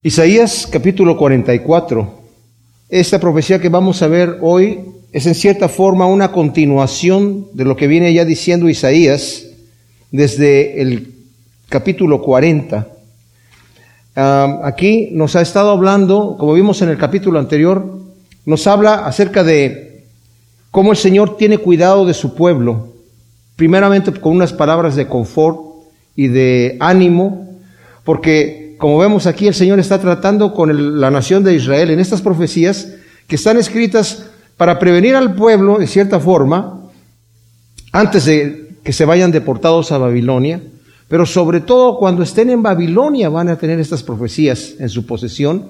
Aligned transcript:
Isaías 0.00 0.68
capítulo 0.70 1.16
44. 1.16 2.20
Esta 2.88 3.18
profecía 3.18 3.58
que 3.58 3.68
vamos 3.68 4.00
a 4.00 4.06
ver 4.06 4.38
hoy 4.42 4.78
es 5.10 5.26
en 5.26 5.34
cierta 5.34 5.68
forma 5.68 6.06
una 6.06 6.30
continuación 6.30 7.48
de 7.52 7.64
lo 7.64 7.74
que 7.74 7.88
viene 7.88 8.14
ya 8.14 8.24
diciendo 8.24 8.68
Isaías 8.68 9.46
desde 10.12 10.80
el 10.80 11.14
capítulo 11.68 12.22
40. 12.22 12.86
aquí 14.62 15.08
nos 15.14 15.34
ha 15.34 15.40
estado 15.40 15.72
hablando, 15.72 16.36
como 16.38 16.52
vimos 16.54 16.80
en 16.80 16.90
el 16.90 16.96
capítulo 16.96 17.40
anterior, 17.40 17.84
nos 18.46 18.68
habla 18.68 19.04
acerca 19.04 19.42
de 19.42 20.04
cómo 20.70 20.92
el 20.92 20.96
Señor 20.96 21.36
tiene 21.36 21.58
cuidado 21.58 22.06
de 22.06 22.14
su 22.14 22.36
pueblo, 22.36 22.94
primeramente 23.56 24.12
con 24.12 24.36
unas 24.36 24.52
palabras 24.52 24.94
de 24.94 25.08
confort 25.08 25.58
y 26.14 26.28
de 26.28 26.76
ánimo, 26.78 27.48
porque 28.04 28.67
como 28.78 28.98
vemos 28.98 29.26
aquí, 29.26 29.46
el 29.46 29.54
Señor 29.54 29.78
está 29.78 30.00
tratando 30.00 30.54
con 30.54 31.00
la 31.00 31.10
nación 31.10 31.44
de 31.44 31.54
Israel 31.54 31.90
en 31.90 32.00
estas 32.00 32.22
profecías 32.22 32.94
que 33.26 33.36
están 33.36 33.56
escritas 33.58 34.26
para 34.56 34.78
prevenir 34.78 35.14
al 35.14 35.34
pueblo, 35.34 35.78
de 35.78 35.86
cierta 35.86 36.18
forma, 36.20 36.80
antes 37.92 38.24
de 38.24 38.76
que 38.82 38.92
se 38.92 39.04
vayan 39.04 39.30
deportados 39.30 39.92
a 39.92 39.98
Babilonia, 39.98 40.62
pero 41.08 41.26
sobre 41.26 41.60
todo 41.60 41.98
cuando 41.98 42.22
estén 42.22 42.50
en 42.50 42.62
Babilonia 42.62 43.28
van 43.28 43.48
a 43.48 43.56
tener 43.56 43.78
estas 43.80 44.02
profecías 44.02 44.74
en 44.78 44.88
su 44.88 45.06
posesión 45.06 45.66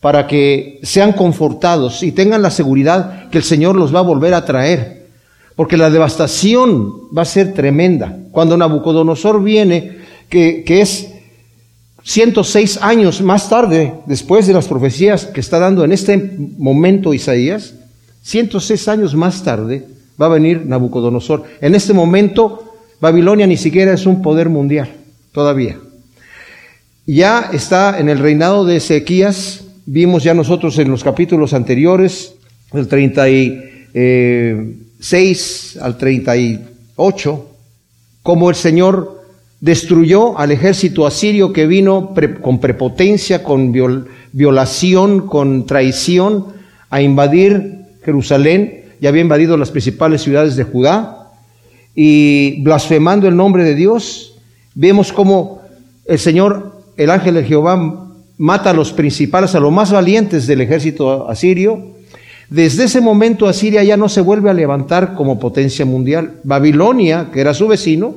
para 0.00 0.26
que 0.26 0.80
sean 0.82 1.12
confortados 1.12 2.02
y 2.02 2.12
tengan 2.12 2.42
la 2.42 2.50
seguridad 2.50 3.28
que 3.30 3.38
el 3.38 3.44
Señor 3.44 3.76
los 3.76 3.94
va 3.94 4.00
a 4.00 4.02
volver 4.02 4.34
a 4.34 4.44
traer. 4.44 5.06
Porque 5.54 5.78
la 5.78 5.90
devastación 5.90 6.92
va 7.16 7.22
a 7.22 7.24
ser 7.24 7.54
tremenda. 7.54 8.14
Cuando 8.30 8.58
Nabucodonosor 8.58 9.42
viene, 9.42 9.98
que, 10.28 10.64
es 10.68 11.14
106 12.06 12.78
años 12.82 13.20
más 13.20 13.48
tarde, 13.48 13.94
después 14.06 14.46
de 14.46 14.52
las 14.52 14.68
profecías 14.68 15.26
que 15.26 15.40
está 15.40 15.58
dando 15.58 15.84
en 15.84 15.90
este 15.90 16.16
momento 16.56 17.12
Isaías, 17.12 17.74
106 18.22 18.86
años 18.86 19.16
más 19.16 19.42
tarde 19.42 19.88
va 20.20 20.26
a 20.26 20.30
venir 20.30 20.64
Nabucodonosor. 20.64 21.42
En 21.60 21.74
este 21.74 21.92
momento 21.92 22.76
Babilonia 23.00 23.48
ni 23.48 23.56
siquiera 23.56 23.92
es 23.92 24.06
un 24.06 24.22
poder 24.22 24.48
mundial, 24.48 24.88
todavía. 25.32 25.80
Ya 27.06 27.50
está 27.52 27.98
en 27.98 28.08
el 28.08 28.20
reinado 28.20 28.64
de 28.64 28.76
Ezequías, 28.76 29.64
vimos 29.84 30.22
ya 30.22 30.32
nosotros 30.32 30.78
en 30.78 30.92
los 30.92 31.02
capítulos 31.02 31.54
anteriores, 31.54 32.34
del 32.72 32.86
36 32.86 35.78
al 35.82 35.98
38, 35.98 37.50
como 38.22 38.48
el 38.48 38.54
Señor 38.54 39.25
destruyó 39.60 40.38
al 40.38 40.52
ejército 40.52 41.06
asirio 41.06 41.52
que 41.52 41.66
vino 41.66 42.14
con 42.42 42.60
prepotencia, 42.60 43.42
con 43.42 43.72
violación, 44.32 45.26
con 45.26 45.66
traición 45.66 46.46
a 46.90 47.00
invadir 47.00 47.80
Jerusalén 48.04 48.84
y 49.00 49.06
había 49.06 49.22
invadido 49.22 49.56
las 49.56 49.70
principales 49.70 50.22
ciudades 50.22 50.56
de 50.56 50.64
Judá 50.64 51.32
y 51.94 52.62
blasfemando 52.62 53.26
el 53.26 53.36
nombre 53.36 53.64
de 53.64 53.74
Dios, 53.74 54.34
vemos 54.74 55.12
como 55.12 55.62
el 56.04 56.18
Señor, 56.18 56.82
el 56.96 57.10
ángel 57.10 57.34
de 57.34 57.44
Jehová, 57.44 58.10
mata 58.38 58.70
a 58.70 58.74
los 58.74 58.92
principales, 58.92 59.54
a 59.54 59.60
los 59.60 59.72
más 59.72 59.90
valientes 59.90 60.46
del 60.46 60.60
ejército 60.60 61.28
asirio. 61.28 61.96
Desde 62.50 62.84
ese 62.84 63.00
momento 63.00 63.48
Asiria 63.48 63.82
ya 63.82 63.96
no 63.96 64.08
se 64.08 64.20
vuelve 64.20 64.50
a 64.50 64.54
levantar 64.54 65.14
como 65.14 65.40
potencia 65.40 65.84
mundial. 65.84 66.34
Babilonia, 66.44 67.30
que 67.32 67.40
era 67.40 67.54
su 67.54 67.66
vecino, 67.66 68.14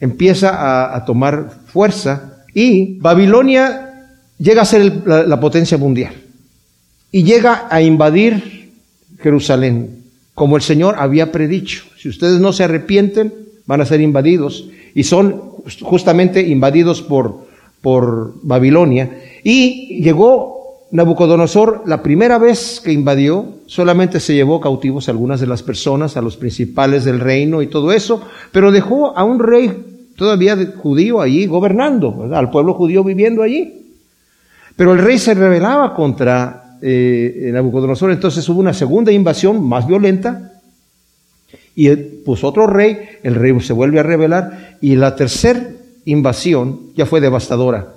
empieza 0.00 0.96
a, 0.96 1.04
tomar 1.04 1.50
fuerza 1.66 2.44
y 2.54 2.98
Babilonia 2.98 4.08
llega 4.38 4.62
a 4.62 4.64
ser 4.64 5.06
la, 5.06 5.38
potencia 5.38 5.76
mundial 5.76 6.14
y 7.12 7.22
llega 7.22 7.68
a 7.70 7.82
invadir 7.82 8.72
Jerusalén, 9.18 10.04
como 10.34 10.56
el 10.56 10.62
Señor 10.62 10.96
había 10.98 11.30
predicho. 11.30 11.84
Si 11.98 12.08
ustedes 12.08 12.40
no 12.40 12.52
se 12.52 12.64
arrepienten, 12.64 13.32
van 13.66 13.82
a 13.82 13.86
ser 13.86 14.00
invadidos 14.00 14.68
y 14.94 15.04
son 15.04 15.38
justamente 15.82 16.40
invadidos 16.40 17.02
por, 17.02 17.46
por 17.82 18.34
Babilonia. 18.42 19.10
Y 19.44 20.02
llegó 20.02 20.60
Nabucodonosor, 20.92 21.82
la 21.86 22.02
primera 22.02 22.38
vez 22.38 22.80
que 22.82 22.92
invadió, 22.92 23.46
solamente 23.66 24.18
se 24.18 24.34
llevó 24.34 24.60
cautivos 24.60 25.06
a 25.06 25.12
algunas 25.12 25.40
de 25.40 25.46
las 25.46 25.62
personas, 25.62 26.16
a 26.16 26.22
los 26.22 26.36
principales 26.36 27.04
del 27.04 27.20
reino 27.20 27.62
y 27.62 27.68
todo 27.68 27.92
eso, 27.92 28.22
pero 28.50 28.72
dejó 28.72 29.16
a 29.16 29.22
un 29.22 29.38
rey 29.38 29.89
todavía 30.20 30.54
judío 30.76 31.22
allí 31.22 31.46
gobernando, 31.46 32.28
al 32.30 32.50
pueblo 32.50 32.74
judío 32.74 33.02
viviendo 33.02 33.42
allí. 33.42 33.86
Pero 34.76 34.92
el 34.92 34.98
rey 34.98 35.18
se 35.18 35.32
rebelaba 35.32 35.94
contra 35.94 36.76
eh, 36.82 37.48
Nabucodonosor, 37.50 38.10
entonces 38.10 38.46
hubo 38.50 38.60
una 38.60 38.74
segunda 38.74 39.10
invasión 39.10 39.66
más 39.66 39.86
violenta 39.86 40.60
y 41.74 41.88
pues 41.96 42.44
otro 42.44 42.66
rey, 42.66 42.98
el 43.22 43.34
rey 43.34 43.58
se 43.60 43.72
vuelve 43.72 43.98
a 43.98 44.02
rebelar 44.02 44.76
y 44.82 44.94
la 44.94 45.16
tercera 45.16 45.70
invasión 46.04 46.80
ya 46.94 47.06
fue 47.06 47.22
devastadora. 47.22 47.94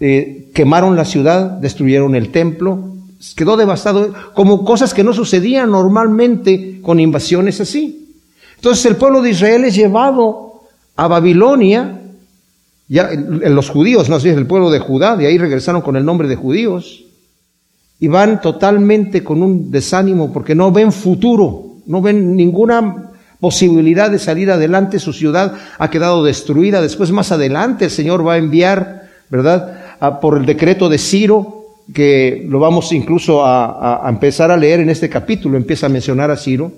Eh, 0.00 0.50
quemaron 0.52 0.96
la 0.96 1.04
ciudad, 1.04 1.42
destruyeron 1.60 2.16
el 2.16 2.32
templo, 2.32 2.90
quedó 3.36 3.56
devastado, 3.56 4.12
como 4.34 4.64
cosas 4.64 4.92
que 4.92 5.04
no 5.04 5.12
sucedían 5.12 5.70
normalmente 5.70 6.80
con 6.82 6.98
invasiones 6.98 7.60
así. 7.60 8.16
Entonces 8.56 8.84
el 8.86 8.96
pueblo 8.96 9.22
de 9.22 9.30
Israel 9.30 9.62
es 9.62 9.76
llevado 9.76 10.45
a 10.96 11.08
Babilonia, 11.08 12.00
ya 12.88 13.10
los 13.12 13.68
judíos, 13.68 14.08
no 14.08 14.18
sé, 14.18 14.30
el 14.30 14.46
pueblo 14.46 14.70
de 14.70 14.78
Judá, 14.78 15.16
de 15.16 15.26
ahí 15.26 15.38
regresaron 15.38 15.82
con 15.82 15.96
el 15.96 16.04
nombre 16.04 16.28
de 16.28 16.36
judíos, 16.36 17.04
y 17.98 18.08
van 18.08 18.40
totalmente 18.40 19.24
con 19.24 19.42
un 19.42 19.70
desánimo 19.70 20.32
porque 20.32 20.54
no 20.54 20.70
ven 20.72 20.92
futuro, 20.92 21.76
no 21.86 22.02
ven 22.02 22.36
ninguna 22.36 23.10
posibilidad 23.40 24.10
de 24.10 24.18
salir 24.18 24.50
adelante, 24.50 24.98
su 24.98 25.12
ciudad 25.12 25.54
ha 25.78 25.90
quedado 25.90 26.24
destruida, 26.24 26.82
después 26.82 27.10
más 27.10 27.32
adelante 27.32 27.86
el 27.86 27.90
Señor 27.90 28.26
va 28.26 28.34
a 28.34 28.38
enviar, 28.38 29.08
¿verdad? 29.30 30.20
por 30.20 30.36
el 30.36 30.46
decreto 30.46 30.88
de 30.88 30.98
Ciro, 30.98 31.64
que 31.94 32.44
lo 32.48 32.58
vamos 32.58 32.92
incluso 32.92 33.44
a 33.44 34.04
empezar 34.08 34.50
a 34.50 34.56
leer 34.56 34.80
en 34.80 34.90
este 34.90 35.08
capítulo, 35.08 35.56
empieza 35.56 35.86
a 35.86 35.90
mencionar 35.90 36.30
a 36.30 36.36
Ciro, 36.36 36.72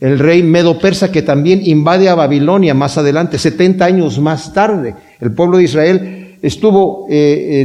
el 0.00 0.18
rey 0.18 0.42
Medo 0.42 0.78
Persa 0.78 1.12
que 1.12 1.22
también 1.22 1.60
invade 1.64 2.08
a 2.08 2.14
Babilonia 2.14 2.74
más 2.74 2.98
adelante, 2.98 3.38
70 3.38 3.84
años 3.84 4.18
más 4.18 4.52
tarde. 4.52 4.94
El 5.20 5.32
pueblo 5.32 5.58
de 5.58 5.64
Israel 5.64 6.36
estuvo 6.42 7.06
eh, 7.10 7.64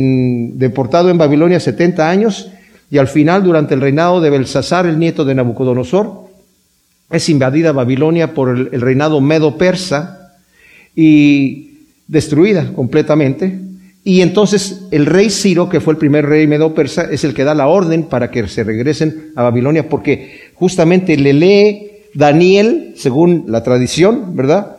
deportado 0.53 1.09
en 1.09 1.17
Babilonia 1.17 1.59
70 1.59 2.09
años 2.09 2.51
y 2.91 2.97
al 2.97 3.07
final, 3.07 3.43
durante 3.43 3.75
el 3.75 3.81
reinado 3.81 4.19
de 4.21 4.29
Belsasar, 4.29 4.85
el 4.85 4.97
nieto 4.97 5.25
de 5.25 5.35
Nabucodonosor, 5.35 6.27
es 7.11 7.29
invadida 7.29 7.71
Babilonia 7.71 8.33
por 8.33 8.49
el, 8.49 8.69
el 8.71 8.81
reinado 8.81 9.21
Medo 9.21 9.57
Persa 9.57 10.33
y 10.95 11.85
destruida 12.07 12.73
completamente. 12.73 13.59
Y 14.03 14.21
entonces 14.21 14.87
el 14.91 15.05
rey 15.05 15.29
Ciro, 15.29 15.69
que 15.69 15.81
fue 15.81 15.93
el 15.93 15.99
primer 15.99 16.25
rey 16.25 16.47
Medo 16.47 16.73
Persa, 16.73 17.09
es 17.11 17.23
el 17.23 17.33
que 17.33 17.43
da 17.43 17.53
la 17.53 17.67
orden 17.67 18.03
para 18.03 18.31
que 18.31 18.47
se 18.47 18.63
regresen 18.63 19.31
a 19.35 19.43
Babilonia, 19.43 19.87
porque 19.89 20.51
justamente 20.55 21.15
le 21.17 21.33
lee 21.33 21.91
Daniel, 22.13 22.93
según 22.95 23.45
la 23.47 23.63
tradición, 23.63 24.35
¿verdad? 24.35 24.77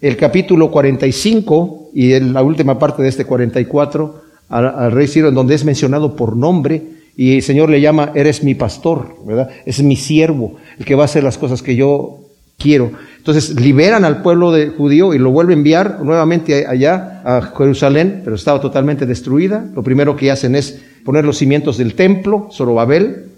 El 0.00 0.16
capítulo 0.16 0.70
45 0.70 1.90
y 1.94 2.12
en 2.12 2.32
la 2.32 2.42
última 2.42 2.78
parte 2.78 3.02
de 3.02 3.08
este 3.08 3.24
44 3.24 4.22
al, 4.48 4.92
rey 4.92 5.06
Ciro, 5.08 5.28
en 5.28 5.34
donde 5.34 5.54
es 5.54 5.64
mencionado 5.64 6.16
por 6.16 6.36
nombre 6.36 6.82
y 7.16 7.36
el 7.36 7.42
Señor 7.42 7.70
le 7.70 7.80
llama, 7.80 8.12
eres 8.14 8.44
mi 8.44 8.54
pastor, 8.54 9.16
¿verdad? 9.24 9.48
Es 9.64 9.82
mi 9.82 9.96
siervo, 9.96 10.56
el 10.78 10.84
que 10.84 10.94
va 10.94 11.02
a 11.02 11.06
hacer 11.06 11.24
las 11.24 11.38
cosas 11.38 11.62
que 11.62 11.74
yo 11.74 12.20
quiero. 12.58 12.92
Entonces 13.16 13.58
liberan 13.58 14.04
al 14.04 14.22
pueblo 14.22 14.52
de 14.52 14.68
judío 14.68 15.14
y 15.14 15.18
lo 15.18 15.30
vuelve 15.30 15.54
a 15.54 15.56
enviar 15.56 16.00
nuevamente 16.02 16.66
allá 16.66 17.22
a 17.24 17.40
Jerusalén, 17.56 18.20
pero 18.22 18.36
estaba 18.36 18.60
totalmente 18.60 19.06
destruida. 19.06 19.64
Lo 19.74 19.82
primero 19.82 20.14
que 20.14 20.30
hacen 20.30 20.54
es 20.54 20.80
poner 21.04 21.24
los 21.24 21.38
cimientos 21.38 21.78
del 21.78 21.94
templo, 21.94 22.48
Zorobabel, 22.52 23.35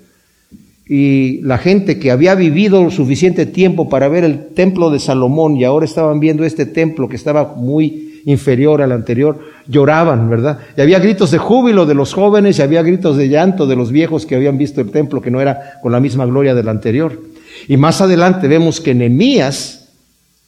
y 0.89 1.41
la 1.43 1.59
gente 1.59 1.99
que 1.99 2.11
había 2.11 2.35
vivido 2.35 2.91
suficiente 2.91 3.45
tiempo 3.45 3.89
para 3.89 4.09
ver 4.09 4.25
el 4.25 4.49
templo 4.55 4.91
de 4.91 4.99
Salomón 4.99 5.57
y 5.57 5.65
ahora 5.65 5.85
estaban 5.85 6.19
viendo 6.19 6.45
este 6.45 6.65
templo 6.65 7.09
que 7.09 7.17
estaba 7.17 7.55
muy 7.57 8.09
inferior 8.25 8.83
al 8.83 8.93
anterior, 8.93 9.39
lloraban, 9.67 10.29
¿verdad? 10.29 10.59
Y 10.77 10.81
había 10.81 10.99
gritos 10.99 11.31
de 11.31 11.39
júbilo 11.39 11.87
de 11.87 11.95
los 11.95 12.13
jóvenes 12.13 12.59
y 12.59 12.63
había 12.63 12.83
gritos 12.83 13.17
de 13.17 13.29
llanto 13.29 13.67
de 13.67 13.77
los 13.77 13.93
viejos 13.93 14.27
que 14.27 14.37
habían 14.37 14.59
visto 14.59 14.81
el 14.81 14.91
templo 14.91 15.21
que 15.21 15.31
no 15.31 15.41
era 15.41 15.79
con 15.83 15.93
la 15.93 16.01
misma 16.01 16.27
gloria 16.27 16.55
del 16.55 16.69
anterior. 16.69 17.21
Y 17.67 17.77
más 17.77 18.01
adelante 18.01 18.49
vemos 18.49 18.81
que 18.81 18.95
Nehemías, 18.95 19.89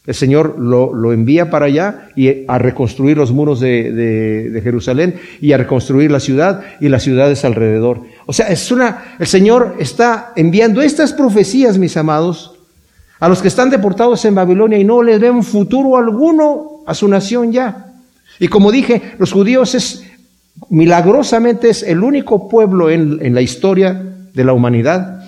el 0.07 0.15
Señor 0.15 0.59
lo, 0.59 1.13
envía 1.13 1.51
para 1.51 1.67
allá 1.67 2.09
y 2.17 2.45
a 2.49 2.59
reconstruir 2.59 3.17
los 3.17 3.33
muros 3.33 3.61
de, 3.61 3.93
de, 3.93 4.61
Jerusalén 4.63 5.15
y 5.41 5.53
a 5.53 5.57
reconstruir 5.57 6.11
la 6.11 6.21
ciudad 6.21 6.63
y 6.81 6.89
las 6.89 7.03
ciudades 7.03 7.45
alrededor. 7.45 8.03
O 8.31 8.33
sea, 8.33 8.47
es 8.47 8.71
una, 8.71 9.17
el 9.19 9.27
Señor 9.27 9.75
está 9.81 10.33
enviando 10.37 10.81
estas 10.83 11.13
profecías, 11.13 11.79
mis 11.79 11.97
amados, 11.97 12.53
a 13.19 13.29
los 13.29 13.43
que 13.43 13.49
están 13.49 13.71
deportados 13.71 14.25
en 14.25 14.37
Babilonia 14.37 14.79
y 14.79 14.85
no 14.85 15.03
les 15.03 15.19
ven 15.19 15.43
futuro 15.43 15.97
alguno 15.97 16.85
a 16.87 16.95
su 16.95 17.09
nación 17.09 17.51
ya. 17.51 17.93
Y 18.39 18.47
como 18.47 18.71
dije, 18.71 19.15
los 19.19 19.33
judíos 19.33 19.75
es 19.75 20.05
milagrosamente 20.69 21.71
es 21.71 21.83
el 21.83 22.05
único 22.05 22.49
pueblo 22.49 22.89
en, 22.89 23.19
en 23.21 23.35
la 23.35 23.41
historia 23.41 24.01
de 24.33 24.45
la 24.45 24.53
humanidad 24.53 25.25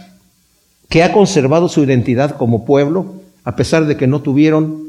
que 0.89 1.03
ha 1.03 1.13
conservado 1.13 1.69
su 1.69 1.83
identidad 1.83 2.37
como 2.37 2.65
pueblo, 2.65 3.15
a 3.43 3.57
pesar 3.57 3.87
de 3.87 3.97
que 3.97 4.07
no 4.07 4.23
tuvieron 4.23 4.81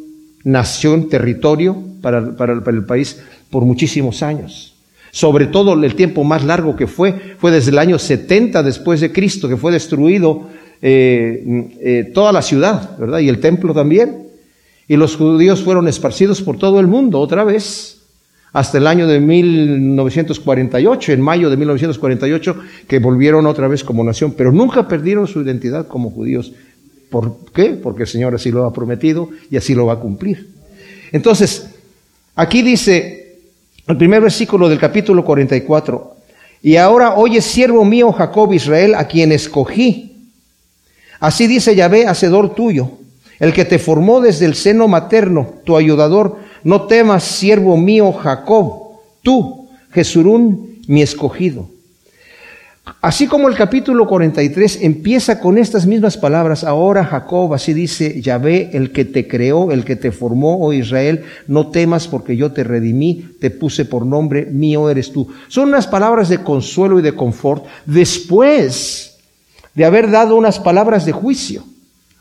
nación, 0.43 1.09
territorio 1.09 1.81
para, 2.03 2.37
para, 2.37 2.53
el 2.53 2.85
país 2.85 3.23
por 3.49 3.65
muchísimos 3.65 4.21
años. 4.21 4.72
Sobre 5.13 5.45
todo 5.45 5.75
el 5.75 5.93
tiempo 5.93 6.23
más 6.23 6.43
largo 6.43 6.75
que 6.75 6.87
fue, 6.87 7.35
fue 7.37 7.51
desde 7.51 7.69
el 7.69 7.77
año 7.77 7.99
70 7.99 8.63
después 8.63 8.99
de 8.99 9.11
Cristo, 9.11 9.47
que 9.47 9.57
fue 9.57 9.71
destruido 9.71 10.49
eh, 10.81 11.69
eh, 11.81 12.11
toda 12.15 12.31
la 12.31 12.41
ciudad, 12.41 12.97
¿verdad? 12.97 13.19
Y 13.19 13.29
el 13.29 13.39
templo 13.39 13.75
también. 13.75 14.23
Y 14.87 14.95
los 14.95 15.15
judíos 15.15 15.61
fueron 15.61 15.87
esparcidos 15.87 16.41
por 16.41 16.57
todo 16.57 16.79
el 16.79 16.87
mundo 16.87 17.19
otra 17.19 17.43
vez, 17.43 18.01
hasta 18.53 18.79
el 18.79 18.87
año 18.87 19.05
de 19.05 19.19
1948, 19.19 21.13
en 21.13 21.21
mayo 21.21 21.51
de 21.51 21.57
1948, 21.57 22.57
que 22.87 22.97
volvieron 22.97 23.45
otra 23.45 23.67
vez 23.67 23.83
como 23.83 24.03
nación, 24.03 24.33
pero 24.35 24.51
nunca 24.51 24.87
perdieron 24.87 25.27
su 25.27 25.41
identidad 25.41 25.87
como 25.87 26.09
judíos. 26.09 26.53
¿Por 27.11 27.37
qué? 27.53 27.77
Porque 27.81 28.01
el 28.01 28.09
Señor 28.09 28.33
así 28.33 28.49
lo 28.49 28.65
ha 28.65 28.73
prometido 28.73 29.29
y 29.51 29.57
así 29.57 29.75
lo 29.75 29.85
va 29.85 29.93
a 29.93 29.99
cumplir. 29.99 30.47
Entonces, 31.11 31.69
aquí 32.35 32.63
dice 32.63 33.22
el 33.87 33.97
primer 33.97 34.21
versículo 34.21 34.69
del 34.69 34.79
capítulo 34.79 35.25
44, 35.25 36.15
y 36.61 36.77
ahora 36.77 37.15
oye 37.15 37.41
siervo 37.41 37.83
mío 37.83 38.11
Jacob 38.13 38.53
Israel, 38.53 38.95
a 38.95 39.07
quien 39.07 39.31
escogí. 39.31 40.29
Así 41.19 41.47
dice 41.47 41.75
Yahvé, 41.75 42.07
hacedor 42.07 42.55
tuyo, 42.55 42.91
el 43.39 43.53
que 43.53 43.65
te 43.65 43.79
formó 43.79 44.21
desde 44.21 44.45
el 44.45 44.55
seno 44.55 44.87
materno, 44.87 45.55
tu 45.65 45.75
ayudador, 45.75 46.37
no 46.63 46.83
temas, 46.83 47.23
siervo 47.23 47.75
mío 47.75 48.13
Jacob, 48.13 48.99
tú, 49.21 49.67
Jesurún, 49.91 50.81
mi 50.87 51.01
escogido. 51.01 51.67
Así 52.99 53.27
como 53.27 53.47
el 53.47 53.55
capítulo 53.55 54.07
43 54.07 54.79
empieza 54.81 55.39
con 55.39 55.57
estas 55.57 55.85
mismas 55.85 56.17
palabras, 56.17 56.65
ahora 56.65 57.05
Jacob, 57.05 57.53
así 57.53 57.73
dice 57.73 58.21
Yahvé, 58.21 58.71
el 58.73 58.91
que 58.91 59.05
te 59.05 59.25
creó, 59.25 59.71
el 59.71 59.85
que 59.85 59.95
te 59.95 60.11
formó, 60.11 60.57
oh 60.57 60.73
Israel, 60.73 61.23
no 61.47 61.69
temas 61.69 62.09
porque 62.09 62.35
yo 62.35 62.51
te 62.51 62.65
redimí, 62.65 63.35
te 63.39 63.51
puse 63.51 63.85
por 63.85 64.05
nombre, 64.05 64.45
mío 64.47 64.89
eres 64.89 65.13
tú. 65.13 65.29
Son 65.47 65.69
unas 65.69 65.87
palabras 65.87 66.27
de 66.27 66.39
consuelo 66.39 66.99
y 66.99 67.01
de 67.01 67.13
confort 67.13 67.65
después 67.85 69.17
de 69.73 69.85
haber 69.85 70.11
dado 70.11 70.35
unas 70.35 70.59
palabras 70.59 71.05
de 71.05 71.13
juicio. 71.13 71.63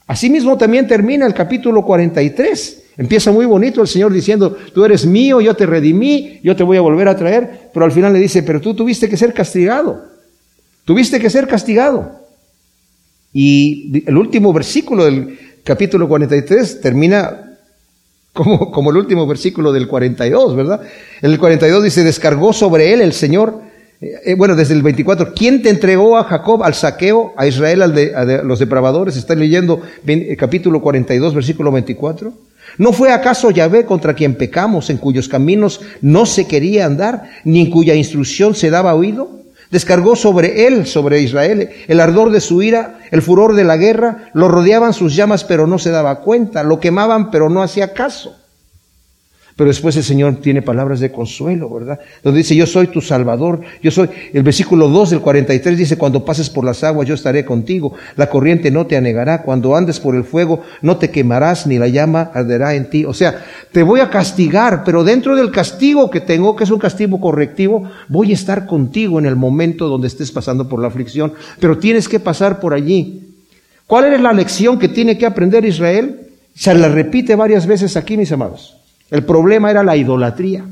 Asimismo 0.06 0.56
también 0.56 0.86
termina 0.86 1.26
el 1.26 1.34
capítulo 1.34 1.84
43. 1.84 2.82
Empieza 2.98 3.32
muy 3.32 3.46
bonito 3.46 3.80
el 3.80 3.88
Señor 3.88 4.12
diciendo, 4.12 4.56
tú 4.72 4.84
eres 4.84 5.06
mío, 5.06 5.40
yo 5.40 5.54
te 5.54 5.66
redimí, 5.66 6.38
yo 6.42 6.54
te 6.54 6.62
voy 6.62 6.76
a 6.76 6.82
volver 6.82 7.08
a 7.08 7.16
traer, 7.16 7.70
pero 7.72 7.84
al 7.84 7.92
final 7.92 8.12
le 8.12 8.18
dice, 8.18 8.42
pero 8.42 8.60
tú 8.60 8.74
tuviste 8.74 9.08
que 9.08 9.16
ser 9.16 9.32
castigado, 9.32 10.11
tuviste 10.84 11.20
que 11.20 11.30
ser 11.30 11.46
castigado. 11.46 12.20
Y 13.32 14.04
el 14.06 14.16
último 14.16 14.52
versículo 14.52 15.04
del 15.04 15.38
capítulo 15.64 16.08
43 16.08 16.80
termina 16.80 17.58
como, 18.32 18.70
como 18.70 18.90
el 18.90 18.96
último 18.96 19.26
versículo 19.26 19.72
del 19.72 19.88
42, 19.88 20.56
¿verdad? 20.56 20.80
En 21.20 21.30
el 21.30 21.38
42 21.38 21.84
dice, 21.84 22.04
descargó 22.04 22.52
sobre 22.52 22.92
él 22.92 23.00
el 23.00 23.12
Señor, 23.12 23.60
eh, 24.00 24.14
eh, 24.24 24.34
bueno, 24.34 24.56
desde 24.56 24.74
el 24.74 24.82
24, 24.82 25.32
¿quién 25.34 25.62
te 25.62 25.70
entregó 25.70 26.16
a 26.16 26.24
Jacob 26.24 26.62
al 26.62 26.74
saqueo, 26.74 27.34
a 27.36 27.46
Israel 27.46 27.82
al 27.82 27.94
de, 27.94 28.14
a 28.14 28.24
los 28.42 28.58
depravadores? 28.58 29.16
Está 29.16 29.34
leyendo 29.34 29.82
el 30.06 30.36
capítulo 30.36 30.80
42, 30.80 31.34
versículo 31.34 31.70
24. 31.70 32.32
¿No 32.78 32.92
fue 32.92 33.12
acaso 33.12 33.50
Yahvé 33.50 33.84
contra 33.84 34.14
quien 34.14 34.34
pecamos, 34.34 34.88
en 34.88 34.96
cuyos 34.96 35.28
caminos 35.28 35.80
no 36.00 36.24
se 36.24 36.46
quería 36.46 36.86
andar, 36.86 37.30
ni 37.44 37.60
en 37.60 37.70
cuya 37.70 37.94
instrucción 37.94 38.54
se 38.54 38.70
daba 38.70 38.94
oído? 38.94 39.41
Descargó 39.72 40.16
sobre 40.16 40.66
él, 40.66 40.86
sobre 40.86 41.22
Israel, 41.22 41.70
el 41.88 41.98
ardor 41.98 42.30
de 42.30 42.42
su 42.42 42.60
ira, 42.60 42.98
el 43.10 43.22
furor 43.22 43.54
de 43.54 43.64
la 43.64 43.78
guerra, 43.78 44.28
lo 44.34 44.48
rodeaban 44.48 44.92
sus 44.92 45.16
llamas, 45.16 45.44
pero 45.44 45.66
no 45.66 45.78
se 45.78 45.90
daba 45.90 46.20
cuenta, 46.20 46.62
lo 46.62 46.78
quemaban, 46.78 47.30
pero 47.30 47.48
no 47.48 47.62
hacía 47.62 47.94
caso. 47.94 48.36
Pero 49.56 49.68
después 49.68 49.96
el 49.96 50.02
Señor 50.02 50.36
tiene 50.36 50.62
palabras 50.62 51.00
de 51.00 51.12
consuelo, 51.12 51.68
¿verdad? 51.68 52.00
Donde 52.22 52.38
dice, 52.38 52.56
yo 52.56 52.66
soy 52.66 52.86
tu 52.86 53.00
Salvador, 53.00 53.60
yo 53.82 53.90
soy, 53.90 54.08
el 54.32 54.42
versículo 54.42 54.88
2 54.88 55.10
del 55.10 55.20
43 55.20 55.76
dice, 55.76 55.98
cuando 55.98 56.24
pases 56.24 56.48
por 56.48 56.64
las 56.64 56.82
aguas 56.84 57.06
yo 57.06 57.14
estaré 57.14 57.44
contigo, 57.44 57.92
la 58.16 58.28
corriente 58.28 58.70
no 58.70 58.86
te 58.86 58.96
anegará, 58.96 59.42
cuando 59.42 59.76
andes 59.76 60.00
por 60.00 60.14
el 60.14 60.24
fuego 60.24 60.62
no 60.80 60.96
te 60.96 61.10
quemarás, 61.10 61.66
ni 61.66 61.78
la 61.78 61.88
llama 61.88 62.30
arderá 62.32 62.74
en 62.74 62.88
ti. 62.88 63.04
O 63.04 63.12
sea, 63.12 63.44
te 63.70 63.82
voy 63.82 64.00
a 64.00 64.10
castigar, 64.10 64.84
pero 64.84 65.04
dentro 65.04 65.36
del 65.36 65.50
castigo 65.50 66.10
que 66.10 66.20
tengo, 66.20 66.56
que 66.56 66.64
es 66.64 66.70
un 66.70 66.78
castigo 66.78 67.20
correctivo, 67.20 67.90
voy 68.08 68.30
a 68.30 68.34
estar 68.34 68.66
contigo 68.66 69.18
en 69.18 69.26
el 69.26 69.36
momento 69.36 69.88
donde 69.88 70.08
estés 70.08 70.30
pasando 70.30 70.68
por 70.68 70.80
la 70.80 70.88
aflicción, 70.88 71.32
pero 71.60 71.78
tienes 71.78 72.08
que 72.08 72.20
pasar 72.20 72.60
por 72.60 72.74
allí. 72.74 73.28
¿Cuál 73.86 74.12
es 74.12 74.20
la 74.20 74.32
lección 74.32 74.78
que 74.78 74.88
tiene 74.88 75.18
que 75.18 75.26
aprender 75.26 75.64
Israel? 75.64 76.30
Se 76.54 76.74
la 76.74 76.88
repite 76.88 77.34
varias 77.34 77.66
veces 77.66 77.96
aquí, 77.96 78.16
mis 78.16 78.32
amados. 78.32 78.81
El 79.12 79.24
problema 79.24 79.70
era 79.70 79.82
la 79.84 79.94
idolatría. 79.94 80.64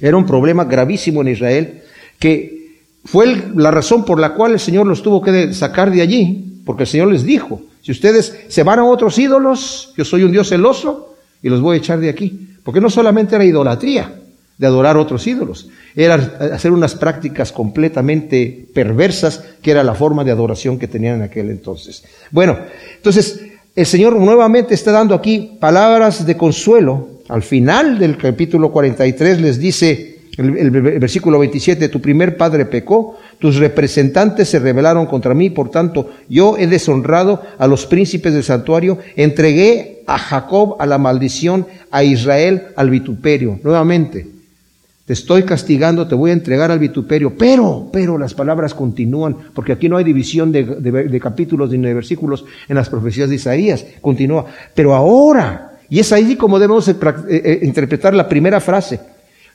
Era 0.00 0.16
un 0.16 0.24
problema 0.24 0.64
gravísimo 0.64 1.20
en 1.20 1.28
Israel 1.28 1.82
que 2.18 2.78
fue 3.04 3.50
la 3.54 3.70
razón 3.70 4.06
por 4.06 4.18
la 4.18 4.32
cual 4.32 4.52
el 4.52 4.58
Señor 4.58 4.86
los 4.86 5.02
tuvo 5.02 5.20
que 5.20 5.52
sacar 5.52 5.90
de 5.90 6.00
allí, 6.00 6.62
porque 6.64 6.84
el 6.84 6.88
Señor 6.88 7.08
les 7.08 7.22
dijo, 7.22 7.60
si 7.82 7.92
ustedes 7.92 8.46
se 8.48 8.62
van 8.62 8.78
a 8.78 8.84
otros 8.84 9.18
ídolos, 9.18 9.92
yo 9.98 10.04
soy 10.06 10.22
un 10.22 10.32
Dios 10.32 10.48
celoso 10.48 11.14
y 11.42 11.50
los 11.50 11.60
voy 11.60 11.76
a 11.76 11.78
echar 11.78 12.00
de 12.00 12.08
aquí. 12.08 12.56
Porque 12.64 12.80
no 12.80 12.88
solamente 12.88 13.34
era 13.34 13.44
idolatría 13.44 14.14
de 14.56 14.66
adorar 14.66 14.96
otros 14.96 15.26
ídolos, 15.26 15.68
era 15.94 16.14
hacer 16.54 16.72
unas 16.72 16.94
prácticas 16.94 17.52
completamente 17.52 18.66
perversas, 18.72 19.44
que 19.60 19.72
era 19.72 19.84
la 19.84 19.94
forma 19.94 20.24
de 20.24 20.30
adoración 20.30 20.78
que 20.78 20.88
tenían 20.88 21.16
en 21.16 21.22
aquel 21.22 21.50
entonces. 21.50 22.02
Bueno, 22.30 22.58
entonces 22.96 23.42
el 23.76 23.86
Señor 23.86 24.16
nuevamente 24.16 24.74
está 24.74 24.92
dando 24.92 25.14
aquí 25.14 25.56
palabras 25.60 26.26
de 26.26 26.36
consuelo. 26.36 27.08
Al 27.28 27.42
final 27.42 27.98
del 27.98 28.16
capítulo 28.16 28.72
43 28.72 29.40
les 29.40 29.58
dice, 29.58 30.18
el, 30.36 30.70
versículo 30.70 31.38
27, 31.38 31.88
tu 31.88 32.00
primer 32.00 32.36
padre 32.36 32.64
pecó, 32.64 33.18
tus 33.38 33.56
representantes 33.56 34.48
se 34.48 34.58
rebelaron 34.58 35.06
contra 35.06 35.34
mí, 35.34 35.50
por 35.50 35.70
tanto 35.70 36.10
yo 36.28 36.56
he 36.58 36.66
deshonrado 36.66 37.42
a 37.58 37.66
los 37.68 37.86
príncipes 37.86 38.34
del 38.34 38.42
santuario, 38.42 38.98
entregué 39.14 40.02
a 40.06 40.18
Jacob 40.18 40.76
a 40.80 40.86
la 40.86 40.98
maldición, 40.98 41.66
a 41.92 42.02
Israel 42.02 42.68
al 42.74 42.90
vituperio. 42.90 43.60
Nuevamente, 43.62 44.26
te 45.10 45.14
estoy 45.14 45.42
castigando, 45.42 46.06
te 46.06 46.14
voy 46.14 46.30
a 46.30 46.34
entregar 46.34 46.70
al 46.70 46.78
vituperio, 46.78 47.34
pero, 47.36 47.88
pero 47.92 48.16
las 48.16 48.32
palabras 48.32 48.74
continúan, 48.74 49.36
porque 49.52 49.72
aquí 49.72 49.88
no 49.88 49.96
hay 49.96 50.04
división 50.04 50.52
de, 50.52 51.20
capítulos 51.20 51.68
ni 51.70 51.78
de 51.78 51.94
versículos 51.94 52.44
en 52.68 52.76
las 52.76 52.88
profecías 52.88 53.28
de 53.28 53.34
Isaías, 53.34 53.84
continúa, 54.00 54.46
pero 54.72 54.94
ahora, 54.94 55.72
y 55.88 55.98
es 55.98 56.12
ahí 56.12 56.36
como 56.36 56.60
debemos 56.60 56.86
eh, 56.86 56.94
eh, 57.28 57.58
interpretar 57.62 58.14
la 58.14 58.28
primera 58.28 58.60
frase, 58.60 59.00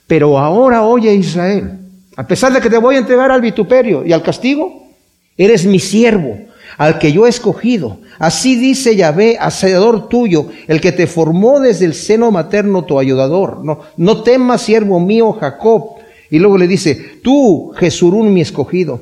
pero 0.06 0.38
ahora 0.38 0.82
oye 0.84 1.14
Israel, 1.14 1.70
a 2.18 2.26
pesar 2.26 2.52
de 2.52 2.60
que 2.60 2.68
te 2.68 2.76
voy 2.76 2.96
a 2.96 2.98
entregar 2.98 3.30
al 3.30 3.40
vituperio 3.40 4.04
y 4.04 4.12
al 4.12 4.22
castigo, 4.22 4.90
eres 5.38 5.64
mi 5.64 5.78
siervo, 5.78 6.38
al 6.76 6.98
que 6.98 7.12
yo 7.12 7.26
he 7.26 7.30
escogido. 7.30 7.98
Así 8.18 8.56
dice 8.56 8.96
Yahvé, 8.96 9.36
hacedor 9.38 10.08
tuyo, 10.08 10.48
el 10.66 10.80
que 10.80 10.92
te 10.92 11.06
formó 11.06 11.60
desde 11.60 11.86
el 11.86 11.94
seno 11.94 12.30
materno 12.30 12.84
tu 12.84 12.98
ayudador. 12.98 13.64
No, 13.64 13.80
no 13.96 14.22
temas, 14.22 14.62
siervo 14.62 15.00
mío 15.00 15.32
Jacob. 15.32 15.96
Y 16.30 16.38
luego 16.38 16.58
le 16.58 16.66
dice, 16.66 16.94
tú, 17.22 17.72
Jesurún, 17.76 18.32
mi 18.32 18.40
escogido. 18.40 19.00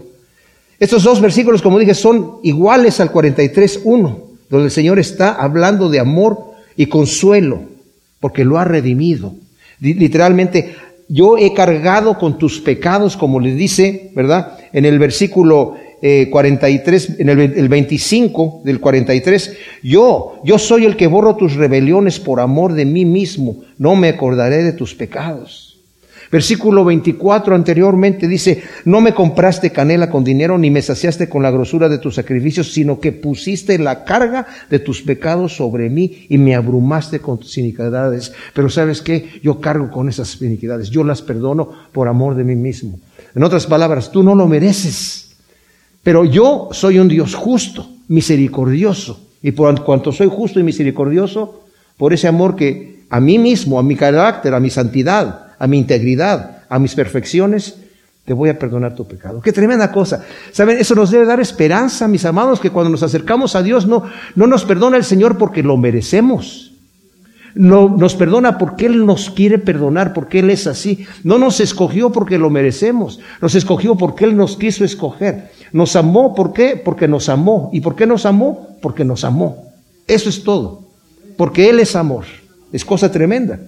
Estos 0.78 1.04
dos 1.04 1.20
versículos, 1.20 1.62
como 1.62 1.78
dije, 1.78 1.94
son 1.94 2.38
iguales 2.42 3.00
al 3.00 3.10
43.1, 3.12 4.16
donde 4.50 4.66
el 4.66 4.70
Señor 4.70 4.98
está 4.98 5.32
hablando 5.32 5.88
de 5.88 6.00
amor 6.00 6.38
y 6.76 6.86
consuelo, 6.86 7.62
porque 8.20 8.44
lo 8.44 8.58
ha 8.58 8.64
redimido. 8.64 9.34
Literalmente, 9.80 10.74
yo 11.08 11.38
he 11.38 11.54
cargado 11.54 12.18
con 12.18 12.38
tus 12.38 12.60
pecados, 12.60 13.16
como 13.16 13.40
le 13.40 13.54
dice, 13.54 14.10
¿verdad? 14.14 14.58
En 14.72 14.84
el 14.84 14.98
versículo 14.98 15.76
43, 16.30 17.10
eh, 17.10 17.16
en 17.18 17.28
el, 17.30 17.40
el 17.40 17.68
25 17.68 18.62
del 18.64 18.80
43, 18.80 19.56
yo, 19.82 20.40
yo 20.44 20.58
soy 20.58 20.84
el 20.84 20.96
que 20.96 21.06
borro 21.06 21.36
tus 21.36 21.54
rebeliones 21.54 22.20
por 22.20 22.40
amor 22.40 22.74
de 22.74 22.84
mí 22.84 23.04
mismo, 23.04 23.62
no 23.78 23.96
me 23.96 24.08
acordaré 24.08 24.62
de 24.62 24.72
tus 24.72 24.94
pecados. 24.94 25.74
Versículo 26.30 26.84
24 26.84 27.54
anteriormente 27.54 28.26
dice, 28.26 28.62
no 28.86 29.00
me 29.00 29.14
compraste 29.14 29.70
canela 29.70 30.10
con 30.10 30.24
dinero 30.24 30.58
ni 30.58 30.70
me 30.70 30.82
saciaste 30.82 31.28
con 31.28 31.44
la 31.44 31.50
grosura 31.52 31.88
de 31.88 31.98
tus 31.98 32.16
sacrificios, 32.16 32.72
sino 32.72 32.98
que 32.98 33.12
pusiste 33.12 33.78
la 33.78 34.04
carga 34.04 34.46
de 34.68 34.80
tus 34.80 35.00
pecados 35.02 35.56
sobre 35.56 35.88
mí 35.90 36.26
y 36.28 36.38
me 36.38 36.54
abrumaste 36.54 37.20
con 37.20 37.38
tus 37.38 37.56
iniquidades. 37.56 38.32
Pero 38.52 38.68
sabes 38.68 39.00
qué, 39.00 39.40
yo 39.42 39.60
cargo 39.60 39.90
con 39.90 40.08
esas 40.08 40.42
iniquidades, 40.42 40.90
yo 40.90 41.04
las 41.04 41.22
perdono 41.22 41.70
por 41.92 42.08
amor 42.08 42.34
de 42.34 42.44
mí 42.44 42.56
mismo. 42.56 42.98
En 43.34 43.44
otras 43.44 43.66
palabras, 43.66 44.10
tú 44.10 44.22
no 44.22 44.34
lo 44.34 44.48
mereces. 44.48 45.33
Pero 46.04 46.24
yo 46.24 46.68
soy 46.70 47.00
un 47.00 47.08
Dios 47.08 47.34
justo, 47.34 47.88
misericordioso. 48.06 49.18
Y 49.42 49.50
por 49.50 49.82
cuanto 49.82 50.12
soy 50.12 50.28
justo 50.30 50.60
y 50.60 50.62
misericordioso, 50.62 51.64
por 51.96 52.12
ese 52.12 52.28
amor 52.28 52.54
que 52.54 53.04
a 53.10 53.20
mí 53.20 53.38
mismo, 53.38 53.78
a 53.78 53.82
mi 53.82 53.96
carácter, 53.96 54.54
a 54.54 54.60
mi 54.60 54.70
santidad, 54.70 55.48
a 55.58 55.66
mi 55.66 55.78
integridad, 55.78 56.62
a 56.68 56.78
mis 56.78 56.94
perfecciones, 56.94 57.76
te 58.24 58.32
voy 58.32 58.48
a 58.48 58.58
perdonar 58.58 58.94
tu 58.94 59.06
pecado. 59.06 59.40
Qué 59.40 59.52
tremenda 59.52 59.92
cosa. 59.92 60.24
Saben, 60.50 60.78
eso 60.78 60.94
nos 60.94 61.10
debe 61.10 61.26
dar 61.26 61.40
esperanza, 61.40 62.08
mis 62.08 62.24
amados, 62.24 62.60
que 62.60 62.70
cuando 62.70 62.90
nos 62.90 63.02
acercamos 63.02 63.54
a 63.54 63.62
Dios 63.62 63.86
no, 63.86 64.04
no 64.34 64.46
nos 64.46 64.64
perdona 64.64 64.96
el 64.96 65.04
Señor 65.04 65.36
porque 65.36 65.62
lo 65.62 65.76
merecemos. 65.76 66.72
No, 67.54 67.88
nos 67.88 68.16
perdona 68.16 68.58
porque 68.58 68.86
Él 68.86 69.06
nos 69.06 69.30
quiere 69.30 69.58
perdonar, 69.58 70.12
porque 70.12 70.40
Él 70.40 70.50
es 70.50 70.66
así. 70.66 71.06
No 71.22 71.38
nos 71.38 71.60
escogió 71.60 72.10
porque 72.10 72.38
lo 72.38 72.50
merecemos. 72.50 73.20
Nos 73.40 73.54
escogió 73.54 73.94
porque 73.94 74.24
Él 74.24 74.36
nos 74.36 74.56
quiso 74.56 74.84
escoger. 74.84 75.50
Nos 75.74 75.96
amó, 75.96 76.36
¿por 76.36 76.52
qué? 76.52 76.76
Porque 76.76 77.08
nos 77.08 77.28
amó. 77.28 77.68
¿Y 77.72 77.80
por 77.80 77.96
qué 77.96 78.06
nos 78.06 78.26
amó? 78.26 78.78
Porque 78.80 79.04
nos 79.04 79.24
amó. 79.24 79.72
Eso 80.06 80.28
es 80.28 80.44
todo. 80.44 80.84
Porque 81.36 81.68
Él 81.68 81.80
es 81.80 81.96
amor. 81.96 82.26
Es 82.72 82.84
cosa 82.84 83.10
tremenda. 83.10 83.58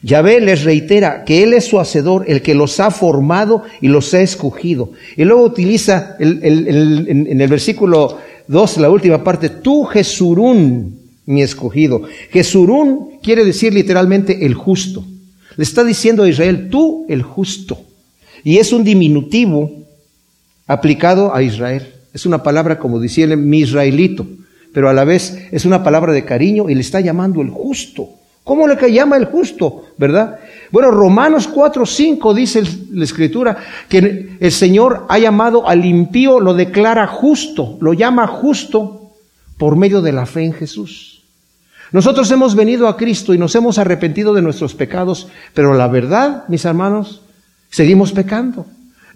Yahvé 0.00 0.40
les 0.40 0.62
reitera 0.62 1.24
que 1.24 1.42
Él 1.42 1.54
es 1.54 1.64
su 1.64 1.80
hacedor, 1.80 2.26
el 2.28 2.40
que 2.40 2.54
los 2.54 2.78
ha 2.78 2.92
formado 2.92 3.64
y 3.80 3.88
los 3.88 4.14
ha 4.14 4.20
escogido. 4.20 4.92
Y 5.16 5.24
luego 5.24 5.42
utiliza 5.42 6.14
en 6.20 7.40
el 7.40 7.48
versículo 7.48 8.18
2, 8.46 8.76
la 8.76 8.88
última 8.88 9.24
parte, 9.24 9.48
tú 9.48 9.82
Jesurún, 9.86 11.00
mi 11.24 11.42
escogido. 11.42 12.02
Jesurún 12.30 13.18
quiere 13.24 13.44
decir 13.44 13.74
literalmente 13.74 14.46
el 14.46 14.54
justo. 14.54 15.04
Le 15.56 15.64
está 15.64 15.82
diciendo 15.82 16.22
a 16.22 16.28
Israel, 16.28 16.68
tú 16.70 17.06
el 17.08 17.22
justo. 17.22 17.80
Y 18.44 18.58
es 18.58 18.72
un 18.72 18.84
diminutivo 18.84 19.85
aplicado 20.66 21.34
a 21.34 21.42
Israel. 21.42 21.92
Es 22.12 22.26
una 22.26 22.42
palabra 22.42 22.78
como 22.78 22.98
decirle 22.98 23.36
mi 23.36 23.60
israelito, 23.60 24.26
pero 24.72 24.88
a 24.88 24.94
la 24.94 25.04
vez 25.04 25.48
es 25.52 25.64
una 25.64 25.82
palabra 25.82 26.12
de 26.12 26.24
cariño 26.24 26.68
y 26.68 26.74
le 26.74 26.80
está 26.80 27.00
llamando 27.00 27.42
el 27.42 27.50
justo. 27.50 28.08
¿Cómo 28.44 28.68
le 28.68 28.92
llama 28.92 29.16
el 29.16 29.24
justo? 29.24 29.86
¿Verdad? 29.98 30.38
Bueno, 30.70 30.92
Romanos 30.92 31.48
4, 31.48 31.84
5 31.84 32.34
dice 32.34 32.62
la 32.92 33.04
escritura 33.04 33.56
que 33.88 34.36
el 34.38 34.52
Señor 34.52 35.04
ha 35.08 35.18
llamado 35.18 35.68
al 35.68 35.84
impío, 35.84 36.38
lo 36.38 36.54
declara 36.54 37.06
justo, 37.08 37.76
lo 37.80 37.92
llama 37.92 38.26
justo 38.28 39.10
por 39.58 39.76
medio 39.76 40.00
de 40.00 40.12
la 40.12 40.26
fe 40.26 40.44
en 40.44 40.52
Jesús. 40.52 41.22
Nosotros 41.92 42.30
hemos 42.30 42.54
venido 42.54 42.88
a 42.88 42.96
Cristo 42.96 43.34
y 43.34 43.38
nos 43.38 43.54
hemos 43.54 43.78
arrepentido 43.78 44.34
de 44.34 44.42
nuestros 44.42 44.74
pecados, 44.74 45.28
pero 45.54 45.74
la 45.74 45.88
verdad, 45.88 46.44
mis 46.48 46.64
hermanos, 46.64 47.22
seguimos 47.70 48.12
pecando. 48.12 48.66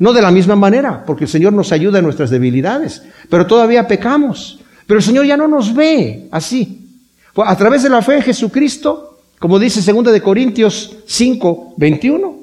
No 0.00 0.14
de 0.14 0.22
la 0.22 0.30
misma 0.30 0.56
manera, 0.56 1.04
porque 1.04 1.24
el 1.24 1.30
Señor 1.30 1.52
nos 1.52 1.72
ayuda 1.72 1.98
en 1.98 2.04
nuestras 2.06 2.30
debilidades, 2.30 3.02
pero 3.28 3.46
todavía 3.46 3.86
pecamos. 3.86 4.58
Pero 4.86 4.98
el 4.98 5.04
Señor 5.04 5.26
ya 5.26 5.36
no 5.36 5.46
nos 5.46 5.74
ve 5.74 6.26
así. 6.30 6.88
A 7.36 7.54
través 7.54 7.82
de 7.82 7.90
la 7.90 8.00
fe 8.00 8.16
en 8.16 8.22
Jesucristo, 8.22 9.20
como 9.38 9.58
dice 9.58 9.92
2 9.92 10.10
de 10.10 10.22
Corintios 10.22 10.96
5, 11.06 11.74
21. 11.76 12.40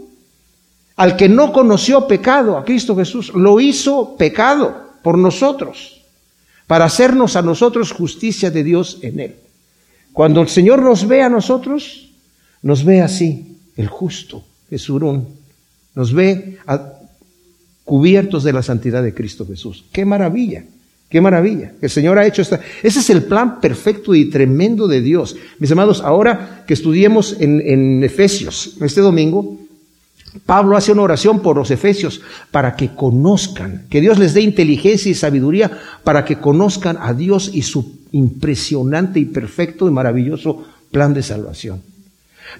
Al 0.98 1.16
que 1.18 1.28
no 1.28 1.52
conoció 1.52 2.08
pecado, 2.08 2.58
a 2.58 2.64
Cristo 2.64 2.96
Jesús, 2.96 3.34
lo 3.34 3.60
hizo 3.60 4.16
pecado 4.18 4.92
por 5.02 5.18
nosotros, 5.18 6.04
para 6.68 6.86
hacernos 6.86 7.36
a 7.36 7.42
nosotros 7.42 7.92
justicia 7.92 8.52
de 8.52 8.64
Dios 8.64 9.00
en 9.02 9.20
él. 9.20 9.36
Cuando 10.14 10.42
el 10.42 10.48
Señor 10.48 10.84
nos 10.84 11.08
ve 11.08 11.24
a 11.24 11.30
nosotros, 11.30 12.12
nos 12.62 12.86
ve 12.86 13.02
así, 13.02 13.58
el 13.76 13.88
justo, 13.88 14.44
Jesurún, 14.70 15.28
nos 15.96 16.14
ve 16.14 16.60
cubiertos 17.88 18.44
de 18.44 18.52
la 18.52 18.62
santidad 18.62 19.02
de 19.02 19.14
Cristo 19.14 19.48
Jesús. 19.48 19.86
¡Qué 19.94 20.04
maravilla! 20.04 20.66
Qué 21.10 21.22
maravilla. 21.22 21.72
El 21.82 21.90
Señor 21.90 22.20
ha 22.20 22.26
hecho 22.28 22.42
esta. 22.42 22.60
Ese 22.84 23.00
es 23.00 23.10
el 23.10 23.24
plan 23.24 23.62
perfecto 23.62 24.14
y 24.14 24.26
tremendo 24.26 24.90
de 24.90 25.00
Dios. 25.00 25.38
Mis 25.58 25.72
amados, 25.72 26.02
ahora 26.02 26.66
que 26.68 26.74
estudiemos 26.74 27.38
en, 27.40 27.62
en, 27.66 28.04
Efesios, 28.04 28.76
este 28.82 29.00
domingo, 29.00 29.58
Pablo 30.46 30.76
hace 30.76 30.92
una 30.92 31.04
oración 31.04 31.40
por 31.40 31.56
los 31.56 31.72
Efesios 31.72 32.20
para 32.52 32.76
que 32.76 32.94
conozcan, 32.94 33.86
que 33.90 34.02
Dios 34.02 34.20
les 34.20 34.34
dé 34.34 34.42
inteligencia 34.42 35.10
y 35.10 35.16
sabiduría 35.16 35.80
para 36.04 36.26
que 36.26 36.40
conozcan 36.40 36.98
a 37.00 37.14
Dios 37.14 37.52
y 37.54 37.62
su 37.62 38.00
impresionante 38.12 39.22
y 39.22 39.26
perfecto 39.26 39.88
y 39.88 39.92
maravilloso 39.92 40.66
plan 40.92 41.14
de 41.14 41.24
salvación. 41.24 41.82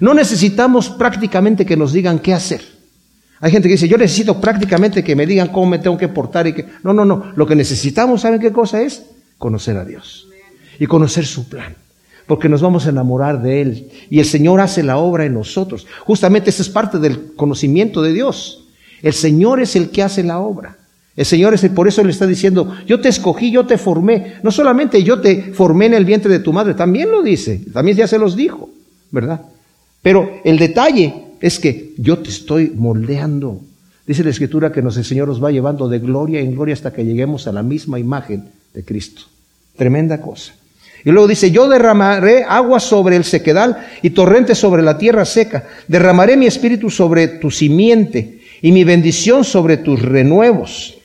No 0.00 0.14
necesitamos 0.14 0.88
prácticamente 0.88 1.66
que 1.66 1.76
nos 1.76 1.92
digan 1.92 2.18
qué 2.18 2.32
hacer. 2.32 2.77
Hay 3.40 3.52
gente 3.52 3.68
que 3.68 3.74
dice, 3.74 3.88
yo 3.88 3.96
necesito 3.96 4.40
prácticamente 4.40 5.04
que 5.04 5.14
me 5.14 5.26
digan 5.26 5.48
cómo 5.48 5.66
me 5.66 5.78
tengo 5.78 5.96
que 5.96 6.08
portar 6.08 6.46
y 6.46 6.54
que... 6.54 6.66
No, 6.82 6.92
no, 6.92 7.04
no. 7.04 7.32
Lo 7.36 7.46
que 7.46 7.54
necesitamos, 7.54 8.22
¿saben 8.22 8.40
qué 8.40 8.52
cosa 8.52 8.82
es? 8.82 9.04
Conocer 9.38 9.76
a 9.76 9.84
Dios. 9.84 10.26
Y 10.78 10.86
conocer 10.86 11.24
su 11.24 11.48
plan. 11.48 11.76
Porque 12.26 12.48
nos 12.48 12.60
vamos 12.60 12.86
a 12.86 12.90
enamorar 12.90 13.40
de 13.40 13.62
Él. 13.62 13.90
Y 14.10 14.18
el 14.18 14.24
Señor 14.24 14.60
hace 14.60 14.82
la 14.82 14.98
obra 14.98 15.24
en 15.24 15.34
nosotros. 15.34 15.86
Justamente 16.00 16.50
esa 16.50 16.62
es 16.62 16.68
parte 16.68 16.98
del 16.98 17.34
conocimiento 17.34 18.02
de 18.02 18.12
Dios. 18.12 18.64
El 19.02 19.12
Señor 19.12 19.60
es 19.60 19.76
el 19.76 19.90
que 19.90 20.02
hace 20.02 20.24
la 20.24 20.40
obra. 20.40 20.76
El 21.14 21.24
Señor 21.24 21.54
es 21.54 21.64
el, 21.64 21.70
por 21.70 21.88
eso 21.88 22.02
le 22.04 22.10
está 22.10 22.26
diciendo, 22.26 22.76
yo 22.86 23.00
te 23.00 23.08
escogí, 23.08 23.50
yo 23.50 23.66
te 23.66 23.78
formé. 23.78 24.34
No 24.42 24.50
solamente 24.50 25.02
yo 25.02 25.20
te 25.20 25.52
formé 25.52 25.86
en 25.86 25.94
el 25.94 26.04
vientre 26.04 26.30
de 26.30 26.40
tu 26.40 26.52
madre, 26.52 26.74
también 26.74 27.10
lo 27.10 27.22
dice. 27.22 27.60
También 27.72 27.96
ya 27.96 28.06
se 28.06 28.18
los 28.18 28.36
dijo, 28.36 28.70
¿verdad? 29.10 29.40
Pero 30.02 30.40
el 30.44 30.58
detalle 30.58 31.27
es 31.40 31.58
que 31.58 31.94
yo 31.96 32.18
te 32.18 32.30
estoy 32.30 32.72
moldeando. 32.74 33.60
Dice 34.06 34.24
la 34.24 34.30
escritura 34.30 34.72
que 34.72 34.80
el 34.80 34.90
Señor 35.04 35.28
nos 35.28 35.42
va 35.42 35.50
llevando 35.50 35.88
de 35.88 35.98
gloria 35.98 36.40
en 36.40 36.52
gloria 36.52 36.74
hasta 36.74 36.92
que 36.92 37.04
lleguemos 37.04 37.46
a 37.46 37.52
la 37.52 37.62
misma 37.62 37.98
imagen 37.98 38.44
de 38.72 38.84
Cristo. 38.84 39.22
Tremenda 39.76 40.20
cosa. 40.20 40.54
Y 41.04 41.10
luego 41.10 41.28
dice, 41.28 41.50
yo 41.50 41.68
derramaré 41.68 42.44
agua 42.44 42.80
sobre 42.80 43.16
el 43.16 43.24
sequedal 43.24 43.86
y 44.02 44.10
torrente 44.10 44.54
sobre 44.54 44.82
la 44.82 44.98
tierra 44.98 45.24
seca. 45.24 45.66
Derramaré 45.86 46.36
mi 46.36 46.46
espíritu 46.46 46.90
sobre 46.90 47.28
tu 47.28 47.50
simiente 47.50 48.40
y 48.62 48.72
mi 48.72 48.84
bendición 48.84 49.44
sobre 49.44 49.76
tus 49.76 50.02
renuevos. 50.02 50.98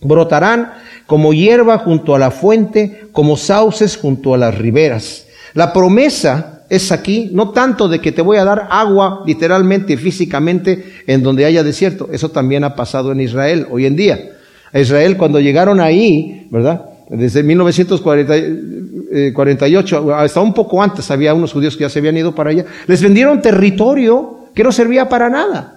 Brotarán 0.00 0.72
como 1.06 1.32
hierba 1.32 1.78
junto 1.78 2.14
a 2.14 2.18
la 2.18 2.30
fuente, 2.30 3.06
como 3.12 3.36
sauces 3.36 3.96
junto 3.96 4.34
a 4.34 4.38
las 4.38 4.56
riberas. 4.56 5.26
La 5.54 5.72
promesa 5.72 6.53
es 6.74 6.92
aquí, 6.92 7.30
no 7.32 7.50
tanto 7.50 7.88
de 7.88 8.00
que 8.00 8.12
te 8.12 8.22
voy 8.22 8.36
a 8.38 8.44
dar 8.44 8.68
agua 8.70 9.22
literalmente 9.26 9.92
y 9.94 9.96
físicamente 9.96 11.02
en 11.06 11.22
donde 11.22 11.44
haya 11.44 11.62
desierto, 11.62 12.08
eso 12.12 12.30
también 12.30 12.64
ha 12.64 12.74
pasado 12.74 13.12
en 13.12 13.20
Israel 13.20 13.66
hoy 13.70 13.86
en 13.86 13.96
día. 13.96 14.30
A 14.72 14.80
Israel 14.80 15.16
cuando 15.16 15.40
llegaron 15.40 15.80
ahí, 15.80 16.48
¿verdad? 16.50 16.86
Desde 17.08 17.42
1948, 17.42 19.12
eh, 19.12 20.14
hasta 20.16 20.40
un 20.40 20.54
poco 20.54 20.82
antes 20.82 21.10
había 21.10 21.34
unos 21.34 21.52
judíos 21.52 21.76
que 21.76 21.82
ya 21.82 21.90
se 21.90 21.98
habían 21.98 22.16
ido 22.16 22.34
para 22.34 22.50
allá, 22.50 22.64
les 22.86 23.02
vendieron 23.02 23.40
territorio 23.40 24.48
que 24.54 24.64
no 24.64 24.72
servía 24.72 25.08
para 25.08 25.28
nada. 25.28 25.74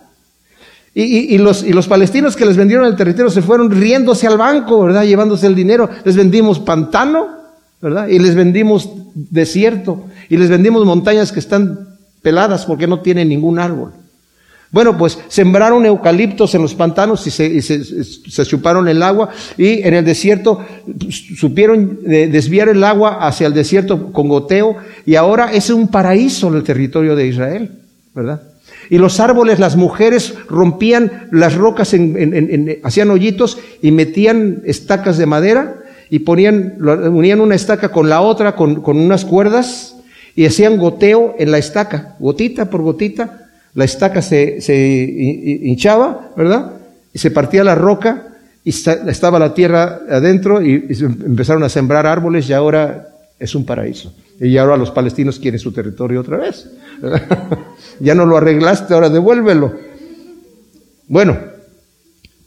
Y, 0.99 1.37
los, 1.37 1.61
y 1.63 1.73
los 1.73 1.87
palestinos 1.87 2.35
que 2.35 2.43
les 2.43 2.57
vendieron 2.57 2.87
el 2.87 2.95
territorio 2.95 3.29
se 3.29 3.43
fueron 3.43 3.69
riéndose 3.69 4.25
al 4.25 4.35
banco, 4.35 4.81
¿verdad? 4.81 5.03
Llevándose 5.03 5.45
el 5.45 5.53
dinero. 5.53 5.87
Les 6.03 6.15
vendimos 6.15 6.57
pantano, 6.57 7.27
¿verdad? 7.79 8.07
Y 8.07 8.17
les 8.17 8.33
vendimos 8.33 8.89
desierto. 9.13 10.05
Y 10.29 10.37
les 10.37 10.49
vendimos 10.49 10.85
montañas 10.85 11.31
que 11.31 11.39
están 11.39 11.97
peladas 12.21 12.65
porque 12.65 12.87
no 12.87 12.99
tienen 12.99 13.29
ningún 13.29 13.59
árbol. 13.59 13.93
Bueno, 14.69 14.97
pues 14.97 15.17
sembraron 15.29 15.85
eucaliptos 15.85 16.53
en 16.53 16.61
los 16.61 16.75
pantanos 16.75 17.25
y 17.25 17.31
se, 17.31 18.45
chuparon 18.45 18.89
el 18.89 19.01
agua 19.01 19.29
y 19.57 19.81
en 19.81 19.93
el 19.93 20.03
desierto 20.03 20.65
supieron 21.37 21.99
desviar 22.03 22.67
el 22.67 22.83
agua 22.83 23.25
hacia 23.25 23.47
el 23.47 23.53
desierto 23.53 24.11
con 24.11 24.27
goteo 24.27 24.75
y 25.05 25.15
ahora 25.15 25.53
es 25.53 25.69
un 25.69 25.87
paraíso 25.87 26.49
en 26.49 26.55
el 26.55 26.63
territorio 26.63 27.15
de 27.15 27.27
Israel, 27.27 27.71
¿verdad? 28.13 28.41
Y 28.89 28.97
los 28.97 29.21
árboles, 29.21 29.59
las 29.59 29.77
mujeres 29.77 30.33
rompían 30.49 31.29
las 31.31 31.55
rocas, 31.55 31.95
hacían 32.83 33.09
hoyitos 33.09 33.57
y 33.81 33.91
metían 33.91 34.63
estacas 34.65 35.17
de 35.17 35.25
madera 35.25 35.77
y 36.09 36.19
ponían, 36.19 36.75
unían 36.81 37.39
una 37.39 37.55
estaca 37.55 37.89
con 37.89 38.09
la 38.09 38.19
otra 38.19 38.55
con, 38.55 38.81
con 38.81 38.97
unas 38.97 39.23
cuerdas 39.23 39.96
y 40.37 40.45
hacían 40.45 40.77
goteo 40.77 41.35
en 41.39 41.49
la 41.49 41.57
estaca, 41.57 42.15
gotita 42.19 42.69
por 42.69 42.83
gotita, 42.83 43.49
la 43.73 43.85
estaca 43.85 44.21
se, 44.21 44.61
se 44.61 44.77
hinchaba, 45.63 46.29
¿verdad? 46.37 46.73
Y 47.11 47.17
se 47.17 47.31
partía 47.31 47.63
la 47.63 47.73
roca 47.73 48.35
y 48.63 48.69
estaba 48.69 49.39
la 49.39 49.55
tierra 49.55 50.01
adentro 50.07 50.61
y, 50.61 50.75
empezaron 51.25 51.63
a 51.63 51.69
sembrar 51.69 52.05
árboles 52.05 52.47
y 52.47 52.53
ahora 52.53 53.07
es 53.39 53.55
un 53.55 53.65
paraíso. 53.65 54.13
Y 54.39 54.55
ahora 54.57 54.77
los 54.77 54.91
palestinos 54.91 55.39
quieren 55.39 55.59
su 55.59 55.71
territorio 55.71 56.21
otra 56.21 56.37
vez. 56.37 56.69
ya 57.99 58.13
no 58.13 58.27
lo 58.27 58.37
arreglaste, 58.37 58.93
ahora 58.93 59.09
devuélvelo. 59.09 59.73
Bueno, 61.07 61.35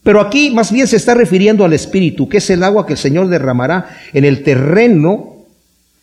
pero 0.01 0.21
aquí 0.21 0.49
más 0.51 0.71
bien 0.71 0.87
se 0.87 0.95
está 0.95 1.13
refiriendo 1.13 1.65
al 1.65 1.73
Espíritu, 1.73 2.29
que 2.29 2.37
es 2.37 2.49
el 2.51 2.63
agua 2.63 2.85
que 2.85 2.93
el 2.93 2.99
Señor 2.99 3.27
derramará 3.27 3.97
en 4.13 4.23
el 4.23 4.43
terreno 4.43 5.45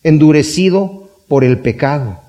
endurecido 0.03 1.08
por 1.29 1.45
el 1.45 1.59
pecado. 1.59 2.19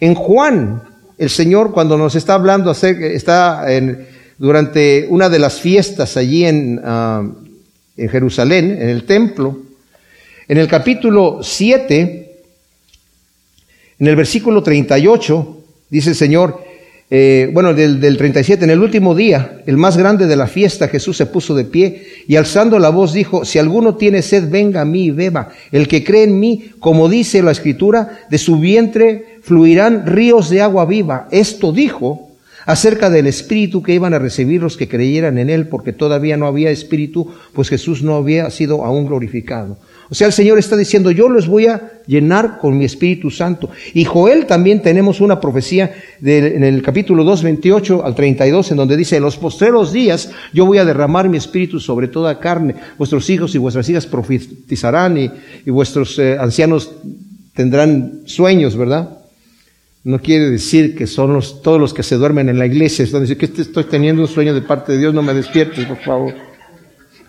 En 0.00 0.14
Juan, 0.14 0.82
el 1.16 1.30
Señor 1.30 1.70
cuando 1.70 1.96
nos 1.96 2.16
está 2.16 2.34
hablando, 2.34 2.72
está 2.72 3.72
en, 3.72 4.08
durante 4.38 5.06
una 5.08 5.28
de 5.28 5.38
las 5.38 5.60
fiestas 5.60 6.16
allí 6.16 6.44
en, 6.44 6.80
ah, 6.82 7.24
en 7.96 8.08
Jerusalén, 8.08 8.72
en 8.72 8.88
el 8.88 9.04
templo, 9.04 9.60
en 10.48 10.58
el 10.58 10.66
capítulo 10.66 11.38
7, 11.42 12.42
en 14.00 14.06
el 14.06 14.16
versículo 14.16 14.62
38, 14.62 15.64
dice 15.90 16.10
el 16.10 16.16
Señor, 16.16 16.64
eh, 17.10 17.50
bueno, 17.52 17.74
del, 17.74 18.00
del 18.00 18.16
37, 18.16 18.64
en 18.64 18.70
el 18.70 18.80
último 18.80 19.14
día, 19.14 19.62
el 19.66 19.76
más 19.76 19.96
grande 19.96 20.26
de 20.26 20.36
la 20.36 20.46
fiesta, 20.46 20.88
Jesús 20.88 21.16
se 21.16 21.26
puso 21.26 21.54
de 21.54 21.64
pie 21.64 22.06
y 22.26 22.36
alzando 22.36 22.78
la 22.78 22.88
voz 22.88 23.12
dijo, 23.12 23.44
si 23.44 23.58
alguno 23.58 23.96
tiene 23.96 24.22
sed, 24.22 24.48
venga 24.50 24.80
a 24.80 24.86
mí 24.86 25.04
y 25.04 25.10
beba. 25.10 25.50
El 25.70 25.86
que 25.86 26.02
cree 26.02 26.24
en 26.24 26.40
mí, 26.40 26.70
como 26.80 27.08
dice 27.08 27.42
la 27.42 27.52
escritura, 27.52 28.26
de 28.30 28.38
su 28.38 28.58
vientre 28.58 29.38
fluirán 29.42 30.06
ríos 30.06 30.48
de 30.48 30.62
agua 30.62 30.86
viva. 30.86 31.28
Esto 31.30 31.72
dijo 31.72 32.30
acerca 32.64 33.10
del 33.10 33.26
espíritu 33.26 33.82
que 33.82 33.92
iban 33.92 34.14
a 34.14 34.18
recibir 34.18 34.62
los 34.62 34.78
que 34.78 34.88
creyeran 34.88 35.36
en 35.36 35.50
él, 35.50 35.68
porque 35.68 35.92
todavía 35.92 36.38
no 36.38 36.46
había 36.46 36.70
espíritu, 36.70 37.30
pues 37.52 37.68
Jesús 37.68 38.02
no 38.02 38.16
había 38.16 38.50
sido 38.50 38.84
aún 38.84 39.06
glorificado. 39.06 39.76
O 40.14 40.16
sea, 40.16 40.28
el 40.28 40.32
Señor 40.32 40.60
está 40.60 40.76
diciendo, 40.76 41.10
yo 41.10 41.28
los 41.28 41.48
voy 41.48 41.66
a 41.66 41.90
llenar 42.06 42.58
con 42.60 42.78
mi 42.78 42.84
Espíritu 42.84 43.32
Santo. 43.32 43.70
Y 43.94 44.04
Joel 44.04 44.46
también 44.46 44.80
tenemos 44.80 45.20
una 45.20 45.40
profecía 45.40 45.92
en 46.22 46.62
el 46.62 46.82
capítulo 46.82 47.24
2, 47.24 47.42
28 47.42 48.04
al 48.06 48.14
32, 48.14 48.70
en 48.70 48.76
donde 48.76 48.96
dice, 48.96 49.16
en 49.16 49.24
los 49.24 49.36
postreros 49.36 49.92
días 49.92 50.30
yo 50.52 50.66
voy 50.66 50.78
a 50.78 50.84
derramar 50.84 51.28
mi 51.28 51.36
Espíritu 51.36 51.80
sobre 51.80 52.06
toda 52.06 52.38
carne. 52.38 52.76
Vuestros 52.96 53.28
hijos 53.28 53.56
y 53.56 53.58
vuestras 53.58 53.88
hijas 53.88 54.06
profetizarán 54.06 55.18
y, 55.18 55.30
vuestros 55.68 56.16
eh, 56.20 56.38
ancianos 56.38 56.92
tendrán 57.52 58.20
sueños, 58.26 58.76
¿verdad? 58.76 59.18
No 60.04 60.20
quiere 60.20 60.48
decir 60.48 60.94
que 60.94 61.08
son 61.08 61.32
los, 61.32 61.60
todos 61.60 61.80
los 61.80 61.92
que 61.92 62.04
se 62.04 62.14
duermen 62.14 62.48
en 62.48 62.60
la 62.60 62.66
iglesia. 62.66 63.04
Están 63.04 63.22
diciendo 63.22 63.52
que 63.52 63.62
estoy 63.62 63.82
teniendo 63.82 64.22
un 64.22 64.28
sueño 64.28 64.54
de 64.54 64.62
parte 64.62 64.92
de 64.92 64.98
Dios, 64.98 65.12
no 65.12 65.22
me 65.22 65.34
despiertes, 65.34 65.84
por 65.86 65.98
favor. 65.98 66.34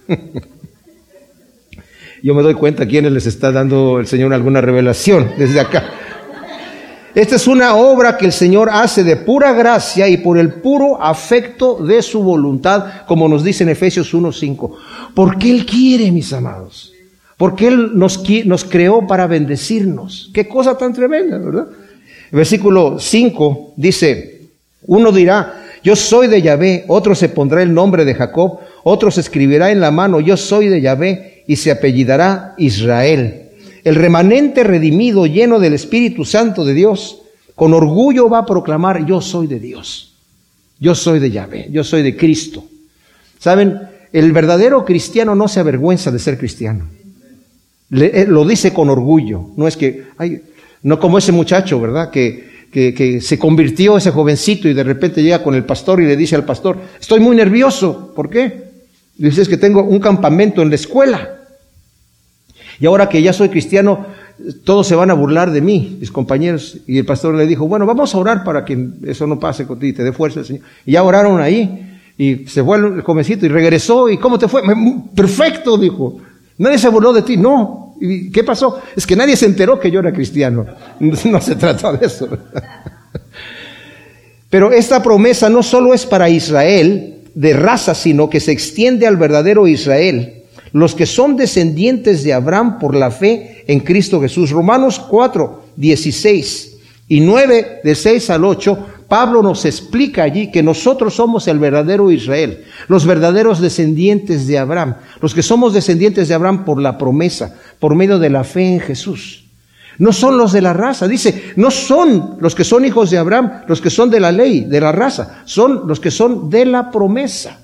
Yo 2.25 2.33
me 2.33 2.41
doy 2.41 2.55
cuenta 2.55 2.85
a 2.85 2.87
quienes 2.87 3.11
les 3.11 3.27
está 3.27 3.51
dando 3.51 3.99
el 3.99 4.07
Señor 4.07 4.33
alguna 4.33 4.59
revelación 4.59 5.33
desde 5.37 5.59
acá. 5.59 5.83
Esta 7.13 7.35
es 7.35 7.45
una 7.45 7.75
obra 7.75 8.17
que 8.17 8.25
el 8.25 8.31
Señor 8.31 8.67
hace 8.71 9.03
de 9.03 9.15
pura 9.15 9.53
gracia 9.53 10.07
y 10.09 10.17
por 10.17 10.39
el 10.39 10.53
puro 10.53 10.99
afecto 10.99 11.75
de 11.85 12.01
su 12.01 12.23
voluntad, 12.23 13.05
como 13.05 13.27
nos 13.27 13.43
dice 13.43 13.61
en 13.61 13.69
Efesios 13.69 14.11
1.5. 14.11 14.71
Porque 15.13 15.51
Él 15.51 15.67
quiere, 15.67 16.11
mis 16.11 16.33
amados. 16.33 16.93
Porque 17.37 17.67
Él 17.67 17.91
nos, 17.93 18.23
nos 18.45 18.65
creó 18.65 19.05
para 19.05 19.27
bendecirnos. 19.27 20.31
Qué 20.33 20.47
cosa 20.47 20.75
tan 20.75 20.93
tremenda, 20.93 21.37
¿verdad? 21.37 21.67
Versículo 22.31 22.97
5 22.97 23.73
dice, 23.75 24.49
uno 24.87 25.11
dirá, 25.11 25.61
yo 25.83 25.95
soy 25.95 26.25
de 26.25 26.41
Yahvé, 26.41 26.85
otro 26.87 27.13
se 27.13 27.29
pondrá 27.29 27.61
el 27.61 27.71
nombre 27.71 28.03
de 28.03 28.15
Jacob, 28.15 28.61
otro 28.83 29.11
se 29.11 29.21
escribirá 29.21 29.71
en 29.71 29.79
la 29.79 29.91
mano, 29.91 30.19
yo 30.19 30.35
soy 30.37 30.69
de 30.69 30.81
Yahvé, 30.81 31.34
y 31.47 31.55
se 31.55 31.71
apellidará 31.71 32.55
Israel. 32.57 33.49
El 33.83 33.95
remanente 33.95 34.63
redimido, 34.63 35.27
lleno 35.27 35.59
del 35.59 35.73
Espíritu 35.73 36.25
Santo 36.25 36.65
de 36.65 36.73
Dios, 36.73 37.21
con 37.53 37.73
orgullo 37.73 38.29
va 38.29 38.39
a 38.39 38.45
proclamar, 38.45 39.05
yo 39.05 39.21
soy 39.21 39.47
de 39.47 39.59
Dios, 39.59 40.15
yo 40.79 40.95
soy 40.95 41.19
de 41.19 41.31
Yahvé, 41.31 41.69
yo 41.71 41.83
soy 41.83 42.01
de 42.03 42.17
Cristo. 42.17 42.65
¿Saben? 43.39 43.79
El 44.11 44.31
verdadero 44.31 44.85
cristiano 44.85 45.35
no 45.35 45.47
se 45.47 45.59
avergüenza 45.59 46.11
de 46.11 46.19
ser 46.19 46.37
cristiano. 46.37 46.85
Eh, 47.91 48.25
lo 48.27 48.45
dice 48.45 48.73
con 48.73 48.89
orgullo. 48.89 49.49
No 49.55 49.67
es 49.67 49.77
que, 49.77 50.05
ay, 50.17 50.41
no 50.83 50.99
como 50.99 51.17
ese 51.17 51.31
muchacho, 51.31 51.79
¿verdad? 51.79 52.09
Que, 52.09 52.67
que, 52.71 52.93
que, 52.93 53.21
se 53.21 53.37
convirtió 53.37 53.97
ese 53.97 54.11
jovencito 54.11 54.67
y 54.67 54.73
de 54.73 54.83
repente 54.83 55.21
llega 55.21 55.43
con 55.43 55.55
el 55.55 55.63
pastor 55.63 56.01
y 56.01 56.05
le 56.05 56.17
dice 56.17 56.35
al 56.35 56.45
pastor, 56.45 56.77
estoy 56.99 57.19
muy 57.19 57.35
nervioso. 57.35 58.13
¿Por 58.15 58.29
qué? 58.29 58.64
Dice, 59.17 59.41
es 59.41 59.49
que 59.49 59.57
tengo 59.57 59.83
un 59.83 59.99
campamento 59.99 60.61
en 60.61 60.69
la 60.69 60.75
escuela. 60.75 61.35
Y 62.79 62.85
ahora 62.85 63.07
que 63.07 63.21
ya 63.21 63.31
soy 63.31 63.49
cristiano, 63.49 64.05
todos 64.63 64.87
se 64.87 64.95
van 64.95 65.09
a 65.11 65.13
burlar 65.13 65.51
de 65.51 65.61
mí, 65.61 65.97
mis 65.99 66.11
compañeros. 66.11 66.77
Y 66.87 66.97
el 66.97 67.05
pastor 67.05 67.35
le 67.35 67.47
dijo, 67.47 67.67
bueno, 67.67 67.85
vamos 67.85 68.13
a 68.13 68.17
orar 68.17 68.43
para 68.43 68.65
que 68.65 68.89
eso 69.05 69.25
no 69.27 69.39
pase 69.39 69.65
contigo 69.65 69.89
y 69.89 69.93
te 69.93 70.03
dé 70.03 70.11
fuerza 70.11 70.41
el 70.41 70.45
Señor. 70.45 70.63
Y 70.85 70.93
ya 70.93 71.03
oraron 71.03 71.39
ahí. 71.39 71.99
Y 72.17 72.47
se 72.47 72.63
fue 72.63 72.77
el 72.77 73.01
jovencito 73.01 73.45
y 73.45 73.49
regresó. 73.49 74.09
¿Y 74.09 74.17
cómo 74.17 74.37
te 74.37 74.47
fue? 74.47 74.61
Perfecto, 75.15 75.77
dijo. 75.77 76.17
Nadie 76.57 76.77
se 76.77 76.89
burló 76.89 77.13
de 77.13 77.21
ti. 77.21 77.37
No. 77.37 77.95
¿Y 77.99 78.29
qué 78.31 78.43
pasó? 78.43 78.81
Es 78.95 79.07
que 79.07 79.15
nadie 79.15 79.37
se 79.37 79.45
enteró 79.45 79.79
que 79.79 79.89
yo 79.89 79.99
era 79.99 80.13
cristiano. 80.13 80.65
No 80.99 81.41
se 81.41 81.55
trata 81.55 81.93
de 81.93 82.05
eso. 82.05 82.27
Pero 84.49 84.71
esta 84.71 85.01
promesa 85.01 85.49
no 85.49 85.63
solo 85.63 85.93
es 85.93 86.05
para 86.05 86.29
Israel 86.29 87.14
de 87.35 87.53
raza, 87.53 87.93
sino 87.93 88.29
que 88.29 88.39
se 88.39 88.51
extiende 88.51 89.05
al 89.05 89.17
verdadero 89.17 89.67
Israel 89.67 90.41
los 90.75 90.93
que 90.93 91.05
son 91.05 91.37
descendientes 91.37 92.25
de 92.25 92.33
Abraham 92.33 92.79
por 92.79 92.95
la 92.95 93.09
fe 93.09 93.63
en 93.65 93.79
Cristo 93.79 94.19
Jesús. 94.19 94.51
Romanos 94.51 94.99
4, 94.99 95.63
16 95.77 96.77
y 97.07 97.21
9, 97.21 97.79
de 97.81 97.95
6 97.95 98.29
al 98.31 98.43
8, 98.43 98.85
Pablo 99.07 99.41
nos 99.41 99.63
explica 99.63 100.23
allí 100.23 100.51
que 100.51 100.61
nosotros 100.61 101.13
somos 101.13 101.47
el 101.47 101.59
verdadero 101.59 102.11
Israel, 102.11 102.65
los 102.89 103.05
verdaderos 103.05 103.61
descendientes 103.61 104.47
de 104.47 104.57
Abraham, 104.57 104.95
los 105.21 105.33
que 105.33 105.43
somos 105.43 105.73
descendientes 105.73 106.27
de 106.27 106.33
Abraham 106.33 106.65
por 106.65 106.81
la 106.81 106.97
promesa, 106.97 107.55
por 107.79 107.95
medio 107.95 108.19
de 108.19 108.31
la 108.31 108.43
fe 108.43 108.73
en 108.73 108.81
Jesús. 108.81 109.44
No 109.97 110.11
son 110.11 110.37
los 110.37 110.51
de 110.51 110.61
la 110.61 110.73
raza, 110.73 111.07
dice, 111.07 111.53
no 111.55 111.71
son 111.71 112.37
los 112.39 112.53
que 112.53 112.63
son 112.63 112.83
hijos 112.85 113.11
de 113.11 113.17
Abraham, 113.17 113.63
los 113.67 113.81
que 113.81 113.89
son 113.89 114.09
de 114.09 114.19
la 114.19 114.31
ley, 114.31 114.61
de 114.61 114.81
la 114.81 114.91
raza, 114.91 115.43
son 115.45 115.87
los 115.87 115.99
que 115.99 116.11
son 116.11 116.49
de 116.49 116.65
la 116.65 116.91
promesa. 116.91 117.59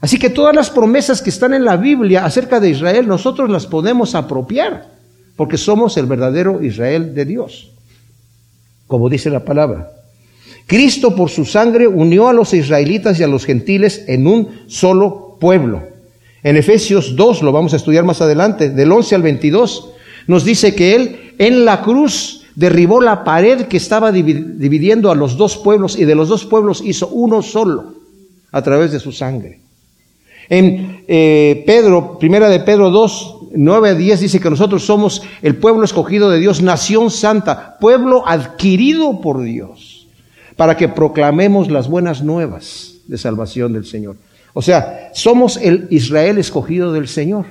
Así 0.00 0.18
que 0.18 0.30
todas 0.30 0.54
las 0.54 0.70
promesas 0.70 1.22
que 1.22 1.30
están 1.30 1.54
en 1.54 1.64
la 1.64 1.76
Biblia 1.76 2.24
acerca 2.24 2.60
de 2.60 2.70
Israel, 2.70 3.06
nosotros 3.06 3.50
las 3.50 3.66
podemos 3.66 4.14
apropiar, 4.14 4.86
porque 5.36 5.56
somos 5.56 5.96
el 5.96 6.06
verdadero 6.06 6.62
Israel 6.62 7.14
de 7.14 7.24
Dios, 7.24 7.70
como 8.86 9.08
dice 9.08 9.30
la 9.30 9.44
palabra. 9.44 9.90
Cristo 10.66 11.16
por 11.16 11.30
su 11.30 11.44
sangre 11.44 11.86
unió 11.86 12.28
a 12.28 12.32
los 12.32 12.52
israelitas 12.52 13.18
y 13.18 13.22
a 13.22 13.28
los 13.28 13.46
gentiles 13.46 14.04
en 14.06 14.26
un 14.26 14.64
solo 14.66 15.36
pueblo. 15.40 15.82
En 16.42 16.56
Efesios 16.56 17.16
2, 17.16 17.42
lo 17.42 17.52
vamos 17.52 17.72
a 17.72 17.76
estudiar 17.76 18.04
más 18.04 18.20
adelante, 18.20 18.70
del 18.70 18.92
11 18.92 19.14
al 19.14 19.22
22, 19.22 19.90
nos 20.28 20.44
dice 20.44 20.74
que 20.74 20.94
Él 20.94 21.27
en 21.38 21.64
la 21.64 21.82
cruz 21.82 22.44
derribó 22.54 23.00
la 23.00 23.22
pared 23.24 23.66
que 23.66 23.76
estaba 23.76 24.10
dividiendo 24.10 25.10
a 25.10 25.14
los 25.14 25.36
dos 25.36 25.56
pueblos 25.56 25.96
y 25.96 26.04
de 26.04 26.14
los 26.14 26.28
dos 26.28 26.44
pueblos 26.44 26.82
hizo 26.84 27.08
uno 27.08 27.40
solo 27.40 27.94
a 28.50 28.62
través 28.62 28.90
de 28.92 29.00
su 29.00 29.12
sangre. 29.12 29.60
En 30.48 31.04
eh, 31.06 31.62
Pedro, 31.66 32.18
primera 32.18 32.48
de 32.48 32.60
Pedro 32.60 32.90
2, 32.90 33.36
9 33.54 33.90
a 33.90 33.94
10 33.94 34.20
dice 34.20 34.40
que 34.40 34.50
nosotros 34.50 34.84
somos 34.84 35.22
el 35.42 35.56
pueblo 35.56 35.84
escogido 35.84 36.30
de 36.30 36.40
Dios, 36.40 36.62
nación 36.62 37.10
santa, 37.10 37.76
pueblo 37.78 38.26
adquirido 38.26 39.20
por 39.20 39.42
Dios, 39.42 40.06
para 40.56 40.76
que 40.76 40.88
proclamemos 40.88 41.70
las 41.70 41.88
buenas 41.88 42.22
nuevas 42.22 42.94
de 43.06 43.18
salvación 43.18 43.72
del 43.72 43.84
Señor. 43.84 44.16
O 44.54 44.62
sea, 44.62 45.10
somos 45.14 45.58
el 45.58 45.86
Israel 45.90 46.38
escogido 46.38 46.92
del 46.92 47.08
Señor. 47.08 47.46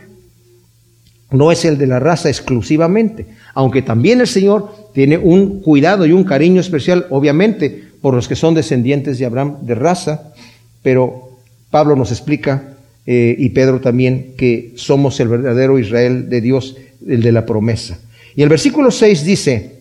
No 1.31 1.51
es 1.51 1.65
el 1.65 1.77
de 1.77 1.87
la 1.87 1.99
raza 1.99 2.29
exclusivamente, 2.29 3.25
aunque 3.53 3.81
también 3.81 4.21
el 4.21 4.27
Señor 4.27 4.73
tiene 4.93 5.17
un 5.17 5.61
cuidado 5.61 6.05
y 6.05 6.13
un 6.13 6.23
cariño 6.23 6.61
especial, 6.61 7.05
obviamente, 7.09 7.83
por 8.01 8.13
los 8.13 8.27
que 8.27 8.35
son 8.35 8.53
descendientes 8.53 9.19
de 9.19 9.25
Abraham 9.25 9.57
de 9.61 9.75
raza, 9.75 10.33
pero 10.81 11.39
Pablo 11.69 11.95
nos 11.95 12.11
explica 12.11 12.75
eh, 13.05 13.35
y 13.37 13.49
Pedro 13.49 13.81
también, 13.81 14.35
que 14.37 14.73
somos 14.75 15.19
el 15.19 15.27
verdadero 15.27 15.79
Israel 15.79 16.29
de 16.29 16.41
Dios, 16.41 16.77
el 17.07 17.21
de 17.21 17.31
la 17.31 17.45
promesa. 17.45 17.99
Y 18.35 18.43
el 18.43 18.49
versículo 18.49 18.91
6 18.91 19.23
dice, 19.25 19.79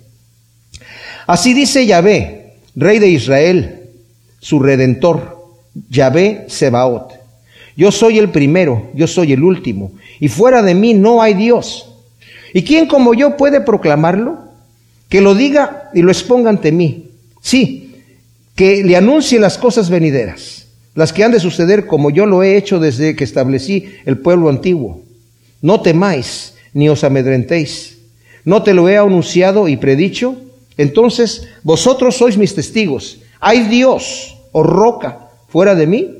así 1.26 1.54
dice 1.54 1.86
Yahvé, 1.86 2.54
rey 2.74 2.98
de 2.98 3.08
Israel, 3.08 3.80
su 4.40 4.60
redentor, 4.60 5.36
Yahvé 5.90 6.46
Sebaot. 6.48 7.12
Yo 7.76 7.92
soy 7.92 8.18
el 8.18 8.30
primero, 8.30 8.90
yo 8.94 9.06
soy 9.06 9.32
el 9.32 9.42
último, 9.42 9.92
y 10.20 10.28
fuera 10.28 10.62
de 10.62 10.74
mí 10.74 10.94
no 10.94 11.22
hay 11.22 11.34
Dios. 11.34 11.88
¿Y 12.52 12.62
quién 12.62 12.86
como 12.86 13.14
yo 13.14 13.36
puede 13.36 13.60
proclamarlo? 13.60 14.38
Que 15.08 15.20
lo 15.20 15.34
diga 15.34 15.90
y 15.94 16.02
lo 16.02 16.10
exponga 16.10 16.50
ante 16.50 16.72
mí. 16.72 17.10
Sí, 17.40 17.94
que 18.54 18.82
le 18.82 18.96
anuncie 18.96 19.38
las 19.38 19.58
cosas 19.58 19.90
venideras 19.90 20.66
las 20.96 21.12
que 21.12 21.22
han 21.22 21.30
de 21.30 21.38
suceder 21.38 21.86
como 21.86 22.10
yo 22.10 22.26
lo 22.26 22.42
he 22.42 22.56
hecho 22.56 22.80
desde 22.80 23.14
que 23.14 23.22
establecí 23.22 23.92
el 24.06 24.18
pueblo 24.18 24.48
antiguo. 24.48 25.02
No 25.60 25.82
temáis 25.82 26.54
ni 26.72 26.88
os 26.88 27.04
amedrentéis. 27.04 27.98
¿No 28.44 28.62
te 28.62 28.72
lo 28.72 28.88
he 28.88 28.96
anunciado 28.96 29.68
y 29.68 29.76
predicho? 29.76 30.36
Entonces 30.78 31.48
vosotros 31.62 32.16
sois 32.16 32.38
mis 32.38 32.54
testigos. 32.54 33.18
¿Hay 33.40 33.68
Dios 33.68 34.38
o 34.52 34.62
roca 34.62 35.28
fuera 35.48 35.74
de 35.74 35.86
mí? 35.86 36.14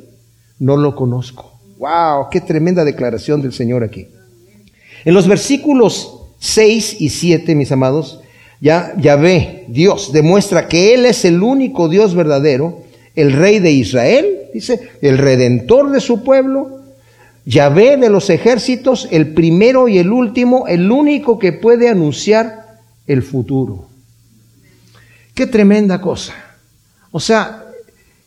No 0.59 0.77
lo 0.77 0.95
conozco. 0.95 1.56
¡Wow! 1.79 2.29
¡Qué 2.31 2.41
tremenda 2.41 2.85
declaración 2.85 3.43
del 3.43 3.53
Señor 3.53 3.85
aquí! 3.85 4.09
En 5.05 5.15
los 5.15 5.29
versículos 5.29 6.21
6 6.39 7.01
y 7.01 7.11
7, 7.11 7.55
mis 7.55 7.71
amados, 7.73 8.21
ya, 8.61 8.95
ya 8.99 9.17
ve, 9.17 9.65
Dios 9.69 10.13
demuestra 10.13 10.69
que 10.69 10.95
Él 10.95 11.07
es 11.07 11.25
el 11.25 11.43
único 11.43 11.89
Dios 11.89 12.15
verdadero, 12.15 12.83
el 13.15 13.33
Rey 13.33 13.59
de 13.59 13.73
Israel, 13.73 14.27
dice, 14.53 14.91
el 15.03 15.19
redentor 15.19 15.91
de 15.91 16.01
su 16.01 16.23
pueblo, 16.23 16.77
Yahvé 17.47 17.97
de 17.97 18.11
los 18.11 18.29
ejércitos, 18.29 19.07
el 19.13 19.33
primero 19.33 19.87
y 19.87 19.99
el 19.99 20.11
último, 20.11 20.67
el 20.67 20.91
único 20.91 21.39
que 21.39 21.53
puede 21.53 21.89
anunciar 21.89 22.81
el 23.07 23.23
futuro. 23.23 23.87
Qué 25.33 25.47
tremenda 25.47 26.01
cosa. 26.01 26.35
O 27.13 27.21
sea, 27.21 27.67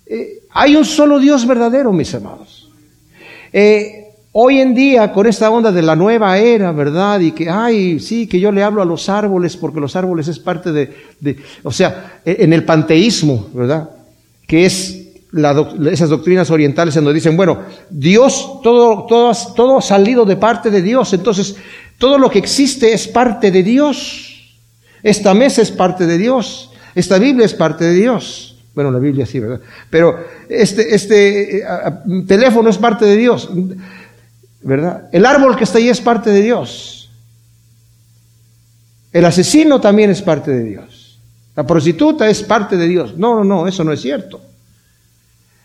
eh, 0.05 0.43
hay 0.51 0.77
un 0.77 0.85
solo 0.85 1.19
Dios 1.19 1.45
verdadero, 1.45 1.91
mis 1.91 2.15
amados. 2.15 2.58
Eh, 3.51 4.09
hoy 4.31 4.59
en 4.59 4.75
día, 4.75 5.11
con 5.11 5.27
esta 5.27 5.49
onda 5.49 5.71
de 5.71 5.81
la 5.81 5.95
nueva 5.95 6.37
era, 6.37 6.71
¿verdad? 6.71 7.19
Y 7.19 7.31
que, 7.31 7.49
ay, 7.49 7.99
sí, 7.99 8.27
que 8.27 8.39
yo 8.39 8.51
le 8.51 8.63
hablo 8.63 8.81
a 8.81 8.85
los 8.85 9.09
árboles 9.09 9.57
porque 9.57 9.79
los 9.79 9.95
árboles 9.95 10.27
es 10.27 10.39
parte 10.39 10.71
de, 10.71 11.37
o 11.63 11.71
sea, 11.71 12.21
e, 12.25 12.37
en 12.39 12.53
el 12.53 12.63
panteísmo, 12.63 13.47
¿verdad? 13.53 13.89
Que 14.47 14.65
es 14.65 14.95
esas 15.91 16.09
doctrinas 16.09 16.49
orientales 16.49 16.95
en 16.95 17.03
donde 17.03 17.19
dicen, 17.19 17.37
bueno, 17.37 17.59
Dios, 17.89 18.61
todo, 18.63 19.05
todo, 19.05 19.31
todo 19.55 19.77
ha 19.77 19.81
salido 19.81 20.25
de 20.25 20.37
parte 20.37 20.71
de 20.71 20.81
Dios, 20.81 21.13
entonces 21.13 21.55
todo 21.99 22.17
lo 22.17 22.29
que 22.29 22.39
existe 22.39 22.93
es 22.93 23.07
parte 23.07 23.51
de 23.51 23.61
Dios. 23.61 24.29
Esta 25.03 25.33
mesa 25.33 25.61
es 25.61 25.71
parte 25.71 26.05
de 26.05 26.17
Dios. 26.17 26.71
Esta 26.95 27.19
Biblia 27.19 27.45
es 27.45 27.53
parte 27.53 27.85
de 27.85 27.93
Dios. 27.93 28.58
Bueno, 28.79 28.91
la 28.91 28.99
Biblia 28.99 29.25
sí, 29.25 29.41
¿verdad? 29.41 29.59
Pero 29.89 30.23
este, 30.47 30.95
este 30.95 31.57
eh, 31.57 31.63
teléfono 32.25 32.69
es 32.69 32.77
parte 32.77 33.03
de 33.03 33.17
Dios, 33.17 33.49
¿verdad? 34.61 35.09
El 35.11 35.25
árbol 35.25 35.57
que 35.57 35.65
está 35.65 35.79
ahí 35.79 35.89
es 35.89 35.99
parte 35.99 36.29
de 36.29 36.41
Dios. 36.41 37.09
El 39.11 39.25
asesino 39.25 39.81
también 39.81 40.11
es 40.11 40.21
parte 40.21 40.51
de 40.51 40.63
Dios. 40.63 41.19
La 41.57 41.67
prostituta 41.67 42.29
es 42.29 42.41
parte 42.41 42.77
de 42.77 42.87
Dios. 42.87 43.17
No, 43.17 43.35
no, 43.35 43.43
no, 43.43 43.67
eso 43.67 43.83
no 43.83 43.91
es 43.91 43.99
cierto. 43.99 44.39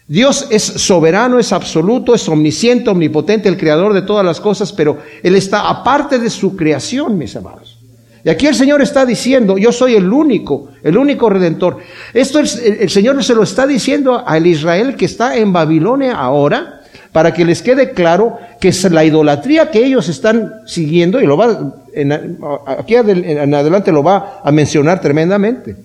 Dios 0.08 0.48
es 0.50 0.64
soberano, 0.64 1.38
es 1.38 1.52
absoluto, 1.52 2.16
es 2.16 2.28
omnisciente, 2.28 2.90
omnipotente, 2.90 3.48
el 3.48 3.56
creador 3.56 3.94
de 3.94 4.02
todas 4.02 4.26
las 4.26 4.40
cosas, 4.40 4.72
pero 4.72 4.98
Él 5.22 5.36
está 5.36 5.70
aparte 5.70 6.18
de 6.18 6.30
su 6.30 6.56
creación, 6.56 7.16
mis 7.16 7.36
amados. 7.36 7.73
Y 8.24 8.30
aquí 8.30 8.46
el 8.46 8.54
Señor 8.54 8.80
está 8.80 9.04
diciendo, 9.04 9.58
yo 9.58 9.70
soy 9.70 9.96
el 9.96 10.10
único, 10.10 10.68
el 10.82 10.96
único 10.96 11.28
redentor. 11.28 11.78
Esto 12.14 12.38
el, 12.38 12.48
el 12.80 12.88
Señor 12.88 13.22
se 13.22 13.34
lo 13.34 13.42
está 13.42 13.66
diciendo 13.66 14.22
al 14.26 14.46
Israel 14.46 14.96
que 14.96 15.04
está 15.04 15.36
en 15.36 15.52
Babilonia 15.52 16.14
ahora, 16.14 16.80
para 17.12 17.32
que 17.32 17.44
les 17.44 17.62
quede 17.62 17.92
claro 17.92 18.38
que 18.60 18.68
es 18.68 18.90
la 18.90 19.04
idolatría 19.04 19.70
que 19.70 19.84
ellos 19.84 20.08
están 20.08 20.62
siguiendo, 20.66 21.20
y 21.20 21.26
lo 21.26 21.36
va, 21.36 21.74
aquí 22.66 22.96
en 22.96 23.54
adelante 23.54 23.92
lo 23.92 24.02
va 24.02 24.40
a 24.42 24.50
mencionar 24.50 25.00
tremendamente. 25.00 25.76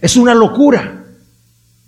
Es 0.00 0.16
una 0.16 0.34
locura. 0.34 1.04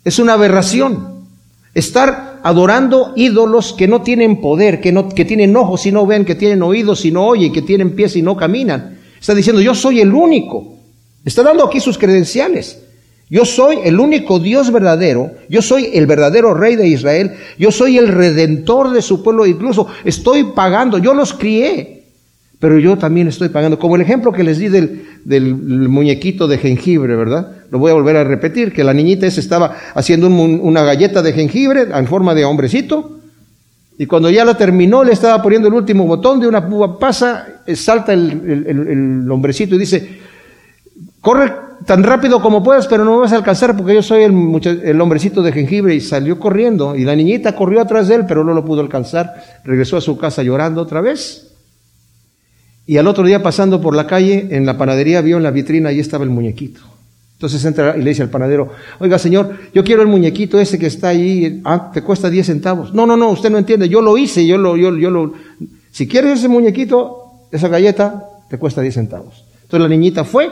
Es 0.05 0.19
una 0.19 0.33
aberración. 0.33 1.25
Estar 1.73 2.39
adorando 2.43 3.11
ídolos 3.15 3.73
que 3.73 3.89
no 3.89 4.01
tienen 4.03 4.39
poder, 4.39 4.79
que, 4.79 4.93
no, 4.93 5.09
que 5.09 5.25
tienen 5.25 5.55
ojos 5.57 5.85
y 5.85 5.91
no 5.91 6.05
ven, 6.05 6.23
que 6.23 6.35
tienen 6.35 6.63
oídos 6.63 7.03
y 7.03 7.11
no 7.11 7.25
oyen, 7.25 7.51
que 7.51 7.61
tienen 7.61 7.93
pies 7.93 8.15
y 8.15 8.21
no 8.21 8.37
caminan. 8.37 8.99
Está 9.27 9.35
diciendo, 9.35 9.61
yo 9.61 9.75
soy 9.75 9.99
el 9.99 10.13
único. 10.13 10.77
Está 11.25 11.43
dando 11.43 11.65
aquí 11.65 11.81
sus 11.81 11.97
credenciales. 11.97 12.81
Yo 13.29 13.43
soy 13.43 13.79
el 13.83 13.99
único 13.99 14.39
Dios 14.39 14.71
verdadero, 14.71 15.31
yo 15.49 15.61
soy 15.61 15.89
el 15.93 16.07
verdadero 16.07 16.53
rey 16.53 16.77
de 16.77 16.87
Israel, 16.87 17.33
yo 17.59 17.69
soy 17.69 17.97
el 17.97 18.07
redentor 18.07 18.91
de 18.91 19.01
su 19.01 19.21
pueblo, 19.21 19.45
incluso 19.45 19.85
estoy 20.05 20.45
pagando, 20.55 20.97
yo 20.97 21.13
los 21.13 21.33
crié, 21.33 22.05
pero 22.59 22.79
yo 22.79 22.97
también 22.97 23.27
estoy 23.27 23.49
pagando. 23.49 23.77
Como 23.77 23.97
el 23.97 24.01
ejemplo 24.01 24.31
que 24.31 24.45
les 24.45 24.59
di 24.59 24.69
del, 24.69 25.05
del 25.25 25.55
muñequito 25.55 26.47
de 26.47 26.59
jengibre, 26.59 27.17
¿verdad? 27.17 27.51
Lo 27.69 27.79
voy 27.79 27.91
a 27.91 27.95
volver 27.95 28.15
a 28.15 28.23
repetir, 28.23 28.71
que 28.71 28.85
la 28.85 28.93
niñita 28.93 29.27
esa 29.27 29.41
estaba 29.41 29.75
haciendo 29.93 30.27
una 30.27 30.83
galleta 30.83 31.21
de 31.21 31.33
jengibre 31.33 31.87
en 31.93 32.07
forma 32.07 32.33
de 32.33 32.45
hombrecito, 32.45 33.16
y 33.97 34.05
cuando 34.05 34.29
ya 34.29 34.45
la 34.45 34.55
terminó, 34.55 35.03
le 35.03 35.13
estaba 35.13 35.41
poniendo 35.41 35.67
el 35.67 35.73
último 35.73 36.05
botón 36.05 36.39
de 36.39 36.47
una 36.47 36.59
uva 36.59 36.99
pasa, 36.99 37.61
eh, 37.65 37.75
salta 37.75 38.13
el, 38.13 38.63
el, 38.67 39.31
hombrecito 39.31 39.73
y 39.75 39.79
dice, 39.79 40.19
corre 41.19 41.51
tan 41.85 42.03
rápido 42.03 42.39
como 42.39 42.63
puedas, 42.63 42.85
pero 42.87 43.03
no 43.03 43.15
me 43.15 43.21
vas 43.21 43.33
a 43.33 43.37
alcanzar 43.37 43.75
porque 43.75 43.95
yo 43.95 44.03
soy 44.03 44.23
el, 44.23 44.81
el 44.83 45.01
hombrecito 45.01 45.41
de 45.41 45.51
jengibre 45.51 45.95
y 45.95 46.01
salió 46.01 46.39
corriendo. 46.39 46.95
Y 46.95 47.05
la 47.05 47.15
niñita 47.15 47.55
corrió 47.55 47.81
atrás 47.81 48.07
de 48.07 48.15
él, 48.15 48.25
pero 48.27 48.43
no 48.43 48.53
lo 48.53 48.63
pudo 48.63 48.81
alcanzar. 48.81 49.33
Regresó 49.63 49.97
a 49.97 50.01
su 50.01 50.15
casa 50.15 50.43
llorando 50.43 50.81
otra 50.81 51.01
vez. 51.01 51.55
Y 52.85 52.97
al 52.97 53.07
otro 53.07 53.25
día 53.25 53.41
pasando 53.41 53.81
por 53.81 53.95
la 53.95 54.05
calle, 54.05 54.47
en 54.51 54.65
la 54.65 54.77
panadería 54.77 55.21
vio 55.21 55.37
en 55.37 55.43
la 55.43 55.51
vitrina, 55.51 55.89
ahí 55.89 55.99
estaba 55.99 56.23
el 56.23 56.29
muñequito. 56.29 56.81
Entonces 57.37 57.63
entra 57.65 57.95
y 57.95 58.01
le 58.01 58.09
dice 58.09 58.23
al 58.23 58.31
panadero, 58.31 58.71
oiga 58.97 59.19
señor, 59.19 59.55
yo 59.71 59.83
quiero 59.83 60.01
el 60.01 60.07
muñequito 60.07 60.59
ese 60.59 60.79
que 60.79 60.87
está 60.87 61.09
ahí, 61.09 61.61
ah, 61.65 61.91
te 61.93 62.01
cuesta 62.01 62.31
10 62.31 62.47
centavos. 62.47 62.95
No, 62.95 63.05
no, 63.05 63.15
no, 63.15 63.29
usted 63.29 63.51
no 63.51 63.59
entiende, 63.59 63.87
yo 63.87 64.01
lo 64.01 64.17
hice, 64.17 64.47
yo 64.47 64.57
lo, 64.57 64.75
yo, 64.75 64.89
lo, 64.89 65.33
si 65.91 66.07
quieres 66.07 66.39
ese 66.39 66.47
muñequito, 66.47 67.47
esa 67.51 67.67
galleta, 67.67 68.25
te 68.49 68.57
cuesta 68.57 68.81
10 68.81 68.91
centavos. 68.91 69.45
Entonces 69.61 69.81
la 69.81 69.87
niñita 69.87 70.23
fue, 70.23 70.49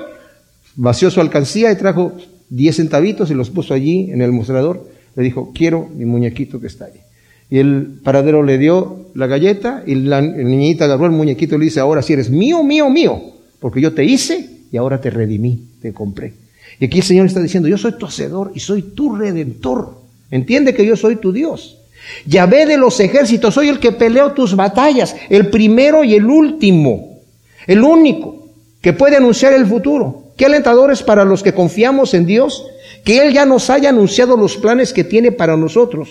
vació 0.76 1.10
su 1.10 1.22
alcancía 1.22 1.72
y 1.72 1.76
trajo 1.76 2.12
10 2.50 2.76
centavitos 2.76 3.32
y 3.32 3.34
los 3.34 3.50
puso 3.50 3.74
allí 3.74 4.12
en 4.12 4.22
el 4.22 4.32
mostrador. 4.32 4.88
Le 5.16 5.24
dijo, 5.24 5.54
quiero 5.56 5.90
mi 5.92 6.06
muñequito 6.06 6.62
que 6.62 6.68
está 6.68 6.86
ahí. 6.86 7.02
Y 7.50 7.58
el 7.58 8.00
paradero 8.04 8.44
le 8.44 8.60
dio 8.60 9.08
la 9.16 9.26
galleta 9.26 9.82
y 9.88 9.96
la 9.96 10.22
niñita 10.22 10.86
agarró 10.86 11.06
el 11.06 11.14
muñequito 11.14 11.56
y 11.56 11.58
le 11.60 11.66
dice, 11.66 11.80
ahora 11.80 12.04
sí 12.04 12.14
eres 12.14 12.30
mío, 12.30 12.64
mío, 12.64 12.92
mío, 12.92 13.20
porque 13.60 13.82
yo 13.82 13.92
te 13.96 14.04
hice 14.04 14.50
y 14.72 14.78
ahora 14.78 15.02
te 15.02 15.10
redimí, 15.10 15.70
te 15.82 15.92
compré. 15.92 16.45
Y 16.80 16.86
aquí 16.86 17.00
el 17.00 17.04
Señor 17.04 17.26
está 17.26 17.40
diciendo, 17.40 17.70
yo 17.70 17.78
soy 17.78 17.94
tu 17.94 18.06
hacedor 18.06 18.52
y 18.54 18.60
soy 18.60 18.82
tu 18.82 19.16
redentor. 19.16 19.98
Entiende 20.32 20.74
que 20.74 20.86
yo 20.86 20.96
soy 20.96 21.18
tu 21.18 21.32
Dios. 21.32 21.78
ve 22.26 22.66
de 22.66 22.78
los 22.78 23.00
ejércitos, 23.00 23.54
soy 23.54 23.70
el 23.70 23.80
que 23.80 23.92
peleo 23.92 24.34
tus 24.34 24.56
batallas, 24.56 25.16
el 25.30 25.50
primero 25.50 26.04
y 26.04 26.16
el 26.16 26.26
último, 26.26 27.20
el 27.68 27.84
único 27.84 28.48
que 28.82 28.94
puede 28.94 29.18
anunciar 29.18 29.54
el 29.54 29.66
futuro. 29.66 30.24
Qué 30.38 30.46
alentadores 30.46 31.02
para 31.02 31.24
los 31.24 31.42
que 31.42 31.54
confiamos 31.54 32.14
en 32.14 32.26
Dios, 32.26 32.66
que 33.04 33.22
Él 33.22 33.34
ya 33.34 33.46
nos 33.46 33.70
haya 33.70 33.90
anunciado 33.90 34.36
los 34.36 34.58
planes 34.58 34.92
que 34.92 35.04
tiene 35.04 35.32
para 35.32 35.56
nosotros 35.56 36.10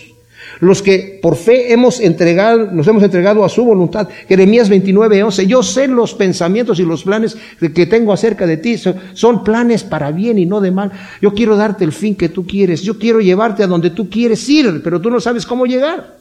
los 0.60 0.82
que 0.82 1.18
por 1.20 1.36
fe 1.36 1.72
hemos 1.72 2.00
entregado, 2.00 2.70
nos 2.70 2.86
hemos 2.86 3.02
entregado 3.02 3.44
a 3.44 3.48
su 3.48 3.64
voluntad. 3.64 4.08
Jeremías 4.28 4.68
29, 4.68 5.22
11. 5.22 5.46
Yo 5.46 5.62
sé 5.62 5.88
los 5.88 6.14
pensamientos 6.14 6.78
y 6.78 6.84
los 6.84 7.04
planes 7.04 7.36
que 7.74 7.86
tengo 7.86 8.12
acerca 8.12 8.46
de 8.46 8.56
ti. 8.56 8.76
Son 9.14 9.44
planes 9.44 9.84
para 9.84 10.10
bien 10.10 10.38
y 10.38 10.46
no 10.46 10.60
de 10.60 10.70
mal. 10.70 10.92
Yo 11.20 11.34
quiero 11.34 11.56
darte 11.56 11.84
el 11.84 11.92
fin 11.92 12.14
que 12.14 12.28
tú 12.28 12.46
quieres. 12.46 12.82
Yo 12.82 12.98
quiero 12.98 13.20
llevarte 13.20 13.62
a 13.62 13.66
donde 13.66 13.90
tú 13.90 14.08
quieres 14.08 14.48
ir, 14.48 14.80
pero 14.82 15.00
tú 15.00 15.10
no 15.10 15.20
sabes 15.20 15.46
cómo 15.46 15.66
llegar. 15.66 16.18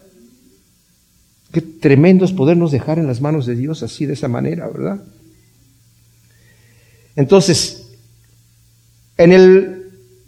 Qué 1.52 1.62
tremendo 1.62 2.26
es 2.26 2.32
podernos 2.32 2.72
dejar 2.72 2.98
en 2.98 3.08
las 3.08 3.22
manos 3.22 3.46
de 3.46 3.56
Dios 3.56 3.84
así, 3.84 4.06
de 4.08 4.14
esa 4.14 4.28
manera, 4.28 4.68
¿verdad? 4.68 5.04
Entonces, 7.16 7.92
en 9.18 9.32
el 9.32 9.83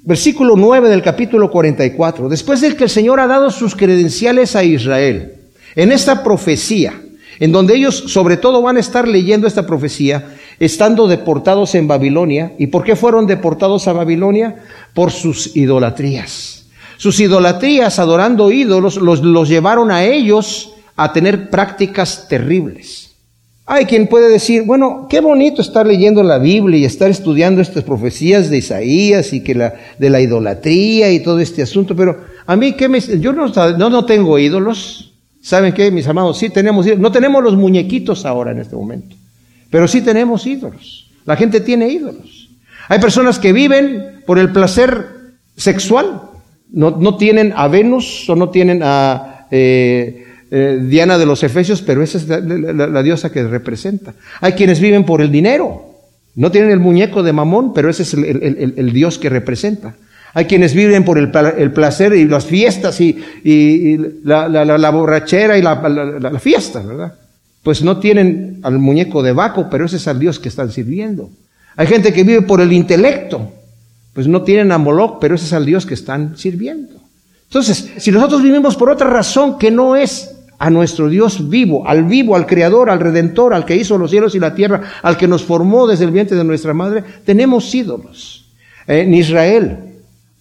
versículo 0.06 0.56
9 0.56 0.88
del 0.88 1.02
capítulo 1.02 1.50
44, 1.50 2.30
después 2.30 2.62
de 2.62 2.76
que 2.76 2.86
el 2.86 2.90
Señor 2.90 3.20
ha 3.20 3.28
dado 3.28 3.50
sus 3.50 3.76
credenciales 3.76 4.56
a 4.56 4.64
Israel, 4.64 5.34
en 5.76 5.92
esta 5.92 6.24
profecía, 6.24 6.94
en 7.40 7.52
donde 7.52 7.76
ellos 7.76 8.06
sobre 8.08 8.38
todo 8.38 8.62
van 8.62 8.78
a 8.78 8.80
estar 8.80 9.08
leyendo 9.08 9.48
esta 9.48 9.66
profecía, 9.66 10.36
estando 10.60 11.08
deportados 11.08 11.76
en 11.76 11.88
Babilonia. 11.88 12.54
¿Y 12.58 12.68
por 12.68 12.84
qué 12.84 12.96
fueron 12.96 13.28
deportados 13.28 13.88
a 13.88 13.94
Babilonia? 13.94 14.64
Por 14.94 15.12
sus 15.12 15.56
idolatrías. 15.56 16.68
Sus 16.96 17.20
idolatrías, 17.20 18.00
adorando 18.00 18.52
ídolos, 18.52 18.96
los, 18.96 19.22
los 19.22 19.50
llevaron 19.50 19.92
a 19.92 20.06
ellos 20.06 20.76
a 20.96 21.12
tener 21.12 21.50
prácticas 21.50 22.28
terribles. 22.30 23.15
Hay 23.68 23.86
quien 23.86 24.08
puede 24.08 24.30
decir, 24.30 24.64
bueno, 24.64 25.08
qué 25.10 25.22
bonito 25.22 25.62
estar 25.62 25.88
leyendo 25.88 26.22
la 26.22 26.38
Biblia 26.38 26.78
y 26.80 26.86
estar 26.86 27.10
estudiando 27.10 27.62
estas 27.62 27.84
profecías 27.84 28.50
de 28.52 28.58
Isaías 28.58 29.34
y 29.34 29.44
que 29.44 29.56
la, 29.56 29.74
de 29.98 30.10
la 30.12 30.22
idolatría 30.22 31.12
y 31.12 31.22
todo 31.22 31.40
este 31.40 31.64
asunto, 31.64 31.96
pero 31.96 32.20
a 32.46 32.56
mí, 32.56 32.74
¿qué 32.74 32.88
me, 32.88 33.00
yo 33.00 33.34
no, 33.34 33.48
no, 33.48 33.90
no 33.90 34.06
tengo 34.06 34.38
ídolos. 34.38 35.14
¿Saben 35.42 35.74
qué, 35.74 35.90
mis 35.90 36.08
amados? 36.08 36.38
Sí 36.38 36.50
tenemos 36.50 36.86
ídolos. 36.86 37.02
No 37.02 37.12
tenemos 37.12 37.44
los 37.44 37.56
muñequitos 37.56 38.26
ahora 38.26 38.52
en 38.52 38.60
este 38.60 38.76
momento, 38.76 39.16
pero 39.72 39.88
sí 39.88 40.02
tenemos 40.02 40.46
ídolos. 40.46 41.10
La 41.26 41.36
gente 41.36 41.60
tiene 41.60 41.90
ídolos. 41.90 42.50
Hay 42.88 43.00
personas 43.00 43.40
que 43.40 43.52
viven 43.52 44.22
por 44.28 44.38
el 44.38 44.52
placer 44.52 45.08
sexual. 45.58 46.22
No, 46.72 46.92
no 46.92 47.18
tienen 47.18 47.52
a 47.56 47.68
Venus 47.68 48.30
o 48.30 48.36
no 48.36 48.50
tienen 48.50 48.82
a... 48.84 49.48
Eh, 49.50 50.24
eh, 50.58 50.80
Diana 50.82 51.18
de 51.18 51.26
los 51.26 51.44
Efesios, 51.44 51.82
pero 51.82 52.02
esa 52.02 52.18
es 52.18 52.30
la, 52.30 53.04
diosa 53.04 53.30
que 53.30 53.44
representa. 53.44 54.14
Hay 54.40 54.54
quienes 54.54 54.80
viven 54.80 55.04
por 55.04 55.22
el 55.22 55.30
dinero. 55.30 55.84
No 56.34 56.50
tienen 56.50 56.72
el 56.72 56.80
muñeco 56.80 57.24
de 57.24 57.34
Mamón, 57.34 57.74
pero 57.74 57.90
ese 57.90 58.04
es 58.04 58.14
el, 58.14 58.94
Dios 58.94 59.20
que 59.20 59.28
representa. 59.28 59.96
Hay 60.34 60.46
quienes 60.46 60.74
viven 60.74 61.04
por 61.04 61.18
el, 61.18 61.30
placer 61.30 62.14
y 62.14 62.24
las 62.24 62.46
fiestas 62.46 63.02
y, 63.02 63.18
la, 64.24 64.90
borrachera 64.92 65.58
y 65.58 65.62
la, 65.62 66.40
fiesta, 66.40 66.80
¿verdad? 66.82 67.16
Pues 67.62 67.84
no 67.84 67.98
tienen 67.98 68.62
al 68.64 68.80
muñeco 68.80 69.24
de 69.24 69.34
Baco, 69.34 69.68
pero 69.70 69.88
ese 69.88 69.98
es 69.98 70.08
al 70.08 70.20
Dios 70.20 70.40
que 70.40 70.48
están 70.48 70.72
sirviendo. 70.72 71.32
Hay 71.76 71.88
gente 71.88 72.14
que 72.14 72.24
vive 72.24 72.44
por 72.44 72.62
el 72.62 72.72
intelecto, 72.72 73.52
pues 74.14 74.26
no 74.26 74.44
tienen 74.44 74.72
a 74.72 74.78
Moloch, 74.78 75.20
pero 75.20 75.36
ese 75.36 75.48
es 75.48 75.54
al 75.54 75.66
Dios 75.66 75.86
que 75.86 75.96
están 75.96 76.38
sirviendo. 76.38 76.96
Entonces, 77.44 77.92
si 77.98 78.10
nosotros 78.12 78.42
vivimos 78.42 78.78
por 78.78 78.90
otra 78.90 79.10
razón 79.10 79.58
que 79.58 79.70
no 79.70 79.98
es 79.98 80.35
a 80.58 80.70
nuestro 80.70 81.10
Dios 81.10 81.50
vivo, 81.50 81.88
al 81.88 82.04
vivo, 82.04 82.36
al 82.36 82.46
Creador, 82.46 82.90
al 82.90 83.00
Redentor, 83.00 83.54
al 83.54 83.66
que 83.66 83.76
hizo 83.76 83.98
los 83.98 84.12
cielos 84.12 84.36
y 84.36 84.40
la 84.40 84.56
tierra, 84.56 84.82
al 85.02 85.18
que 85.18 85.28
nos 85.28 85.44
formó 85.44 85.88
desde 85.88 86.06
el 86.06 86.12
vientre 86.12 86.38
de 86.38 86.44
nuestra 86.44 86.74
madre, 86.74 87.04
tenemos 87.26 87.74
ídolos. 87.74 88.46
En 88.88 89.14
Israel, 89.14 89.86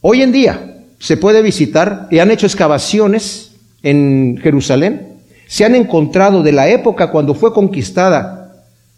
Hoy 0.07 0.21
en 0.21 0.33
día 0.33 0.85
se 0.99 1.17
puede 1.17 1.41
visitar 1.41 2.09
y 2.11 2.19
han 2.19 2.31
hecho 2.31 2.45
excavaciones 2.45 3.53
en 3.83 4.39
Jerusalén. 4.43 5.15
Se 5.47 5.65
han 5.65 5.75
encontrado 5.75 6.43
de 6.43 6.53
la 6.53 6.69
época 6.69 7.11
cuando 7.11 7.33
fue 7.33 7.55
conquistada 7.55 8.53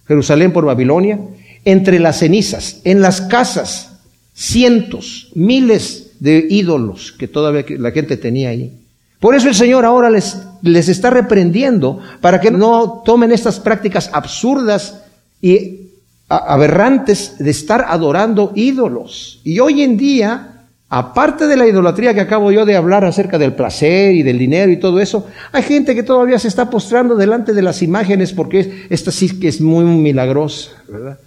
Jerusalén 0.09 0.53
por 0.53 0.65
Babilonia, 0.65 1.21
entre 1.65 2.01
las 2.01 2.19
cenizas, 2.19 2.81
en 2.83 3.03
las 3.03 3.21
casas, 3.21 4.01
cientos, 4.35 5.31
miles 5.37 6.11
de 6.19 6.45
ídolos 6.51 7.13
que 7.13 7.29
todavía 7.29 7.65
la 7.79 7.93
gente 7.93 8.17
tenía 8.17 8.49
ahí. 8.49 8.73
Por 9.21 9.35
eso 9.35 9.49
el 9.49 9.55
Señor 9.55 9.85
ahora 9.85 10.11
les, 10.11 10.39
les 10.63 10.89
está 10.89 11.11
reprendiendo 11.11 12.01
para 12.21 12.41
que 12.41 12.51
no 12.51 13.03
tomen 13.05 13.33
estas 13.33 13.61
prácticas 13.61 14.11
absurdas 14.13 15.03
y 15.41 15.87
aberrantes 16.29 17.37
de 17.39 17.51
estar 17.51 17.85
adorando 17.89 18.53
ídolos. 18.55 19.41
Y 19.45 19.61
hoy 19.61 19.83
en 19.83 19.97
día, 19.97 20.67
aparte 20.89 21.47
de 21.47 21.57
la 21.57 21.67
idolatría 21.67 22.15
que 22.15 22.21
acabo 22.21 22.51
yo 22.51 22.65
de 22.65 22.77
hablar 22.77 23.05
acerca 23.05 23.39
del 23.39 23.55
placer 23.55 24.15
y 24.15 24.23
del 24.23 24.39
dinero 24.39 24.71
y 24.73 24.79
todo 24.79 25.01
eso, 25.01 25.27
hay 25.53 25.63
gente 25.63 25.95
que 25.95 26.03
todavía 26.03 26.39
se 26.39 26.49
está 26.49 26.69
postrando 26.69 27.15
delante 27.15 27.53
de 27.53 27.63
las 27.63 27.83
imágenes 27.83 28.33
porque 28.33 28.87
esta 28.91 29.13
sí 29.13 29.39
que 29.39 29.49
es 29.49 29.61
muy 29.61 29.85
milagrosa, 29.85 30.73
¿verdad? 30.89 31.19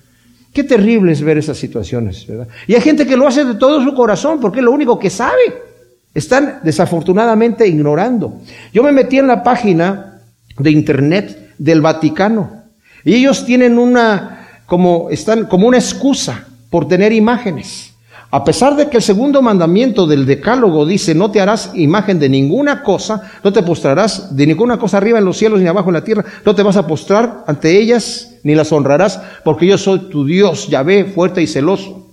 Qué 0.54 0.64
terrible 0.64 1.12
es 1.12 1.22
ver 1.22 1.38
esas 1.38 1.58
situaciones, 1.58 2.26
¿verdad? 2.28 2.48
Y 2.68 2.74
hay 2.74 2.82
gente 2.82 3.06
que 3.06 3.16
lo 3.16 3.28
hace 3.28 3.46
de 3.46 3.56
todo 3.56 3.84
su 3.84 3.94
corazón 3.94 4.40
porque 4.40 4.60
es 4.60 4.66
lo 4.66 4.72
único 4.72 4.98
que 4.98 5.10
sabe. 5.10 5.69
Están 6.14 6.60
desafortunadamente 6.64 7.68
ignorando. 7.68 8.42
Yo 8.74 8.84
me 8.84 8.92
metí 8.92 9.20
en 9.20 9.28
la 9.28 9.44
página 9.44 10.22
de 10.58 10.72
internet 10.72 11.54
del 11.58 11.82
Vaticano 11.82 12.64
y 13.04 13.16
ellos 13.16 13.46
tienen 13.46 13.78
una 13.78 14.48
como 14.66 15.10
están 15.10 15.46
como 15.46 15.68
una 15.68 15.78
excusa 15.78 16.46
por 16.70 16.88
tener 16.88 17.12
imágenes. 17.12 17.94
A 18.32 18.44
pesar 18.44 18.76
de 18.76 18.90
que 18.90 18.98
el 18.98 19.04
segundo 19.04 19.42
mandamiento 19.42 20.06
del 20.06 20.28
decálogo 20.28 20.86
dice, 20.86 21.16
no 21.16 21.32
te 21.32 21.42
harás 21.42 21.72
imagen 21.74 22.20
de 22.20 22.30
ninguna 22.30 22.84
cosa, 22.84 23.32
no 23.44 23.52
te 23.52 23.64
postrarás 23.64 24.36
de 24.36 24.46
ninguna 24.46 24.78
cosa 24.78 24.98
arriba 24.98 25.18
en 25.18 25.26
los 25.26 25.38
cielos 25.38 25.60
ni 25.60 25.68
abajo 25.68 25.90
en 25.90 25.96
la 25.96 26.04
tierra, 26.04 26.24
no 26.46 26.54
te 26.54 26.62
vas 26.62 26.78
a 26.78 26.86
postrar 26.86 27.44
ante 27.48 27.80
ellas 27.80 28.36
ni 28.44 28.54
las 28.54 28.72
honrarás, 28.72 29.20
porque 29.44 29.66
yo 29.66 29.80
soy 29.80 30.10
tu 30.12 30.26
Dios, 30.26 30.68
Yahvé, 30.68 31.06
fuerte 31.06 31.42
y 31.42 31.48
celoso, 31.48 32.08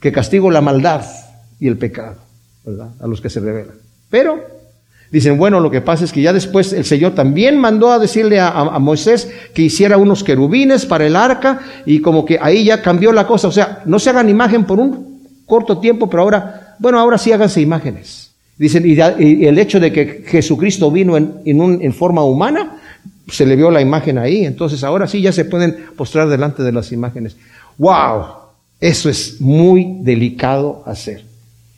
que 0.00 0.12
castigo 0.12 0.50
la 0.50 0.62
maldad 0.62 1.04
y 1.58 1.68
el 1.68 1.76
pecado, 1.76 2.16
A 3.00 3.06
los 3.06 3.20
que 3.20 3.30
se 3.30 3.40
rebelan. 3.40 3.74
Pero 4.10 4.40
dicen, 5.10 5.38
bueno, 5.38 5.60
lo 5.60 5.70
que 5.70 5.80
pasa 5.80 6.04
es 6.04 6.12
que 6.12 6.22
ya 6.22 6.32
después 6.32 6.72
el 6.72 6.84
Señor 6.84 7.14
también 7.14 7.58
mandó 7.58 7.90
a 7.90 7.98
decirle 7.98 8.38
a, 8.38 8.78
Moisés 8.78 9.30
que 9.54 9.62
hiciera 9.62 9.96
unos 9.96 10.22
querubines 10.22 10.86
para 10.86 11.06
el 11.06 11.16
arca 11.16 11.60
y 11.86 12.00
como 12.00 12.24
que 12.24 12.38
ahí 12.40 12.64
ya 12.64 12.82
cambió 12.82 13.12
la 13.12 13.26
cosa, 13.26 13.48
o 13.48 13.52
sea, 13.52 13.82
no 13.86 13.98
se 13.98 14.10
hagan 14.10 14.28
imagen 14.28 14.64
por 14.64 14.78
un 14.78 15.20
corto 15.46 15.78
tiempo, 15.78 16.08
pero 16.08 16.22
ahora, 16.22 16.76
bueno, 16.78 16.98
ahora 16.98 17.18
sí 17.18 17.32
háganse 17.32 17.60
imágenes. 17.60 18.30
Dicen, 18.56 18.84
y, 18.86 19.46
el 19.46 19.58
hecho 19.58 19.80
de 19.80 19.90
que 19.90 20.22
Jesucristo 20.26 20.90
vino 20.90 21.16
en, 21.16 21.40
en, 21.44 21.92
forma 21.94 22.22
humana, 22.22 22.78
se 23.26 23.46
le 23.46 23.56
vio 23.56 23.70
la 23.70 23.80
imagen 23.80 24.18
ahí, 24.18 24.44
entonces 24.44 24.84
ahora 24.84 25.06
sí 25.08 25.22
ya 25.22 25.32
se 25.32 25.46
pueden 25.46 25.86
postrar 25.96 26.28
delante 26.28 26.62
de 26.62 26.72
las 26.72 26.92
imágenes. 26.92 27.36
¡Wow! 27.78 28.26
Eso 28.78 29.08
es 29.08 29.40
muy 29.40 29.96
delicado 30.02 30.82
hacer. 30.86 31.29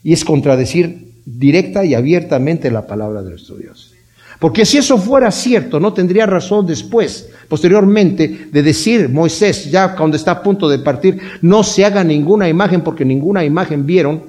Y 0.03 0.12
es 0.12 0.25
contradecir 0.25 1.12
directa 1.25 1.85
y 1.85 1.95
abiertamente 1.95 2.71
la 2.71 2.87
palabra 2.87 3.23
de 3.23 3.31
nuestro 3.31 3.57
Dios. 3.57 3.93
Porque 4.38 4.67
si 4.67 4.79
eso 4.79 4.99
fuera 4.99 5.31
cierto, 5.31 5.79
no 5.79 5.93
tendría 5.93 6.27
razón 6.27 6.67
después, 6.67 7.31
posteriormente, 7.49 8.49
de 8.51 8.62
decir 8.62 9.09
Moisés, 9.09 9.71
ya 9.71 9.95
cuando 9.95 10.17
está 10.17 10.33
a 10.33 10.43
punto 10.43 10.69
de 10.69 10.81
partir, 10.81 11.21
no 11.43 11.62
se 11.62 11.85
haga 11.85 12.03
ninguna 12.03 12.49
imagen, 12.49 12.81
porque 12.81 13.05
ninguna 13.05 13.45
imagen 13.45 13.87
vieron 13.87 14.25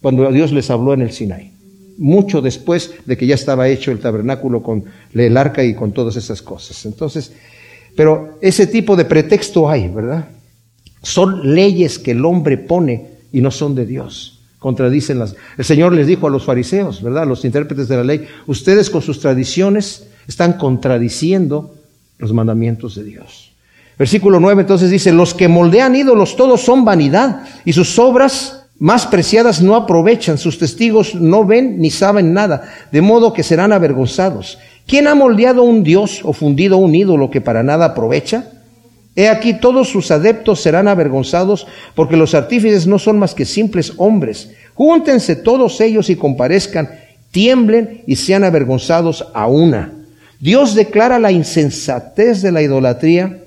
cuando 0.00 0.30
Dios 0.30 0.52
les 0.52 0.70
habló 0.70 0.94
en 0.94 1.02
el 1.02 1.10
Sinai. 1.10 1.50
Mucho 1.98 2.40
después 2.40 2.94
de 3.06 3.16
que 3.16 3.26
ya 3.26 3.34
estaba 3.34 3.68
hecho 3.68 3.90
el 3.90 3.98
tabernáculo 3.98 4.62
con 4.62 4.84
el 5.12 5.36
arca 5.36 5.64
y 5.64 5.74
con 5.74 5.90
todas 5.90 6.14
esas 6.14 6.42
cosas. 6.42 6.86
Entonces, 6.86 7.32
pero 7.96 8.38
ese 8.40 8.68
tipo 8.68 8.94
de 8.94 9.06
pretexto 9.06 9.68
hay, 9.68 9.88
¿verdad? 9.88 10.28
Son 11.02 11.54
leyes 11.54 11.98
que 11.98 12.12
el 12.12 12.24
hombre 12.24 12.56
pone 12.56 13.06
y 13.32 13.40
no 13.40 13.50
son 13.50 13.74
de 13.74 13.86
Dios 13.86 14.35
contradicen 14.66 15.20
las... 15.20 15.36
El 15.56 15.64
Señor 15.64 15.92
les 15.92 16.08
dijo 16.08 16.26
a 16.26 16.30
los 16.30 16.44
fariseos, 16.44 17.00
¿verdad? 17.00 17.24
Los 17.24 17.44
intérpretes 17.44 17.86
de 17.86 17.96
la 17.98 18.02
ley, 18.02 18.26
ustedes 18.48 18.90
con 18.90 19.00
sus 19.00 19.20
tradiciones 19.20 20.08
están 20.26 20.54
contradiciendo 20.54 21.76
los 22.18 22.32
mandamientos 22.32 22.96
de 22.96 23.04
Dios. 23.04 23.52
Versículo 23.96 24.40
9 24.40 24.62
entonces 24.62 24.90
dice, 24.90 25.12
los 25.12 25.34
que 25.34 25.46
moldean 25.46 25.94
ídolos 25.94 26.34
todos 26.34 26.62
son 26.62 26.84
vanidad 26.84 27.44
y 27.64 27.74
sus 27.74 27.96
obras 28.00 28.64
más 28.80 29.06
preciadas 29.06 29.62
no 29.62 29.76
aprovechan, 29.76 30.36
sus 30.36 30.58
testigos 30.58 31.14
no 31.14 31.44
ven 31.44 31.78
ni 31.78 31.92
saben 31.92 32.32
nada, 32.32 32.68
de 32.90 33.00
modo 33.02 33.32
que 33.32 33.44
serán 33.44 33.72
avergonzados. 33.72 34.58
¿Quién 34.84 35.06
ha 35.06 35.14
moldeado 35.14 35.62
un 35.62 35.84
dios 35.84 36.22
o 36.24 36.32
fundido 36.32 36.78
un 36.78 36.92
ídolo 36.92 37.30
que 37.30 37.40
para 37.40 37.62
nada 37.62 37.84
aprovecha? 37.84 38.50
He 39.16 39.28
aquí 39.28 39.54
todos 39.54 39.88
sus 39.88 40.10
adeptos 40.10 40.60
serán 40.60 40.88
avergonzados, 40.88 41.66
porque 41.94 42.18
los 42.18 42.34
artífices 42.34 42.86
no 42.86 42.98
son 42.98 43.18
más 43.18 43.34
que 43.34 43.46
simples 43.46 43.94
hombres. 43.96 44.50
Júntense 44.74 45.36
todos 45.36 45.80
ellos 45.80 46.10
y 46.10 46.16
comparezcan, 46.16 46.90
tiemblen 47.30 48.02
y 48.06 48.16
sean 48.16 48.44
avergonzados 48.44 49.26
a 49.32 49.46
una. 49.46 49.90
Dios 50.38 50.74
declara 50.74 51.18
la 51.18 51.32
insensatez 51.32 52.42
de 52.42 52.52
la 52.52 52.60
idolatría 52.60 53.38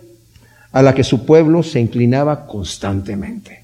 a 0.71 0.81
la 0.81 0.95
que 0.95 1.03
su 1.03 1.23
pueblo 1.23 1.61
se 1.61 1.79
inclinaba 1.79 2.47
constantemente. 2.47 3.63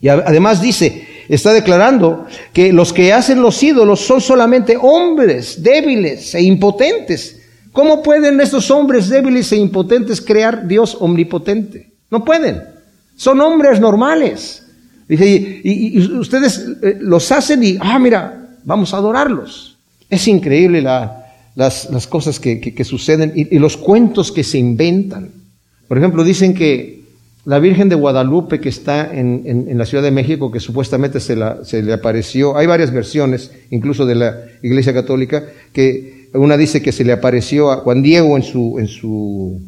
Y 0.00 0.08
además 0.08 0.62
dice, 0.62 1.06
está 1.28 1.52
declarando 1.52 2.26
que 2.54 2.72
los 2.72 2.94
que 2.94 3.12
hacen 3.12 3.42
los 3.42 3.62
ídolos 3.62 4.00
son 4.00 4.22
solamente 4.22 4.76
hombres 4.80 5.62
débiles 5.62 6.34
e 6.34 6.42
impotentes 6.42 7.42
¿Cómo 7.76 8.02
pueden 8.02 8.40
estos 8.40 8.70
hombres 8.70 9.10
débiles 9.10 9.52
e 9.52 9.56
impotentes 9.56 10.22
crear 10.22 10.66
Dios 10.66 10.96
omnipotente? 10.98 11.92
No 12.10 12.24
pueden. 12.24 12.62
Son 13.16 13.38
hombres 13.38 13.80
normales. 13.80 14.64
Dice, 15.06 15.60
y, 15.62 16.00
ustedes 16.16 16.66
eh, 16.82 16.96
los 16.98 17.30
hacen 17.32 17.62
y, 17.62 17.76
ah, 17.78 17.98
mira, 17.98 18.48
vamos 18.64 18.94
a 18.94 18.96
adorarlos. 18.96 19.76
Es 20.08 20.26
increíble 20.26 20.80
las, 20.80 22.06
cosas 22.08 22.40
que, 22.40 22.82
suceden 22.82 23.34
y, 23.36 23.58
los 23.58 23.76
cuentos 23.76 24.32
que 24.32 24.42
se 24.42 24.56
inventan. 24.56 25.32
Por 25.86 25.98
ejemplo, 25.98 26.24
dicen 26.24 26.54
que 26.54 27.04
la 27.44 27.58
Virgen 27.58 27.90
de 27.90 27.94
Guadalupe 27.94 28.58
que 28.58 28.70
está 28.70 29.14
en, 29.14 29.76
la 29.76 29.84
Ciudad 29.84 30.02
de 30.02 30.12
México, 30.12 30.50
que 30.50 30.60
supuestamente 30.60 31.20
se, 31.20 31.36
se 31.64 31.82
le 31.82 31.92
apareció, 31.92 32.56
hay 32.56 32.66
varias 32.66 32.90
versiones, 32.90 33.50
incluso 33.68 34.06
de 34.06 34.14
la 34.14 34.44
Iglesia 34.62 34.94
Católica, 34.94 35.44
que 35.74 36.15
una 36.36 36.56
dice 36.56 36.82
que 36.82 36.92
se 36.92 37.04
le 37.04 37.12
apareció 37.12 37.70
a 37.70 37.76
Juan 37.76 38.02
Diego 38.02 38.36
en 38.36 38.42
su, 38.42 38.78
en 38.78 38.88
su 38.88 39.60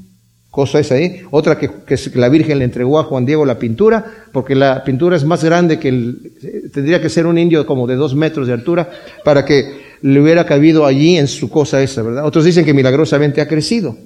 cosa 0.51 0.81
esa 0.81 0.95
ahí. 0.95 1.23
Otra 1.31 1.59
que, 1.59 1.71
la 2.15 2.29
Virgen 2.29 2.59
le 2.59 2.65
entregó 2.65 2.99
a 2.99 3.05
Juan 3.05 3.25
Diego 3.27 3.45
la 3.45 3.59
pintura, 3.59 4.05
porque 4.33 4.55
la 4.55 4.83
pintura 4.85 5.17
es 5.17 5.25
más 5.25 5.45
grande 5.45 5.79
que 5.79 5.89
el, 5.89 6.71
tendría 6.73 7.01
que 7.01 7.09
ser 7.09 7.27
un 7.27 7.39
indio 7.39 7.67
como 7.67 7.87
de 7.87 7.97
dos 7.97 8.15
metros 8.15 8.47
de 8.47 8.55
altura 8.55 8.91
para 9.25 9.45
que 9.45 9.89
le 10.03 10.21
hubiera 10.21 10.47
cabido 10.47 10.87
allí 10.87 11.17
en 11.17 11.27
su 11.27 11.51
cosa 11.51 11.83
esa, 11.83 12.03
¿verdad? 12.03 12.25
Otros 12.25 12.45
dicen 12.45 12.65
que 12.65 12.75
milagrosamente 12.75 13.41
ha 13.41 13.49
crecido. 13.49 13.97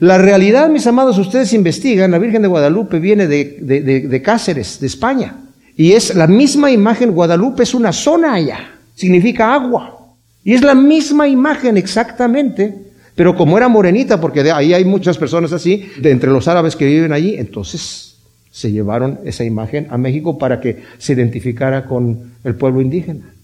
La 0.00 0.16
realidad, 0.16 0.68
mis 0.68 0.86
amados, 0.86 1.18
ustedes 1.18 1.52
investigan, 1.52 2.10
la 2.10 2.18
Virgen 2.18 2.42
de 2.42 2.48
Guadalupe 2.48 2.98
viene 3.00 3.26
de, 3.26 3.58
de 3.60 4.22
Cáceres, 4.22 4.78
de 4.80 4.86
España. 4.86 5.36
Y 5.76 5.92
es 5.92 6.14
la 6.14 6.26
misma 6.26 6.70
imagen, 6.70 7.12
Guadalupe 7.12 7.62
es 7.62 7.74
una 7.74 7.92
zona 7.92 8.34
allá, 8.34 8.58
significa 8.94 9.54
agua. 9.54 9.97
Y 10.44 10.54
es 10.54 10.62
la 10.62 10.74
misma 10.74 11.28
imagen 11.28 11.76
exactamente, 11.76 12.74
pero 13.14 13.34
como 13.34 13.58
era 13.58 13.68
morenita, 13.68 14.20
porque 14.20 14.42
de 14.42 14.52
ahí 14.52 14.72
hay 14.72 14.84
muchas 14.84 15.18
personas 15.18 15.52
así, 15.52 15.90
de 16.00 16.10
entre 16.10 16.30
los 16.30 16.48
árabes 16.48 16.76
que 16.76 16.86
viven 16.86 17.12
allí, 17.12 17.34
entonces 17.36 18.16
se 18.50 18.72
llevaron 18.72 19.20
esa 19.24 19.44
imagen 19.44 19.88
a 19.90 19.98
México 19.98 20.38
para 20.38 20.60
que 20.60 20.82
se 20.98 21.12
identificara 21.12 21.84
con 21.86 22.32
el 22.44 22.54
pueblo 22.54 22.80
indígena. 22.80 23.34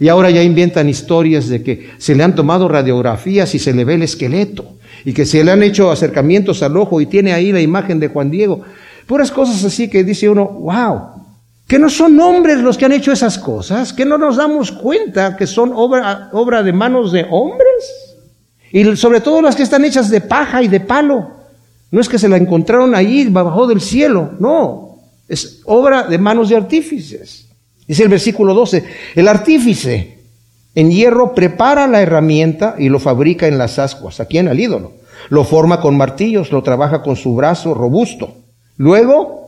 Y 0.00 0.08
ahora 0.08 0.30
ya 0.30 0.42
inventan 0.42 0.88
historias 0.88 1.48
de 1.48 1.62
que 1.62 1.90
se 1.98 2.14
le 2.14 2.24
han 2.24 2.34
tomado 2.34 2.68
radiografías 2.68 3.54
y 3.54 3.58
se 3.58 3.72
le 3.72 3.84
ve 3.84 3.94
el 3.94 4.02
esqueleto, 4.02 4.76
y 5.04 5.12
que 5.12 5.26
se 5.26 5.44
le 5.44 5.50
han 5.50 5.62
hecho 5.62 5.90
acercamientos 5.90 6.62
al 6.62 6.76
ojo 6.76 7.00
y 7.00 7.06
tiene 7.06 7.32
ahí 7.32 7.52
la 7.52 7.60
imagen 7.60 8.00
de 8.00 8.08
Juan 8.08 8.30
Diego. 8.30 8.62
Puras 9.06 9.30
cosas 9.30 9.64
así 9.64 9.88
que 9.88 10.02
dice 10.02 10.28
uno, 10.28 10.46
wow, 10.46 11.13
que 11.74 11.80
no 11.80 11.90
son 11.90 12.20
hombres 12.20 12.60
los 12.60 12.78
que 12.78 12.84
han 12.84 12.92
hecho 12.92 13.10
esas 13.10 13.36
cosas, 13.36 13.92
que 13.92 14.04
no 14.04 14.16
nos 14.16 14.36
damos 14.36 14.70
cuenta 14.70 15.36
que 15.36 15.44
son 15.44 15.72
obra, 15.74 16.30
obra 16.32 16.62
de 16.62 16.72
manos 16.72 17.10
de 17.10 17.26
hombres. 17.28 18.14
Y 18.70 18.94
sobre 18.94 19.20
todo 19.20 19.42
las 19.42 19.56
que 19.56 19.64
están 19.64 19.84
hechas 19.84 20.08
de 20.08 20.20
paja 20.20 20.62
y 20.62 20.68
de 20.68 20.78
palo. 20.78 21.32
No 21.90 22.00
es 22.00 22.08
que 22.08 22.20
se 22.20 22.28
la 22.28 22.36
encontraron 22.36 22.94
ahí 22.94 23.26
bajo 23.28 23.66
del 23.66 23.80
cielo, 23.80 24.34
no. 24.38 25.00
Es 25.26 25.62
obra 25.64 26.04
de 26.04 26.16
manos 26.16 26.48
de 26.48 26.58
artífices. 26.58 27.48
Dice 27.88 28.04
el 28.04 28.08
versículo 28.08 28.54
12, 28.54 28.84
el 29.16 29.26
artífice 29.26 30.18
en 30.76 30.92
hierro 30.92 31.34
prepara 31.34 31.88
la 31.88 32.00
herramienta 32.00 32.76
y 32.78 32.88
lo 32.88 33.00
fabrica 33.00 33.48
en 33.48 33.58
las 33.58 33.80
ascuas, 33.80 34.20
aquí 34.20 34.38
en 34.38 34.46
el 34.46 34.60
ídolo. 34.60 34.92
Lo 35.28 35.42
forma 35.42 35.80
con 35.80 35.96
martillos, 35.96 36.52
lo 36.52 36.62
trabaja 36.62 37.02
con 37.02 37.16
su 37.16 37.34
brazo 37.34 37.74
robusto. 37.74 38.32
Luego 38.76 39.43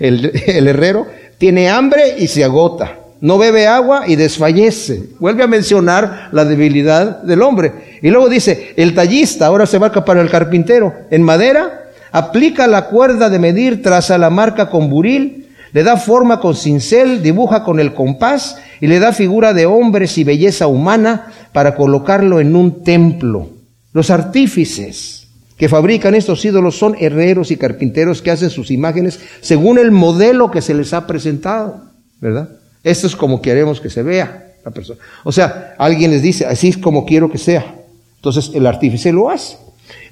el, 0.00 0.68
herrero 0.68 1.06
tiene 1.38 1.68
hambre 1.68 2.16
y 2.18 2.28
se 2.28 2.44
agota. 2.44 2.98
no 3.20 3.38
bebe 3.38 3.66
agua 3.66 4.04
y 4.06 4.16
desfallece. 4.16 5.10
Vuelve 5.18 5.42
a 5.42 5.46
mencionar 5.46 6.28
la 6.32 6.44
debilidad 6.44 7.22
del 7.22 7.42
hombre. 7.42 7.98
Y 8.02 8.10
luego 8.10 8.28
dice, 8.28 8.74
el 8.76 8.94
tallista, 8.94 9.46
ahora 9.46 9.66
se 9.66 9.78
va 9.78 9.90
para 9.90 10.20
el 10.20 10.30
carpintero, 10.30 10.92
en 11.10 11.22
madera, 11.22 11.86
aplica 12.12 12.66
la 12.66 12.86
cuerda 12.86 13.28
de 13.30 13.38
medir, 13.38 13.82
traza 13.82 14.18
la 14.18 14.30
marca 14.30 14.70
con 14.70 14.90
buril, 14.90 15.48
le 15.72 15.82
da 15.82 15.96
forma 15.96 16.40
con 16.40 16.54
cincel, 16.54 17.22
dibuja 17.22 17.62
con 17.62 17.80
el 17.80 17.92
compás 17.92 18.56
y 18.80 18.86
le 18.86 18.98
da 18.98 19.12
figura 19.12 19.52
de 19.52 19.66
hombres 19.66 20.16
y 20.16 20.24
belleza 20.24 20.66
humana 20.66 21.32
para 21.52 21.74
colocarlo 21.74 22.40
en 22.40 22.56
un 22.56 22.82
templo. 22.82 23.50
Los 23.92 24.10
artífices 24.10 25.25
que 25.56 25.68
fabrican 25.68 26.14
estos 26.14 26.44
ídolos 26.44 26.78
son 26.78 26.96
herreros 26.98 27.50
y 27.50 27.56
carpinteros 27.56 28.20
que 28.22 28.30
hacen 28.30 28.50
sus 28.50 28.70
imágenes 28.70 29.20
según 29.40 29.78
el 29.78 29.90
modelo 29.90 30.50
que 30.50 30.60
se 30.60 30.74
les 30.74 30.92
ha 30.92 31.06
presentado, 31.06 31.82
¿verdad? 32.20 32.50
Esto 32.82 33.06
es 33.06 33.16
como 33.16 33.40
queremos 33.40 33.80
que 33.80 33.90
se 33.90 34.02
vea 34.02 34.54
la 34.64 34.70
persona. 34.70 35.00
O 35.24 35.32
sea, 35.32 35.74
alguien 35.78 36.10
les 36.10 36.22
dice, 36.22 36.46
así 36.46 36.68
es 36.68 36.76
como 36.76 37.06
quiero 37.06 37.30
que 37.30 37.38
sea. 37.38 37.74
Entonces 38.16 38.50
el 38.54 38.66
artífice 38.66 39.12
lo 39.12 39.30
hace. 39.30 39.56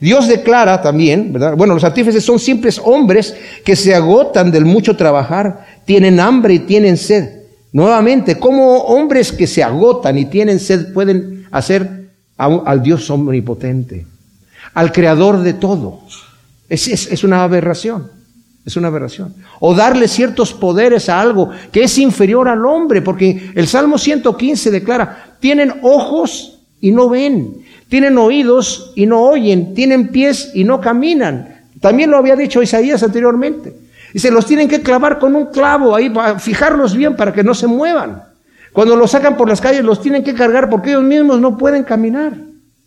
Dios 0.00 0.28
declara 0.28 0.80
también, 0.80 1.32
¿verdad? 1.32 1.56
Bueno, 1.56 1.74
los 1.74 1.84
artífices 1.84 2.24
son 2.24 2.38
simples 2.38 2.80
hombres 2.82 3.34
que 3.64 3.76
se 3.76 3.94
agotan 3.94 4.50
del 4.50 4.64
mucho 4.64 4.96
trabajar, 4.96 5.66
tienen 5.84 6.20
hambre 6.20 6.54
y 6.54 6.58
tienen 6.60 6.96
sed. 6.96 7.42
Nuevamente, 7.72 8.38
¿cómo 8.38 8.82
hombres 8.84 9.32
que 9.32 9.46
se 9.46 9.62
agotan 9.62 10.16
y 10.16 10.26
tienen 10.26 10.60
sed 10.60 10.92
pueden 10.92 11.46
hacer 11.50 12.04
al 12.36 12.82
Dios 12.82 13.08
omnipotente, 13.10 14.06
al 14.72 14.92
creador 14.92 15.40
de 15.40 15.54
todo? 15.54 16.00
Es, 16.68 16.88
es 16.88 17.24
una 17.24 17.44
aberración, 17.44 18.10
es 18.64 18.76
una 18.76 18.88
aberración. 18.88 19.34
O 19.60 19.74
darle 19.74 20.08
ciertos 20.08 20.54
poderes 20.54 21.08
a 21.08 21.20
algo 21.20 21.50
que 21.70 21.84
es 21.84 21.98
inferior 21.98 22.48
al 22.48 22.64
hombre, 22.64 23.02
porque 23.02 23.50
el 23.54 23.68
Salmo 23.68 23.98
115 23.98 24.70
declara, 24.70 25.36
tienen 25.40 25.74
ojos 25.82 26.58
y 26.80 26.90
no 26.90 27.08
ven, 27.08 27.64
tienen 27.88 28.16
oídos 28.18 28.92
y 28.94 29.06
no 29.06 29.22
oyen, 29.22 29.74
tienen 29.74 30.08
pies 30.08 30.50
y 30.54 30.64
no 30.64 30.80
caminan. 30.80 31.62
También 31.80 32.10
lo 32.10 32.16
había 32.16 32.34
dicho 32.34 32.62
Isaías 32.62 33.02
anteriormente. 33.02 33.76
Y 34.14 34.20
se 34.20 34.30
los 34.30 34.46
tienen 34.46 34.68
que 34.68 34.80
clavar 34.80 35.18
con 35.18 35.34
un 35.34 35.46
clavo 35.46 35.94
ahí 35.94 36.08
para 36.08 36.38
fijarlos 36.38 36.96
bien 36.96 37.16
para 37.16 37.32
que 37.32 37.42
no 37.42 37.52
se 37.52 37.66
muevan. 37.66 38.22
Cuando 38.72 38.96
los 38.96 39.10
sacan 39.10 39.36
por 39.36 39.48
las 39.48 39.60
calles 39.60 39.84
los 39.84 40.00
tienen 40.00 40.24
que 40.24 40.34
cargar 40.34 40.70
porque 40.70 40.90
ellos 40.90 41.02
mismos 41.02 41.40
no 41.40 41.58
pueden 41.58 41.82
caminar. 41.82 42.32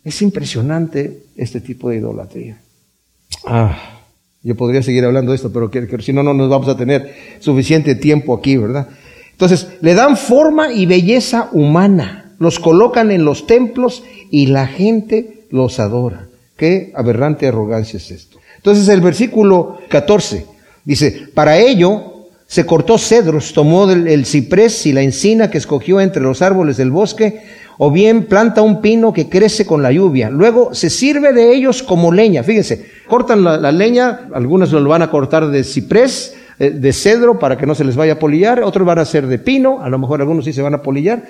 Es 0.08 0.22
impresionante 0.22 1.24
este 1.36 1.60
tipo 1.60 1.90
de 1.90 1.98
idolatría. 1.98 2.62
Ah, 3.46 4.00
yo 4.42 4.56
podría 4.56 4.82
seguir 4.82 5.04
hablando 5.04 5.32
de 5.32 5.36
esto, 5.36 5.52
pero 5.52 5.70
si 6.02 6.14
no, 6.14 6.24
no 6.24 6.34
nos 6.34 6.50
vamos 6.50 6.68
a 6.70 6.78
tener 6.78 7.14
suficiente 7.40 7.96
tiempo 7.96 8.34
aquí, 8.34 8.56
¿verdad? 8.56 8.88
Entonces, 9.32 9.68
le 9.82 9.94
dan 9.94 10.16
forma 10.16 10.72
y 10.72 10.86
belleza 10.86 11.50
humana, 11.52 12.36
los 12.40 12.60
colocan 12.60 13.12
en 13.12 13.26
los 13.26 13.48
templos 13.48 14.04
y 14.32 14.48
la 14.48 14.68
gente 14.68 15.46
los 15.50 15.80
adora. 15.80 16.28
Qué 16.56 16.94
aberrante 16.96 17.48
arrogancia 17.48 17.98
es 17.98 18.10
esto. 18.12 18.40
Entonces, 18.56 18.88
el 18.88 19.02
versículo 19.02 19.80
14 19.90 20.46
Dice, 20.88 21.28
para 21.34 21.58
ello 21.58 22.30
se 22.46 22.66
cortó 22.66 22.98
cedros, 22.98 23.52
tomó 23.52 23.92
el, 23.92 24.26
ciprés 24.26 24.86
y 24.86 24.94
la 24.94 25.02
encina 25.02 25.52
que 25.52 25.58
escogió 25.58 26.00
entre 26.00 26.22
los 26.22 26.42
árboles 26.42 26.78
del 26.78 26.92
bosque, 26.92 27.42
o 27.78 27.92
bien 27.92 28.26
planta 28.26 28.62
un 28.62 28.82
pino 28.82 29.14
que 29.14 29.30
crece 29.30 29.66
con 29.66 29.82
la 29.82 29.92
lluvia. 29.92 30.30
Luego 30.30 30.74
se 30.74 30.90
sirve 30.90 31.34
de 31.34 31.54
ellos 31.54 31.84
como 31.84 32.12
leña. 32.12 32.44
Fíjense, 32.44 32.86
cortan 33.08 33.44
la, 33.44 33.72
leña, 33.72 34.28
algunos 34.34 34.72
lo 34.72 34.90
van 34.90 35.02
a 35.02 35.12
cortar 35.12 35.48
de 35.48 35.64
ciprés, 35.64 36.36
eh, 36.60 36.72
de 36.72 36.94
cedro 36.94 37.38
para 37.38 37.58
que 37.58 37.66
no 37.66 37.76
se 37.76 37.84
les 37.84 37.96
vaya 37.96 38.14
a 38.14 38.20
polillar, 38.20 38.64
otros 38.64 38.86
van 38.86 39.00
a 39.00 39.06
ser 39.06 39.28
de 39.28 39.38
pino, 39.38 39.82
a 39.82 39.90
lo 39.90 40.00
mejor 40.00 40.22
algunos 40.22 40.46
sí 40.46 40.54
se 40.54 40.62
van 40.62 40.74
a 40.74 40.82
polillar, 40.82 41.24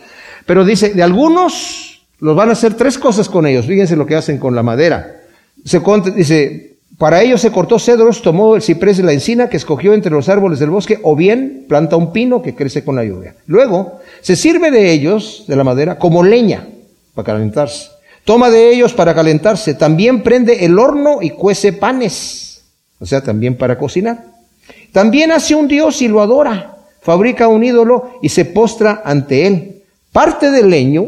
pero 0.45 0.63
dice, 0.63 0.93
de 0.93 1.03
algunos 1.03 2.05
los 2.19 2.35
van 2.35 2.49
a 2.49 2.53
hacer 2.53 2.73
tres 2.75 2.97
cosas 2.97 3.29
con 3.29 3.45
ellos. 3.45 3.65
Fíjense 3.65 3.95
lo 3.95 4.05
que 4.05 4.15
hacen 4.15 4.37
con 4.37 4.55
la 4.55 4.63
madera. 4.63 5.21
Se 5.63 5.81
dice, 6.15 6.76
para 6.97 7.21
ello 7.21 7.37
se 7.37 7.51
cortó 7.51 7.77
cedros, 7.77 8.23
tomó 8.23 8.55
el 8.55 8.63
ciprés 8.63 8.97
de 8.97 9.03
la 9.03 9.13
encina 9.13 9.49
que 9.49 9.57
escogió 9.57 9.93
entre 9.93 10.11
los 10.11 10.29
árboles 10.29 10.57
del 10.57 10.71
bosque, 10.71 10.99
o 11.03 11.15
bien 11.15 11.65
planta 11.67 11.95
un 11.95 12.11
pino 12.11 12.41
que 12.41 12.55
crece 12.55 12.83
con 12.83 12.95
la 12.95 13.05
lluvia. 13.05 13.35
Luego 13.45 13.99
se 14.21 14.35
sirve 14.35 14.71
de 14.71 14.91
ellos, 14.91 15.45
de 15.47 15.55
la 15.55 15.63
madera, 15.63 15.99
como 15.99 16.23
leña 16.23 16.67
para 17.13 17.27
calentarse. 17.27 17.89
Toma 18.25 18.49
de 18.49 18.71
ellos 18.73 18.93
para 18.93 19.13
calentarse. 19.13 19.75
También 19.75 20.23
prende 20.23 20.65
el 20.65 20.79
horno 20.79 21.19
y 21.21 21.29
cuece 21.29 21.71
panes, 21.71 22.63
o 22.99 23.05
sea, 23.05 23.21
también 23.21 23.55
para 23.57 23.77
cocinar. 23.77 24.25
También 24.91 25.31
hace 25.31 25.53
un 25.53 25.67
dios 25.67 26.01
y 26.01 26.07
lo 26.07 26.21
adora. 26.21 26.77
Fabrica 27.01 27.47
un 27.47 27.63
ídolo 27.63 28.19
y 28.23 28.29
se 28.29 28.43
postra 28.43 29.03
ante 29.05 29.45
él. 29.45 29.83
Parte 30.11 30.49
del 30.49 30.71
leño 30.71 31.05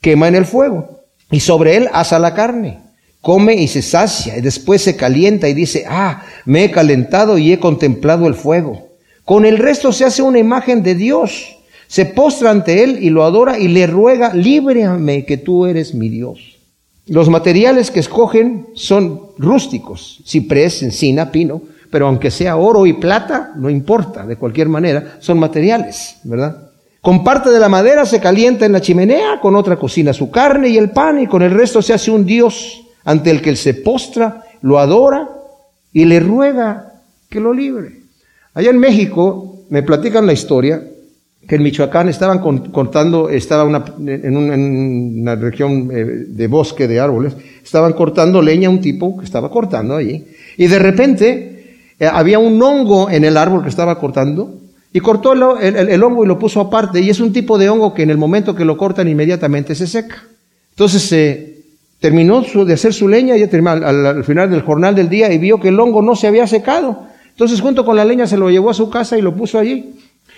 quema 0.00 0.26
en 0.26 0.34
el 0.34 0.46
fuego 0.46 0.98
y 1.30 1.38
sobre 1.38 1.76
él 1.76 1.88
asa 1.92 2.18
la 2.18 2.34
carne 2.34 2.87
come 3.28 3.52
y 3.52 3.68
se 3.68 3.82
sacia, 3.82 4.38
y 4.38 4.40
después 4.40 4.80
se 4.80 4.96
calienta 4.96 5.50
y 5.50 5.52
dice, 5.52 5.84
ah, 5.86 6.22
me 6.46 6.64
he 6.64 6.70
calentado 6.70 7.36
y 7.36 7.52
he 7.52 7.60
contemplado 7.60 8.26
el 8.26 8.32
fuego. 8.32 8.88
Con 9.26 9.44
el 9.44 9.58
resto 9.58 9.92
se 9.92 10.06
hace 10.06 10.22
una 10.22 10.38
imagen 10.38 10.82
de 10.82 10.94
Dios, 10.94 11.58
se 11.88 12.06
postra 12.06 12.50
ante 12.50 12.82
Él 12.82 13.00
y 13.02 13.10
lo 13.10 13.24
adora 13.24 13.58
y 13.58 13.68
le 13.68 13.86
ruega, 13.86 14.32
líbrame 14.32 15.26
que 15.26 15.36
tú 15.36 15.66
eres 15.66 15.92
mi 15.92 16.08
Dios. 16.08 16.56
Los 17.04 17.28
materiales 17.28 17.90
que 17.90 18.00
escogen 18.00 18.68
son 18.72 19.20
rústicos, 19.36 20.22
ciprés, 20.26 20.82
encina, 20.82 21.30
pino, 21.30 21.60
pero 21.90 22.06
aunque 22.06 22.30
sea 22.30 22.56
oro 22.56 22.86
y 22.86 22.94
plata, 22.94 23.52
no 23.56 23.68
importa, 23.68 24.24
de 24.24 24.36
cualquier 24.36 24.70
manera, 24.70 25.18
son 25.18 25.38
materiales, 25.38 26.16
¿verdad? 26.24 26.70
Con 27.02 27.22
parte 27.22 27.50
de 27.50 27.60
la 27.60 27.68
madera 27.68 28.06
se 28.06 28.20
calienta 28.20 28.64
en 28.64 28.72
la 28.72 28.80
chimenea, 28.80 29.38
con 29.42 29.54
otra 29.54 29.76
cocina 29.76 30.14
su 30.14 30.30
carne 30.30 30.70
y 30.70 30.78
el 30.78 30.92
pan, 30.92 31.20
y 31.20 31.26
con 31.26 31.42
el 31.42 31.50
resto 31.50 31.82
se 31.82 31.92
hace 31.92 32.10
un 32.10 32.24
Dios 32.24 32.86
ante 33.08 33.30
el 33.30 33.40
que 33.40 33.56
se 33.56 33.72
postra, 33.72 34.44
lo 34.60 34.78
adora 34.78 35.30
y 35.94 36.04
le 36.04 36.20
ruega 36.20 36.92
que 37.30 37.40
lo 37.40 37.54
libre. 37.54 38.00
Allá 38.52 38.68
en 38.68 38.78
México 38.78 39.64
me 39.70 39.82
platican 39.82 40.26
la 40.26 40.34
historia 40.34 40.82
que 41.48 41.54
en 41.56 41.62
Michoacán 41.62 42.10
estaban 42.10 42.40
cortando, 42.70 43.30
estaba 43.30 43.62
en, 44.06 44.36
una, 44.36 45.36
región 45.36 45.90
eh, 45.90 46.04
de 46.28 46.46
bosque 46.48 46.86
de 46.86 47.00
árboles, 47.00 47.32
estaban 47.64 47.94
cortando 47.94 48.42
leña 48.42 48.68
un 48.68 48.82
tipo 48.82 49.16
que 49.16 49.24
estaba 49.24 49.50
cortando 49.50 49.96
allí, 49.96 50.26
y 50.58 50.66
de 50.66 50.78
repente 50.78 51.78
eh, 51.98 52.06
había 52.12 52.38
un 52.38 52.60
hongo 52.60 53.08
en 53.08 53.24
el 53.24 53.38
árbol 53.38 53.62
que 53.62 53.70
estaba 53.70 53.98
cortando, 53.98 54.54
y 54.92 55.00
cortó 55.00 55.32
el, 55.32 56.02
hongo 56.02 56.24
y 56.24 56.28
lo 56.28 56.38
puso 56.38 56.60
aparte, 56.60 57.00
y 57.00 57.08
es 57.08 57.20
un 57.20 57.32
tipo 57.32 57.56
de 57.56 57.70
hongo 57.70 57.94
que 57.94 58.02
en 58.02 58.10
el 58.10 58.18
momento 58.18 58.54
que 58.54 58.66
lo 58.66 58.76
cortan 58.76 59.08
inmediatamente 59.08 59.74
se 59.74 59.86
seca. 59.86 60.24
Entonces 60.72 61.02
se 61.02 61.57
Terminó 62.00 62.42
de 62.42 62.74
hacer 62.74 62.94
su 62.94 63.08
leña 63.08 63.36
y 63.36 63.42
al, 63.42 63.84
al, 64.06 64.24
final 64.24 64.50
del 64.50 64.62
jornal 64.62 64.94
del 64.94 65.08
día 65.08 65.32
y 65.32 65.38
vio 65.38 65.58
que 65.58 65.68
el 65.68 65.80
hongo 65.80 66.00
no 66.00 66.14
se 66.14 66.28
había 66.28 66.46
secado. 66.46 67.06
Entonces 67.30 67.60
junto 67.60 67.84
con 67.84 67.96
la 67.96 68.04
leña 68.04 68.26
se 68.26 68.36
lo 68.36 68.50
llevó 68.50 68.70
a 68.70 68.74
su 68.74 68.88
casa 68.88 69.18
y 69.18 69.22
lo 69.22 69.34
puso 69.34 69.58
allí. 69.58 69.94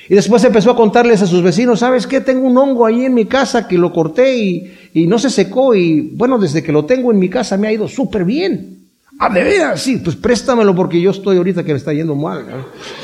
Y 0.08 0.14
después 0.14 0.42
empezó 0.42 0.70
a 0.70 0.76
contarles 0.76 1.20
a 1.22 1.26
sus 1.26 1.42
vecinos, 1.42 1.80
¿sabes 1.80 2.06
qué? 2.06 2.20
Tengo 2.20 2.46
un 2.46 2.56
hongo 2.56 2.86
ahí 2.86 3.04
en 3.04 3.14
mi 3.14 3.26
casa 3.26 3.68
que 3.68 3.76
lo 3.76 3.92
corté 3.92 4.36
y, 4.36 4.74
y 4.94 5.06
no 5.06 5.18
se 5.18 5.28
secó 5.28 5.74
y 5.74 6.12
bueno, 6.14 6.38
desde 6.38 6.62
que 6.62 6.72
lo 6.72 6.86
tengo 6.86 7.12
en 7.12 7.18
mi 7.18 7.28
casa 7.28 7.58
me 7.58 7.68
ha 7.68 7.72
ido 7.72 7.86
súper 7.86 8.24
bien. 8.24 8.78
Ah, 9.18 9.28
de 9.28 9.76
sí, 9.76 9.98
pues 9.98 10.16
préstamelo 10.16 10.74
porque 10.74 10.98
yo 10.98 11.10
estoy 11.10 11.36
ahorita 11.36 11.62
que 11.62 11.72
me 11.72 11.78
está 11.78 11.92
yendo 11.92 12.14
mal. 12.14 12.46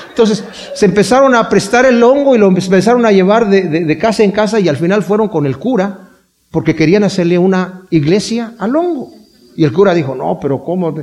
Entonces 0.09 0.43
se 0.75 0.87
empezaron 0.87 1.35
a 1.35 1.47
prestar 1.47 1.85
el 1.85 2.03
hongo 2.03 2.35
y 2.35 2.39
lo 2.39 2.49
empezaron 2.49 3.05
a 3.05 3.13
llevar 3.13 3.51
de, 3.51 3.69
de 3.69 3.99
casa 3.99 4.25
en 4.25 4.33
casa 4.33 4.59
y 4.59 4.69
al 4.69 4.79
final 4.79 5.03
fueron 5.03 5.29
con 5.29 5.45
el 5.45 5.59
cura 5.59 6.06
porque 6.51 6.75
querían 6.75 7.05
hacerle 7.05 7.39
una 7.39 7.83
iglesia 7.91 8.55
al 8.59 8.77
hongo. 8.77 9.13
Y 9.57 9.65
el 9.65 9.73
cura 9.73 9.95
dijo, 9.95 10.15
no, 10.15 10.39
pero 10.41 10.63
¿cómo? 10.63 10.95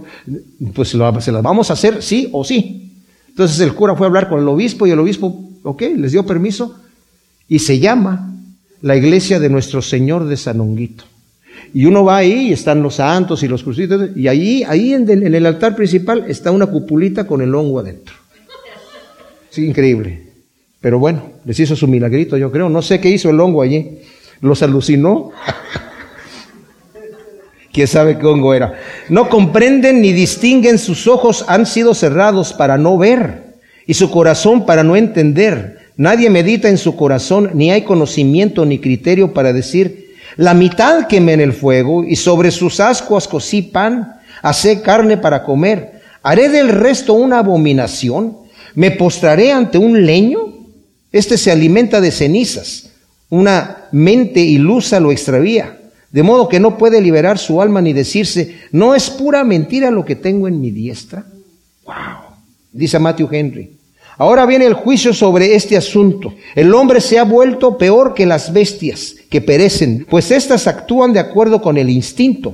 Pues 0.73 0.89
se 0.89 0.97
las 0.97 1.43
vamos 1.43 1.69
a 1.69 1.73
hacer 1.73 2.01
sí 2.01 2.29
o 2.31 2.43
sí. 2.43 2.91
Entonces 3.29 3.59
el 3.61 3.73
cura 3.73 3.95
fue 3.95 4.05
a 4.05 4.09
hablar 4.09 4.29
con 4.29 4.39
el 4.39 4.47
obispo 4.47 4.85
y 4.85 4.91
el 4.91 4.99
obispo, 4.99 5.49
ok, 5.63 5.81
les 5.97 6.11
dio 6.11 6.25
permiso 6.25 6.75
y 7.47 7.59
se 7.59 7.79
llama 7.79 8.31
la 8.81 8.95
iglesia 8.95 9.39
de 9.39 9.49
nuestro 9.49 9.81
Señor 9.81 10.25
de 10.25 10.37
San 10.37 10.59
Honguito. 10.59 11.05
Y 11.73 11.85
uno 11.85 12.03
va 12.03 12.17
ahí 12.17 12.49
y 12.49 12.53
están 12.53 12.83
los 12.83 12.95
santos 12.95 13.41
y 13.41 13.47
los 13.47 13.63
crucitos 13.63 14.15
y 14.15 14.27
ahí, 14.27 14.63
ahí 14.67 14.93
en 14.93 15.09
el, 15.09 15.45
altar 15.47 15.75
principal 15.75 16.25
está 16.27 16.51
una 16.51 16.67
cupulita 16.67 17.25
con 17.25 17.41
el 17.41 17.55
hongo 17.55 17.79
adentro. 17.79 18.15
Sí, 19.49 19.65
increíble. 19.65 20.27
Pero 20.79 20.99
bueno, 20.99 21.23
les 21.45 21.59
hizo 21.59 21.75
su 21.75 21.87
milagrito, 21.87 22.37
yo 22.37 22.51
creo. 22.51 22.69
No 22.69 22.81
sé 22.83 22.99
qué 22.99 23.09
hizo 23.09 23.31
el 23.31 23.39
hongo 23.39 23.63
allí 23.63 23.99
los 24.43 24.61
alucinó. 24.61 25.31
¿Quién 27.71 27.87
sabe 27.87 28.19
qué 28.19 28.27
hongo 28.27 28.53
era? 28.53 28.77
No 29.09 29.29
comprenden 29.29 30.01
ni 30.01 30.11
distinguen, 30.11 30.77
sus 30.77 31.07
ojos 31.07 31.45
han 31.47 31.65
sido 31.65 31.95
cerrados 31.95 32.53
para 32.53 32.77
no 32.77 32.97
ver 32.97 33.55
y 33.87 33.95
su 33.95 34.11
corazón 34.11 34.65
para 34.65 34.83
no 34.83 34.95
entender. 34.95 35.79
Nadie 35.95 36.29
medita 36.29 36.69
en 36.69 36.77
su 36.77 36.95
corazón, 36.95 37.51
ni 37.53 37.71
hay 37.71 37.81
conocimiento 37.83 38.65
ni 38.65 38.79
criterio 38.79 39.33
para 39.33 39.53
decir, 39.53 40.13
la 40.35 40.53
mitad 40.53 41.07
quemé 41.07 41.33
en 41.33 41.41
el 41.41 41.53
fuego 41.53 42.03
y 42.03 42.15
sobre 42.15 42.51
sus 42.51 42.79
ascuas 42.79 43.27
cocí 43.27 43.61
pan, 43.61 44.19
hacé 44.41 44.81
carne 44.81 45.17
para 45.17 45.43
comer. 45.43 46.01
¿Haré 46.21 46.49
del 46.49 46.69
resto 46.69 47.13
una 47.13 47.39
abominación? 47.39 48.37
¿Me 48.75 48.91
postraré 48.91 49.51
ante 49.51 49.77
un 49.77 50.05
leño? 50.05 50.39
Este 51.11 51.37
se 51.37 51.51
alimenta 51.51 52.01
de 52.01 52.11
cenizas. 52.11 52.92
Una 53.33 53.87
mente 53.91 54.41
ilusa 54.41 54.99
lo 54.99 55.11
extravía. 55.11 55.75
De 56.11 56.21
modo 56.21 56.47
que 56.47 56.59
no 56.59 56.77
puede 56.77 57.01
liberar 57.01 57.39
su 57.39 57.59
alma 57.59 57.81
ni 57.81 57.91
decirse, 57.91 58.59
no 58.71 58.93
es 58.93 59.09
pura 59.09 59.43
mentira 59.43 59.89
lo 59.89 60.05
que 60.05 60.15
tengo 60.15 60.47
en 60.47 60.61
mi 60.61 60.69
diestra. 60.69 61.25
Wow. 61.83 62.35
Dice 62.71 62.99
Matthew 62.99 63.29
Henry. 63.31 63.71
Ahora 64.19 64.45
viene 64.45 64.67
el 64.67 64.75
juicio 64.75 65.15
sobre 65.15 65.55
este 65.55 65.75
asunto. 65.75 66.35
El 66.53 66.75
hombre 66.75 67.01
se 67.01 67.17
ha 67.17 67.23
vuelto 67.23 67.75
peor 67.75 68.13
que 68.13 68.27
las 68.27 68.53
bestias 68.53 69.15
que 69.31 69.41
perecen, 69.41 70.05
pues 70.07 70.29
éstas 70.29 70.67
actúan 70.67 71.11
de 71.11 71.19
acuerdo 71.19 71.59
con 71.59 71.79
el 71.79 71.89
instinto, 71.89 72.53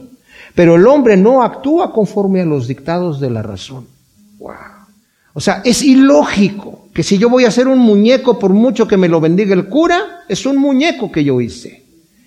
pero 0.56 0.76
el 0.76 0.88
hombre 0.88 1.18
no 1.18 1.44
actúa 1.44 1.92
conforme 1.92 2.40
a 2.40 2.46
los 2.46 2.70
dictados 2.70 3.20
de 3.20 3.30
la 3.30 3.42
razón. 3.42 3.86
Wow. 4.38 4.54
O 5.34 5.42
sea, 5.42 5.62
es 5.66 5.82
ilógico 5.82 6.79
que 7.00 7.04
si 7.04 7.18
yo 7.18 7.30
voy 7.30 7.46
a 7.46 7.48
hacer 7.48 7.70
un 7.70 7.80
muñeco, 7.80 8.38
por 8.38 8.52
mucho 8.52 8.86
que 8.86 8.98
me 8.98 9.08
lo 9.08 9.22
bendiga 9.22 9.54
el 9.54 9.70
cura, 9.70 10.26
es 10.28 10.46
un 10.46 10.58
muñeco 10.58 11.10
que 11.10 11.24
yo 11.24 11.40
hice. 11.40 11.82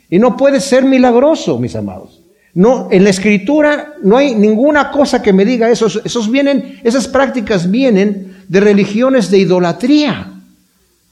Y 0.08 0.18
no 0.18 0.34
puede 0.34 0.62
ser 0.62 0.86
milagroso, 0.86 1.58
mis 1.58 1.76
amados. 1.76 2.22
No, 2.54 2.88
en 2.90 3.04
la 3.04 3.10
escritura 3.10 3.96
no 4.02 4.16
hay 4.16 4.34
ninguna 4.34 4.90
cosa 4.90 5.20
que 5.20 5.34
me 5.34 5.44
diga 5.44 5.68
eso. 5.68 5.88
Esos 6.02 6.30
vienen, 6.30 6.80
esas 6.84 7.06
prácticas 7.06 7.70
vienen 7.70 8.34
de 8.48 8.60
religiones 8.60 9.30
de 9.30 9.40
idolatría, 9.40 10.40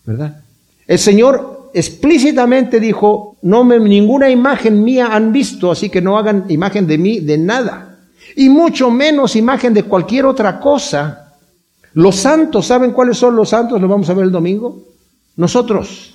¿verdad? 0.07 0.41
El 0.87 0.99
Señor 0.99 1.71
explícitamente 1.75 2.81
dijo, 2.81 3.37
no 3.43 3.63
me, 3.63 3.79
ninguna 3.79 4.31
imagen 4.31 4.83
mía 4.83 5.09
han 5.13 5.35
visto, 5.35 5.71
así 5.71 5.91
que 5.91 6.01
no 6.01 6.17
hagan 6.17 6.47
imagen 6.49 6.87
de 6.87 6.97
mí 6.97 7.21
de 7.21 7.37
nada. 7.37 7.99
Y 8.37 8.49
mucho 8.49 8.91
menos 8.91 9.37
imagen 9.37 9.75
de 9.75 9.83
cualquier 9.83 10.25
otra 10.25 10.59
cosa. 10.59 11.27
Los 11.95 12.17
santos, 12.17 12.67
¿saben 12.67 12.93
cuáles 12.93 13.17
son 13.17 13.37
los 13.37 13.49
santos? 13.49 13.81
Lo 13.81 13.89
vamos 13.89 14.09
a 14.11 14.15
ver 14.15 14.25
el 14.25 14.33
domingo. 14.33 14.83
Nosotros. 15.37 16.15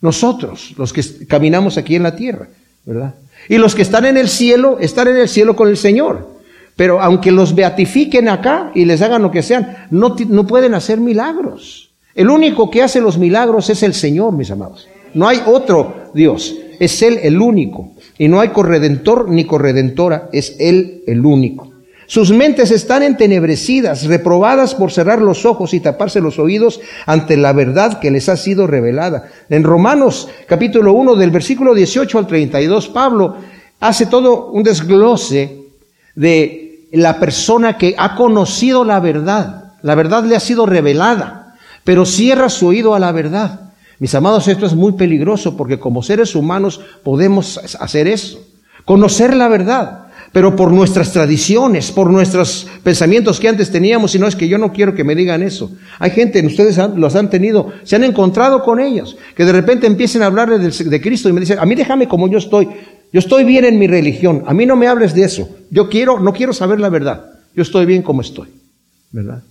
Nosotros, 0.00 0.74
los 0.76 0.92
que 0.92 1.02
caminamos 1.26 1.78
aquí 1.78 1.96
en 1.96 2.02
la 2.02 2.14
tierra, 2.14 2.48
¿verdad? 2.84 3.14
Y 3.48 3.56
los 3.56 3.74
que 3.74 3.80
están 3.80 4.04
en 4.04 4.18
el 4.18 4.28
cielo, 4.28 4.76
están 4.78 5.08
en 5.08 5.16
el 5.16 5.30
cielo 5.30 5.56
con 5.56 5.68
el 5.68 5.78
Señor. 5.78 6.28
Pero 6.76 7.00
aunque 7.00 7.30
los 7.30 7.54
beatifiquen 7.54 8.28
acá 8.28 8.70
y 8.74 8.84
les 8.84 9.00
hagan 9.00 9.22
lo 9.22 9.30
que 9.30 9.42
sean, 9.42 9.86
no, 9.90 10.14
no 10.28 10.46
pueden 10.46 10.74
hacer 10.74 11.00
milagros. 11.00 11.90
El 12.14 12.28
único 12.28 12.70
que 12.70 12.82
hace 12.82 13.00
los 13.00 13.16
milagros 13.16 13.70
es 13.70 13.82
el 13.82 13.94
Señor, 13.94 14.34
mis 14.34 14.50
amados. 14.50 14.88
No 15.14 15.26
hay 15.26 15.40
otro 15.46 16.10
Dios. 16.12 16.54
Es 16.78 17.00
Él 17.02 17.20
el 17.22 17.40
único. 17.40 17.92
Y 18.18 18.28
no 18.28 18.40
hay 18.40 18.48
corredentor 18.48 19.30
ni 19.30 19.44
corredentora. 19.44 20.28
Es 20.32 20.56
Él 20.58 21.02
el 21.06 21.24
único. 21.24 21.70
Sus 22.06 22.32
mentes 22.32 22.70
están 22.70 23.02
entenebrecidas, 23.02 24.06
reprobadas 24.06 24.74
por 24.74 24.92
cerrar 24.92 25.22
los 25.22 25.46
ojos 25.46 25.72
y 25.72 25.80
taparse 25.80 26.20
los 26.20 26.38
oídos 26.38 26.80
ante 27.06 27.36
la 27.36 27.52
verdad 27.52 27.98
que 27.98 28.10
les 28.10 28.28
ha 28.28 28.36
sido 28.36 28.66
revelada. 28.66 29.30
En 29.48 29.64
Romanos 29.64 30.28
capítulo 30.46 30.92
1 30.92 31.16
del 31.16 31.30
versículo 31.30 31.74
18 31.74 32.18
al 32.18 32.26
32, 32.26 32.88
Pablo 32.88 33.36
hace 33.80 34.06
todo 34.06 34.50
un 34.50 34.62
desglose 34.62 35.62
de 36.14 36.88
la 36.92 37.18
persona 37.18 37.78
que 37.78 37.94
ha 37.96 38.14
conocido 38.14 38.84
la 38.84 39.00
verdad. 39.00 39.72
La 39.82 39.94
verdad 39.94 40.24
le 40.24 40.36
ha 40.36 40.40
sido 40.40 40.66
revelada, 40.66 41.56
pero 41.84 42.04
cierra 42.04 42.48
su 42.50 42.66
oído 42.66 42.94
a 42.94 42.98
la 42.98 43.12
verdad. 43.12 43.72
Mis 43.98 44.14
amados, 44.14 44.48
esto 44.48 44.66
es 44.66 44.74
muy 44.74 44.92
peligroso 44.92 45.56
porque 45.56 45.78
como 45.78 46.02
seres 46.02 46.34
humanos 46.34 46.80
podemos 47.02 47.58
hacer 47.80 48.08
eso, 48.08 48.44
conocer 48.84 49.34
la 49.34 49.48
verdad 49.48 50.03
pero 50.34 50.56
por 50.56 50.72
nuestras 50.72 51.12
tradiciones, 51.12 51.92
por 51.92 52.10
nuestros 52.10 52.66
pensamientos 52.82 53.38
que 53.38 53.48
antes 53.48 53.70
teníamos, 53.70 54.16
y 54.16 54.18
no 54.18 54.26
es 54.26 54.34
que 54.34 54.48
yo 54.48 54.58
no 54.58 54.72
quiero 54.72 54.92
que 54.92 55.04
me 55.04 55.14
digan 55.14 55.44
eso. 55.44 55.70
Hay 56.00 56.10
gente, 56.10 56.44
ustedes 56.44 56.76
los 56.96 57.14
han 57.14 57.30
tenido, 57.30 57.72
se 57.84 57.94
han 57.94 58.02
encontrado 58.02 58.64
con 58.64 58.80
ellos, 58.80 59.16
que 59.36 59.44
de 59.44 59.52
repente 59.52 59.86
empiecen 59.86 60.22
a 60.22 60.26
hablarles 60.26 60.90
de, 60.90 61.00
Cristo 61.00 61.28
y 61.28 61.32
me 61.32 61.38
dicen, 61.38 61.60
a 61.60 61.64
mí 61.64 61.76
déjame 61.76 62.08
como 62.08 62.26
yo 62.26 62.38
estoy, 62.38 62.66
yo 63.12 63.20
estoy 63.20 63.44
bien 63.44 63.64
en 63.64 63.78
mi 63.78 63.86
religión, 63.86 64.42
a 64.48 64.52
mí 64.52 64.66
no 64.66 64.74
me 64.74 64.88
hables 64.88 65.14
de 65.14 65.22
eso, 65.22 65.48
yo 65.70 65.88
quiero, 65.88 66.18
no 66.18 66.32
quiero 66.32 66.52
saber 66.52 66.80
la 66.80 66.88
verdad, 66.88 67.26
yo 67.54 67.62
estoy 67.62 67.86
bien 67.86 68.02
como 68.02 68.20
estoy, 68.20 68.48
¿verdad? 69.12 69.44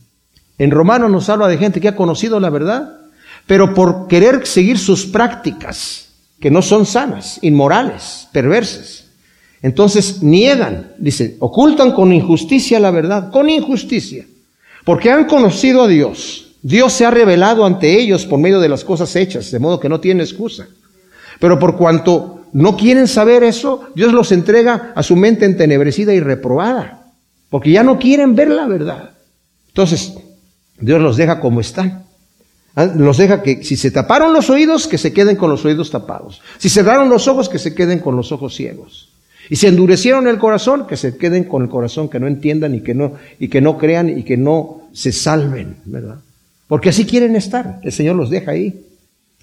En 0.57 0.69
Romano 0.69 1.07
nos 1.07 1.29
habla 1.29 1.47
de 1.47 1.57
gente 1.57 1.79
que 1.79 1.87
ha 1.87 1.95
conocido 1.95 2.41
la 2.41 2.49
verdad, 2.49 2.99
pero 3.47 3.73
por 3.73 4.09
querer 4.09 4.45
seguir 4.45 4.77
sus 4.77 5.05
prácticas, 5.05 6.09
que 6.41 6.51
no 6.51 6.61
son 6.61 6.85
sanas, 6.85 7.39
inmorales, 7.41 8.27
perversas, 8.33 9.02
entonces 9.63 10.21
niegan, 10.21 10.91
dice, 10.97 11.37
ocultan 11.39 11.93
con 11.93 12.11
injusticia 12.11 12.81
la 12.81 12.91
verdad, 12.91 13.31
con 13.31 13.49
injusticia, 13.49 14.25
porque 14.83 15.09
han 15.09 15.23
conocido 15.25 15.83
a 15.83 15.87
Dios. 15.87 16.57
Dios 16.61 16.91
se 16.91 17.05
ha 17.05 17.11
revelado 17.11 17.65
ante 17.65 17.97
ellos 17.97 18.25
por 18.25 18.39
medio 18.39 18.59
de 18.59 18.67
las 18.67 18.83
cosas 18.83 19.15
hechas, 19.15 19.49
de 19.51 19.59
modo 19.59 19.79
que 19.79 19.87
no 19.87 20.01
tiene 20.01 20.21
excusa. 20.21 20.67
Pero 21.39 21.59
por 21.59 21.77
cuanto 21.77 22.41
no 22.51 22.75
quieren 22.75 23.07
saber 23.07 23.43
eso, 23.43 23.85
Dios 23.95 24.11
los 24.11 24.33
entrega 24.33 24.91
a 24.95 25.01
su 25.01 25.15
mente 25.15 25.45
entenebrecida 25.45 26.13
y 26.13 26.19
reprobada, 26.19 27.13
porque 27.49 27.71
ya 27.71 27.83
no 27.83 27.97
quieren 27.97 28.35
ver 28.35 28.49
la 28.49 28.67
verdad. 28.67 29.11
Entonces, 29.69 30.13
Dios 30.77 31.01
los 31.01 31.15
deja 31.15 31.39
como 31.39 31.61
están. 31.61 32.03
Ah, 32.75 32.85
los 32.85 33.17
deja 33.17 33.41
que 33.41 33.63
si 33.63 33.77
se 33.77 33.91
taparon 33.91 34.33
los 34.33 34.49
oídos, 34.49 34.87
que 34.87 34.97
se 34.97 35.13
queden 35.13 35.37
con 35.37 35.49
los 35.49 35.63
oídos 35.63 35.89
tapados. 35.89 36.41
Si 36.57 36.67
cerraron 36.67 37.07
los 37.07 37.29
ojos, 37.29 37.47
que 37.47 37.59
se 37.59 37.73
queden 37.73 37.99
con 37.99 38.17
los 38.17 38.33
ojos 38.33 38.55
ciegos. 38.55 39.12
Y 39.49 39.55
se 39.57 39.67
endurecieron 39.67 40.27
el 40.27 40.37
corazón, 40.37 40.87
que 40.87 40.97
se 40.97 41.17
queden 41.17 41.43
con 41.43 41.63
el 41.63 41.69
corazón, 41.69 42.09
que 42.09 42.19
no 42.19 42.27
entiendan 42.27 42.75
y 42.75 42.81
que 42.81 42.93
no, 42.93 43.13
y 43.39 43.49
que 43.49 43.61
no 43.61 43.77
crean 43.77 44.17
y 44.17 44.23
que 44.23 44.37
no 44.37 44.83
se 44.93 45.11
salven, 45.11 45.77
¿verdad? 45.85 46.17
Porque 46.67 46.89
así 46.89 47.05
quieren 47.05 47.35
estar. 47.35 47.79
El 47.83 47.91
Señor 47.91 48.15
los 48.15 48.29
deja 48.29 48.51
ahí. 48.51 48.85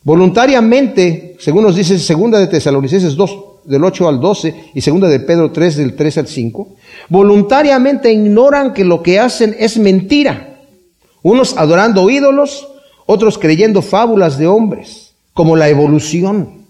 Voluntariamente, 0.02 1.36
según 1.38 1.64
nos 1.64 1.76
dice 1.76 1.98
segunda 1.98 2.38
de 2.38 2.46
Tesalonicenses 2.46 3.14
2, 3.14 3.44
del 3.64 3.84
8 3.84 4.08
al 4.08 4.20
12, 4.20 4.54
y 4.74 4.80
segunda 4.80 5.08
de 5.08 5.20
Pedro 5.20 5.52
3, 5.52 5.76
del 5.76 5.94
3 5.94 6.18
al 6.18 6.26
5, 6.26 6.68
voluntariamente 7.10 8.10
ignoran 8.10 8.72
que 8.72 8.84
lo 8.84 9.02
que 9.02 9.20
hacen 9.20 9.54
es 9.58 9.76
mentira. 9.76 10.60
Unos 11.22 11.58
adorando 11.58 12.08
ídolos, 12.08 12.66
otros 13.04 13.36
creyendo 13.36 13.82
fábulas 13.82 14.38
de 14.38 14.46
hombres, 14.46 15.12
como 15.34 15.56
la 15.56 15.68
evolución, 15.68 16.64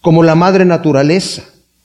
como 0.00 0.22
la 0.22 0.36
madre 0.36 0.64
naturaleza 0.64 1.42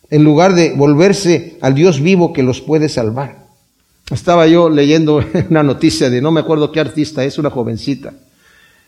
en 0.09 0.23
lugar 0.23 0.53
de 0.53 0.73
volverse 0.73 1.57
al 1.61 1.73
Dios 1.73 2.01
vivo 2.01 2.33
que 2.33 2.43
los 2.43 2.61
puede 2.61 2.89
salvar. 2.89 3.43
Estaba 4.11 4.47
yo 4.47 4.69
leyendo 4.69 5.23
una 5.49 5.63
noticia 5.63 6.09
de 6.09 6.21
no 6.21 6.31
me 6.31 6.41
acuerdo 6.41 6.71
qué 6.71 6.79
artista 6.79 7.23
es, 7.23 7.37
una 7.37 7.49
jovencita, 7.49 8.13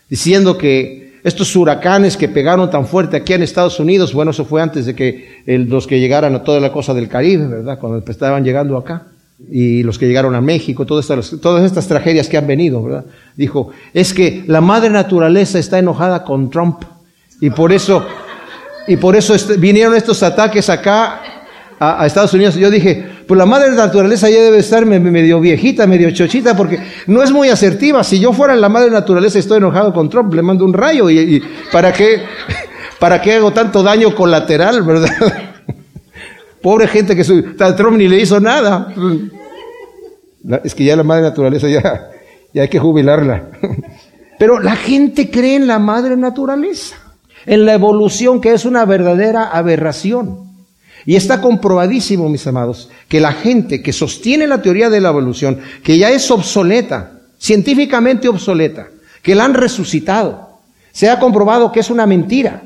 diciendo 0.08 0.56
que 0.56 1.06
estos 1.26 1.56
huracanes 1.56 2.16
que 2.16 2.28
pegaron 2.28 2.70
tan 2.70 2.86
fuerte 2.86 3.16
aquí 3.16 3.32
en 3.32 3.42
Estados 3.42 3.80
Unidos, 3.80 4.14
bueno, 4.14 4.30
eso 4.30 4.44
fue 4.44 4.62
antes 4.62 4.86
de 4.86 4.94
que 4.94 5.42
los 5.44 5.88
que 5.88 5.98
llegaran 5.98 6.36
a 6.36 6.44
toda 6.44 6.60
la 6.60 6.70
cosa 6.70 6.94
del 6.94 7.08
Caribe, 7.08 7.48
¿verdad? 7.48 7.80
Cuando 7.80 7.98
estaban 8.08 8.44
llegando 8.44 8.76
acá. 8.76 9.08
Y 9.50 9.82
los 9.82 9.98
que 9.98 10.06
llegaron 10.06 10.36
a 10.36 10.40
México, 10.40 10.86
todas 10.86 11.10
estas, 11.10 11.40
todas 11.40 11.64
estas 11.64 11.88
tragedias 11.88 12.28
que 12.28 12.38
han 12.38 12.46
venido, 12.46 12.80
¿verdad? 12.80 13.06
Dijo, 13.34 13.70
es 13.92 14.14
que 14.14 14.44
la 14.46 14.60
madre 14.60 14.88
naturaleza 14.88 15.58
está 15.58 15.80
enojada 15.80 16.22
con 16.22 16.48
Trump. 16.48 16.84
Y 17.40 17.50
por 17.50 17.72
eso 17.72 18.06
y 18.86 18.96
por 18.96 19.16
eso 19.16 19.34
vinieron 19.58 19.94
estos 19.94 20.22
ataques 20.22 20.68
acá 20.68 21.20
a, 21.78 22.06
Estados 22.06 22.32
Unidos. 22.34 22.54
Yo 22.54 22.70
dije, 22.70 23.04
pues 23.26 23.36
la 23.36 23.46
madre 23.46 23.72
naturaleza 23.72 24.30
ya 24.30 24.40
debe 24.40 24.58
estar 24.58 24.86
medio 24.86 25.40
viejita, 25.40 25.86
medio 25.86 26.10
chochita, 26.10 26.56
porque 26.56 26.80
no 27.06 27.22
es 27.22 27.30
muy 27.30 27.48
asertiva. 27.48 28.04
Si 28.04 28.20
yo 28.20 28.32
fuera 28.32 28.54
la 28.54 28.68
madre 28.68 28.90
naturaleza 28.90 29.38
y 29.38 29.40
estoy 29.40 29.58
enojado 29.58 29.92
con 29.92 30.08
Trump, 30.08 30.32
le 30.34 30.42
mando 30.42 30.64
un 30.64 30.72
rayo. 30.72 31.10
¿Y, 31.10 31.42
para, 31.72 31.92
qué, 31.92 32.22
para 32.98 33.20
qué 33.20 33.34
hago 33.34 33.52
tanto 33.52 33.82
daño 33.82 34.14
colateral, 34.14 34.82
verdad? 34.82 35.10
Pobre 36.62 36.88
gente 36.88 37.14
que 37.14 37.24
su, 37.24 37.42
Trump 37.54 37.96
ni 37.96 38.08
le 38.08 38.20
hizo 38.20 38.40
nada. 38.40 38.92
Es 40.64 40.74
que 40.74 40.84
ya 40.84 40.96
la 40.96 41.02
madre 41.02 41.22
naturaleza 41.22 41.68
ya, 41.68 42.10
ya 42.52 42.62
hay 42.62 42.68
que 42.68 42.78
jubilarla. 42.78 43.50
Pero 44.38 44.60
la 44.60 44.76
gente 44.76 45.30
cree 45.30 45.56
en 45.56 45.66
la 45.66 45.78
madre 45.78 46.16
naturaleza 46.16 47.05
en 47.46 47.64
la 47.64 47.74
evolución 47.74 48.40
que 48.40 48.52
es 48.52 48.64
una 48.64 48.84
verdadera 48.84 49.44
aberración. 49.48 50.46
Y 51.04 51.14
está 51.14 51.40
comprobadísimo, 51.40 52.28
mis 52.28 52.46
amados, 52.46 52.90
que 53.08 53.20
la 53.20 53.32
gente 53.32 53.82
que 53.82 53.92
sostiene 53.92 54.48
la 54.48 54.60
teoría 54.60 54.90
de 54.90 55.00
la 55.00 55.10
evolución, 55.10 55.60
que 55.84 55.98
ya 55.98 56.10
es 56.10 56.30
obsoleta, 56.32 57.20
científicamente 57.38 58.28
obsoleta, 58.28 58.88
que 59.22 59.36
la 59.36 59.44
han 59.44 59.54
resucitado, 59.54 60.60
se 60.90 61.08
ha 61.08 61.20
comprobado 61.20 61.70
que 61.70 61.80
es 61.80 61.90
una 61.90 62.06
mentira, 62.06 62.62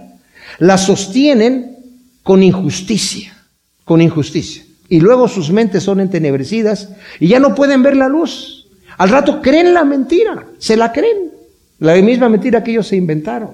la 0.58 0.78
sostienen 0.78 1.76
con 2.22 2.42
injusticia, 2.42 3.36
con 3.84 4.00
injusticia. 4.00 4.64
Y 4.88 5.00
luego 5.00 5.28
sus 5.28 5.50
mentes 5.50 5.82
son 5.82 6.00
entenebrecidas 6.00 6.88
y 7.20 7.28
ya 7.28 7.38
no 7.38 7.54
pueden 7.54 7.82
ver 7.82 7.96
la 7.96 8.08
luz. 8.08 8.68
Al 8.96 9.10
rato 9.10 9.40
creen 9.42 9.74
la 9.74 9.84
mentira, 9.84 10.46
se 10.58 10.76
la 10.76 10.92
creen, 10.92 11.30
la 11.78 11.94
misma 11.96 12.28
mentira 12.28 12.64
que 12.64 12.72
ellos 12.72 12.88
se 12.88 12.96
inventaron. 12.96 13.50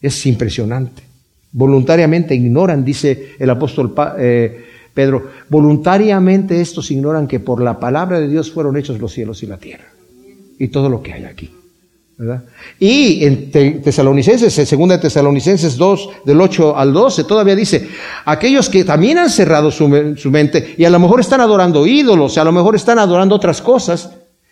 Es 0.00 0.26
impresionante. 0.26 1.02
Voluntariamente 1.52 2.34
ignoran, 2.34 2.84
dice 2.84 3.34
el 3.38 3.50
apóstol 3.50 3.94
eh, 4.18 4.64
Pedro, 4.94 5.30
voluntariamente 5.48 6.60
estos 6.60 6.90
ignoran 6.90 7.26
que 7.26 7.40
por 7.40 7.62
la 7.62 7.78
palabra 7.78 8.20
de 8.20 8.28
Dios 8.28 8.50
fueron 8.50 8.76
hechos 8.76 9.00
los 9.00 9.12
cielos 9.12 9.42
y 9.42 9.46
la 9.46 9.56
tierra 9.56 9.86
y 10.58 10.68
todo 10.68 10.88
lo 10.88 11.02
que 11.02 11.12
hay 11.12 11.24
aquí. 11.24 11.50
¿verdad? 12.20 12.42
Y 12.78 13.24
en 13.24 13.50
Tesalonicenses, 13.50 14.72
en 14.72 14.88
2 14.88 15.00
Tesalonicenses 15.00 15.76
2, 15.78 16.10
del 16.26 16.38
8 16.38 16.76
al 16.76 16.92
12, 16.92 17.24
todavía 17.24 17.56
dice, 17.56 17.88
aquellos 18.26 18.68
que 18.68 18.84
también 18.84 19.16
han 19.16 19.30
cerrado 19.30 19.70
su, 19.70 19.88
mente 19.88 20.74
y 20.76 20.84
a 20.84 20.90
lo 20.90 20.98
mejor 20.98 21.20
están 21.20 21.40
adorando 21.40 21.86
ídolos, 21.86 22.36
a 22.36 22.44
lo 22.44 22.52
mejor 22.52 22.76
están 22.76 22.98
adorando 22.98 23.34
otras 23.34 23.62
cosas, 23.62 24.10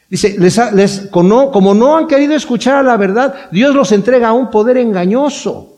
dice, 0.08 0.36
les, 0.38 0.60
les, 0.72 1.08
como, 1.10 1.74
no 1.74 1.96
han 1.96 2.06
querido 2.06 2.34
escuchar 2.34 2.84
la 2.84 2.96
verdad, 2.96 3.34
Dios 3.50 3.74
los 3.74 3.92
entrega 3.92 4.28
a 4.28 4.32
un 4.32 4.50
poder 4.50 4.76
engañoso. 4.76 5.76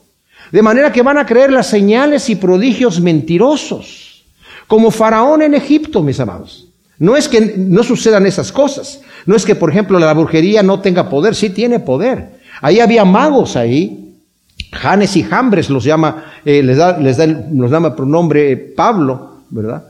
De 0.52 0.62
manera 0.62 0.92
que 0.92 1.02
van 1.02 1.18
a 1.18 1.26
creer 1.26 1.52
las 1.52 1.68
señales 1.68 2.28
y 2.28 2.36
prodigios 2.36 3.00
mentirosos, 3.00 4.24
como 4.66 4.90
Faraón 4.90 5.42
en 5.42 5.54
Egipto, 5.54 6.02
mis 6.02 6.18
amados. 6.18 6.66
No 6.98 7.16
es 7.16 7.28
que 7.28 7.54
no 7.56 7.82
sucedan 7.82 8.26
esas 8.26 8.52
cosas. 8.52 9.00
No 9.24 9.34
es 9.34 9.46
que, 9.46 9.54
por 9.54 9.70
ejemplo, 9.70 9.98
la 9.98 10.12
brujería 10.12 10.62
no 10.62 10.80
tenga 10.80 11.08
poder. 11.08 11.34
Sí 11.34 11.48
tiene 11.48 11.80
poder. 11.80 12.40
Ahí 12.60 12.78
había 12.78 13.06
magos 13.06 13.56
ahí. 13.56 14.18
Janes 14.70 15.16
y 15.16 15.22
Jambres 15.22 15.70
los 15.70 15.82
llama, 15.82 16.24
eh, 16.44 16.62
les 16.62 16.76
da, 16.76 16.98
les 16.98 17.16
da, 17.16 17.26
los 17.26 17.70
llama 17.70 17.96
por 17.96 18.06
nombre 18.06 18.56
Pablo, 18.56 19.38
¿verdad? 19.48 19.84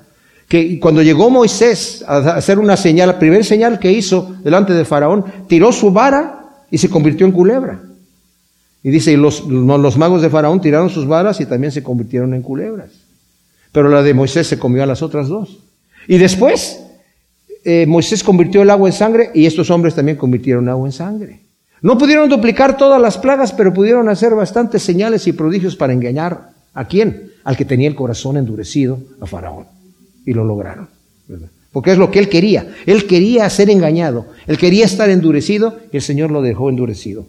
Que 0.51 0.81
cuando 0.81 1.01
llegó 1.01 1.31
Moisés 1.31 2.05
a 2.09 2.35
hacer 2.35 2.59
una 2.59 2.77
señal, 2.77 3.09
la 3.09 3.19
primera 3.21 3.45
señal 3.45 3.79
que 3.79 3.93
hizo 3.93 4.35
delante 4.43 4.73
de 4.73 4.85
Faraón, 4.85 5.25
tiró 5.47 5.71
su 5.71 5.93
vara 5.93 6.65
y 6.73 6.79
se 6.79 6.91
convirtió 6.91 7.25
en 7.25 7.31
culebra. 7.31 7.81
Y 8.83 8.91
dice, 8.91 9.13
y 9.13 9.17
los, 9.17 9.47
magos 9.47 10.23
de 10.23 10.29
Faraón 10.29 10.61
tiraron 10.61 10.91
sus 10.91 11.07
varas 11.07 11.41
y 11.41 11.47
también 11.47 11.71
se 11.71 11.85
convirtieron 11.85 12.35
en 12.35 12.43
culebras. 12.43 12.91
Pero 13.71 13.89
la 13.89 14.03
de 14.03 14.13
Moisés 14.13 14.49
se 14.49 14.59
comió 14.59 14.83
a 14.83 14.87
las 14.87 15.03
otras 15.03 15.29
dos. 15.29 15.59
Y 16.09 16.19
después, 16.19 16.83
eh, 17.65 17.87
Moisés 17.87 18.25
convirtió 18.25 18.63
el 18.63 18.71
agua 18.71 18.89
en 18.89 18.93
sangre 18.93 19.31
y 19.33 19.47
estos 19.47 19.71
hombres 19.71 19.95
también 19.95 20.19
convirtieron 20.19 20.69
agua 20.69 20.89
en 20.89 20.93
sangre. 20.93 21.41
No 21.81 21.97
pudieron 21.97 22.29
duplicar 22.29 22.77
todas 22.77 23.01
las 23.01 23.19
plagas, 23.19 23.53
pero 23.53 23.73
pudieron 23.73 24.09
hacer 24.09 24.35
bastantes 24.35 24.83
señales 24.83 25.29
y 25.29 25.33
prodigios 25.33 25.77
para 25.77 25.93
engañar. 25.93 26.51
¿A 26.75 26.87
quién? 26.87 27.31
Al 27.45 27.57
que 27.57 27.65
tenía 27.65 27.89
el 27.89 27.95
corazón 27.95 28.37
endurecido, 28.37 28.99
a 29.21 29.27
Faraón. 29.27 29.80
Y 30.27 30.33
lo 30.33 30.45
lograron. 30.45 30.89
Porque 31.73 31.93
es 31.93 31.99
lo 31.99 32.11
que 32.11 32.19
él 32.19 32.29
quería. 32.29 32.75
Él 32.87 33.07
quería 33.07 33.49
ser 33.49 33.71
engañado. 33.71 34.27
Él 34.47 34.59
quería 34.59 34.85
estar 34.85 35.09
endurecido 35.09 35.79
y 35.93 35.97
el 35.97 36.03
Señor 36.03 36.31
lo 36.31 36.43
dejó 36.43 36.69
endurecido. 36.69 37.27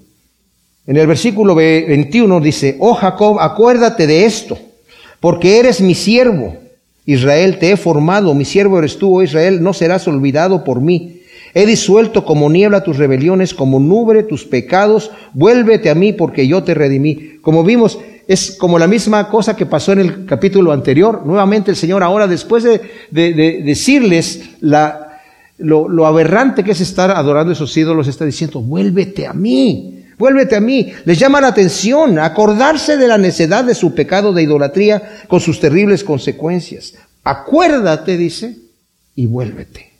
En 0.88 0.98
el 0.98 1.06
versículo 1.06 1.54
21 1.56 2.40
dice, 2.40 2.76
oh 2.80 2.96
Jacob, 2.96 3.40
acuérdate 3.40 4.08
de 4.08 4.26
esto, 4.26 4.58
porque 5.20 5.60
eres 5.60 5.80
mi 5.80 5.94
siervo 5.94 6.58
Israel, 7.06 7.58
te 7.60 7.72
he 7.72 7.78
formado, 7.78 8.34
mi 8.34 8.46
siervo 8.46 8.80
eres 8.80 8.98
tú, 8.98 9.18
oh 9.18 9.24
Israel, 9.24 9.62
no 9.62 9.74
serás 9.74 10.08
olvidado 10.08 10.64
por 10.64 10.82
mí. 10.82 11.22
He 11.54 11.66
disuelto 11.66 12.24
como 12.24 12.50
niebla 12.50 12.84
tus 12.84 12.98
rebeliones, 12.98 13.54
como 13.54 13.80
nube 13.80 14.24
tus 14.24 14.46
pecados, 14.46 15.12
vuélvete 15.34 15.90
a 15.90 15.96
mí 15.96 16.14
porque 16.14 16.48
yo 16.48 16.64
te 16.64 16.74
redimí. 16.74 17.38
Como 17.42 17.64
vimos, 17.64 18.00
es 18.28 18.56
como 18.58 18.80
la 18.80 18.88
misma 18.88 19.28
cosa 19.30 19.56
que 19.56 19.66
pasó 19.66 19.94
en 19.94 20.00
el 20.00 20.26
capítulo 20.26 20.72
anterior. 20.72 21.26
Nuevamente 21.26 21.72
el 21.72 21.78
Señor 21.78 22.04
ahora, 22.04 22.28
después 22.28 22.64
de, 22.64 23.62
decirles 23.64 24.52
lo 24.62 26.06
aberrante 26.06 26.64
que 26.64 26.72
es 26.72 26.82
estar 26.82 27.12
adorando 27.12 27.52
esos 27.52 27.76
ídolos, 27.76 28.08
está 28.08 28.26
diciendo, 28.26 28.62
vuélvete 28.62 29.28
a 29.28 29.34
mí. 29.34 30.02
Vuélvete 30.22 30.56
a 30.56 30.62
mí. 30.62 30.94
Les 31.06 31.18
llama 31.18 31.42
la 31.42 31.48
atención 31.48 32.20
acordarse 32.20 32.96
de 32.96 33.08
la 33.08 33.18
necedad 33.18 33.64
de 33.64 33.74
su 33.74 33.96
pecado 33.96 34.34
de 34.34 34.44
idolatría 34.44 35.02
con 35.28 35.40
sus 35.40 35.60
terribles 35.60 36.04
consecuencias. 36.04 36.94
Acuérdate, 37.24 38.18
dice, 38.18 38.56
y 39.16 39.26
vuélvete. 39.26 39.94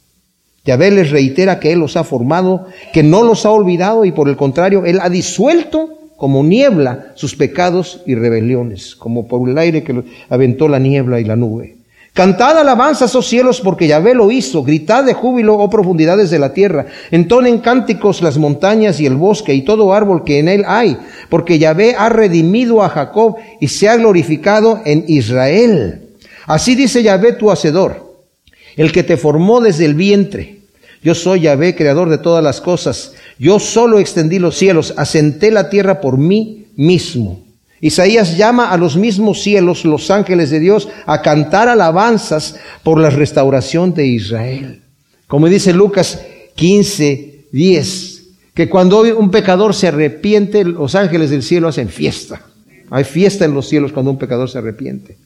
Yahvé 0.64 0.92
les 0.92 1.10
reitera 1.10 1.60
que 1.60 1.72
Él 1.72 1.80
los 1.80 1.98
ha 1.98 2.04
formado, 2.04 2.68
que 2.94 3.02
no 3.02 3.24
los 3.24 3.48
ha 3.48 3.50
olvidado 3.50 4.06
y 4.06 4.12
por 4.12 4.30
el 4.30 4.38
contrario, 4.38 4.86
Él 4.86 5.00
ha 5.02 5.10
disuelto 5.10 6.01
como 6.22 6.44
niebla 6.44 7.14
sus 7.16 7.36
pecados 7.36 8.02
y 8.06 8.14
rebeliones, 8.14 8.96
como 8.96 9.28
por 9.28 9.50
el 9.50 9.58
aire 9.58 9.82
que 9.82 10.04
aventó 10.30 10.68
la 10.68 10.78
niebla 10.78 11.20
y 11.20 11.24
la 11.24 11.36
nube. 11.36 11.78
Cantad 12.14 12.60
alabanzas, 12.60 13.16
oh 13.16 13.24
cielos, 13.24 13.60
porque 13.60 13.88
Yahvé 13.88 14.14
lo 14.14 14.30
hizo. 14.30 14.62
Gritad 14.62 15.04
de 15.04 15.16
júbilo, 15.16 15.58
oh 15.58 15.68
profundidades 15.72 16.30
de 16.30 16.38
la 16.38 16.54
tierra. 16.54 16.86
Entonen 17.10 17.58
cánticos 17.58 18.22
las 18.22 18.38
montañas 18.38 19.00
y 19.00 19.08
el 19.08 19.16
bosque 19.16 19.56
y 19.56 19.64
todo 19.64 19.96
árbol 19.96 20.24
que 20.24 20.38
en 20.38 20.48
él 20.48 20.64
hay, 20.68 20.96
porque 21.28 21.58
Yahvé 21.58 21.96
ha 21.98 22.10
redimido 22.10 22.84
a 22.84 22.90
Jacob 22.90 23.38
y 23.60 23.70
se 23.70 23.90
ha 23.90 23.96
glorificado 23.96 24.80
en 24.86 25.06
Israel. 25.08 26.10
Así 26.46 26.76
dice 26.76 27.02
Yahvé 27.02 27.34
tu 27.34 27.50
hacedor, 27.50 28.14
el 28.78 28.92
que 28.92 29.02
te 29.02 29.18
formó 29.18 29.60
desde 29.60 29.86
el 29.86 29.96
vientre. 29.96 30.61
Yo 31.04 31.16
soy 31.16 31.42
Yahvé, 31.42 31.76
creador 31.76 32.10
de 32.10 32.18
todas 32.18 32.44
las 32.44 32.62
cosas. 32.62 33.14
Yo 33.40 33.60
solo 33.60 34.00
extendí 34.00 34.38
los 34.38 34.56
cielos, 34.56 34.94
asenté 34.98 35.50
la 35.50 35.70
tierra 35.70 36.00
por 36.00 36.18
mí 36.18 36.68
mismo. 36.76 37.44
Isaías 37.80 38.38
llama 38.38 38.70
a 38.70 38.78
los 38.78 38.96
mismos 38.96 39.42
cielos, 39.42 39.86
los 39.86 40.12
ángeles 40.12 40.52
de 40.52 40.60
Dios, 40.60 40.88
a 41.08 41.24
cantar 41.24 41.68
alabanzas 41.68 42.56
por 42.84 43.00
la 43.00 43.10
restauración 43.10 43.96
de 43.96 44.06
Israel. 44.06 44.82
Como 45.26 45.48
dice 45.48 45.74
Lucas 45.74 46.22
15, 46.56 47.46
10, 47.52 48.24
que 48.54 48.70
cuando 48.70 49.02
un 49.18 49.32
pecador 49.32 49.74
se 49.74 49.88
arrepiente, 49.88 50.64
los 50.64 50.94
ángeles 50.94 51.32
del 51.32 51.42
cielo 51.42 51.68
hacen 51.68 51.90
fiesta. 51.90 52.44
Hay 52.92 53.06
fiesta 53.06 53.46
en 53.46 53.56
los 53.56 53.68
cielos 53.68 53.92
cuando 53.92 54.12
un 54.12 54.20
pecador 54.20 54.50
se 54.50 54.60
arrepiente. 54.60 55.18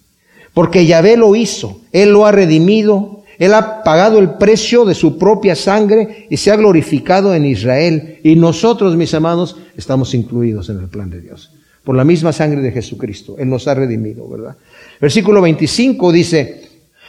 Porque 0.54 0.86
Yahvé 0.86 1.18
lo 1.18 1.36
hizo, 1.36 1.82
Él 1.92 2.12
lo 2.12 2.26
ha 2.26 2.32
redimido, 2.32 3.15
Él 3.38 3.54
ha 3.54 3.84
pagado 3.84 4.20
el 4.20 4.32
precio 4.32 4.86
de 4.86 4.96
su 4.96 5.18
propia 5.18 5.56
sangre 5.56 6.28
y 6.30 6.38
se 6.38 6.52
ha 6.52 6.56
glorificado 6.56 7.34
en 7.34 7.46
Israel. 7.46 8.20
Y 8.24 8.36
nosotros, 8.36 8.96
mis 8.96 9.14
amados, 9.14 9.58
estamos 9.78 10.14
incluidos 10.14 10.70
en 10.70 10.80
el 10.80 10.88
plan 10.88 11.10
de 11.10 11.22
Dios 11.22 11.52
por 11.86 11.96
la 11.96 12.04
misma 12.04 12.34
sangre 12.34 12.62
de 12.62 12.72
Jesucristo. 12.72 13.36
Él 13.38 13.48
nos 13.48 13.68
ha 13.68 13.76
redimido, 13.76 14.28
¿verdad? 14.28 14.58
Versículo 15.00 15.40
25 15.42 16.12
dice, 16.12 16.64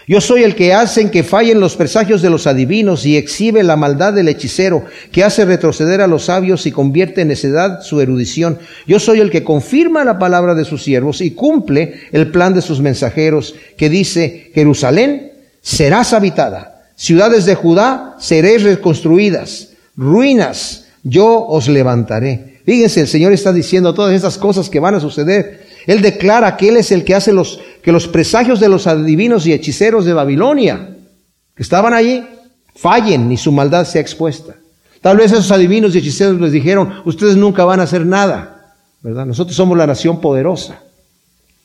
yo 0.06 0.20
soy 0.20 0.44
el 0.44 0.54
que 0.54 0.72
hacen 0.72 1.10
que 1.10 1.24
fallen 1.24 1.58
los 1.58 1.74
presagios 1.74 2.22
de 2.22 2.30
los 2.30 2.46
adivinos 2.46 3.04
y 3.06 3.16
exhibe 3.16 3.64
la 3.64 3.74
maldad 3.74 4.12
del 4.12 4.28
hechicero, 4.28 4.84
que 5.10 5.24
hace 5.24 5.44
retroceder 5.44 6.00
a 6.00 6.06
los 6.06 6.26
sabios 6.26 6.66
y 6.66 6.70
convierte 6.70 7.22
en 7.22 7.28
necedad 7.28 7.80
su 7.80 8.00
erudición. 8.00 8.58
Yo 8.86 9.00
soy 9.00 9.18
el 9.18 9.30
que 9.30 9.42
confirma 9.42 10.04
la 10.04 10.18
palabra 10.18 10.54
de 10.54 10.64
sus 10.64 10.84
siervos 10.84 11.22
y 11.22 11.32
cumple 11.32 11.94
el 12.12 12.30
plan 12.30 12.54
de 12.54 12.62
sus 12.62 12.80
mensajeros, 12.80 13.56
que 13.76 13.88
dice, 13.88 14.50
Jerusalén 14.54 15.32
serás 15.66 16.12
habitada, 16.12 16.92
ciudades 16.94 17.44
de 17.44 17.56
Judá 17.56 18.14
seréis 18.20 18.62
reconstruidas, 18.62 19.70
ruinas 19.96 20.84
yo 21.02 21.44
os 21.44 21.66
levantaré. 21.66 22.60
Fíjense, 22.64 23.00
el 23.00 23.08
Señor 23.08 23.32
está 23.32 23.52
diciendo 23.52 23.92
todas 23.92 24.14
esas 24.14 24.38
cosas 24.38 24.70
que 24.70 24.78
van 24.78 24.94
a 24.94 25.00
suceder. 25.00 25.66
Él 25.88 26.02
declara 26.02 26.56
que 26.56 26.68
Él 26.68 26.76
es 26.76 26.92
el 26.92 27.02
que 27.02 27.16
hace 27.16 27.32
los, 27.32 27.60
que 27.82 27.90
los 27.90 28.06
presagios 28.06 28.60
de 28.60 28.68
los 28.68 28.86
adivinos 28.86 29.44
y 29.44 29.52
hechiceros 29.52 30.04
de 30.04 30.12
Babilonia, 30.12 30.96
que 31.56 31.62
estaban 31.64 31.94
allí, 31.94 32.24
fallen 32.76 33.32
y 33.32 33.36
su 33.36 33.50
maldad 33.50 33.86
sea 33.86 34.00
expuesta. 34.00 34.54
Tal 35.00 35.16
vez 35.16 35.32
esos 35.32 35.50
adivinos 35.50 35.96
y 35.96 35.98
hechiceros 35.98 36.40
les 36.40 36.52
dijeron, 36.52 37.02
ustedes 37.04 37.36
nunca 37.36 37.64
van 37.64 37.80
a 37.80 37.84
hacer 37.84 38.06
nada, 38.06 38.76
¿verdad? 39.02 39.26
Nosotros 39.26 39.56
somos 39.56 39.76
la 39.76 39.88
nación 39.88 40.20
poderosa. 40.20 40.80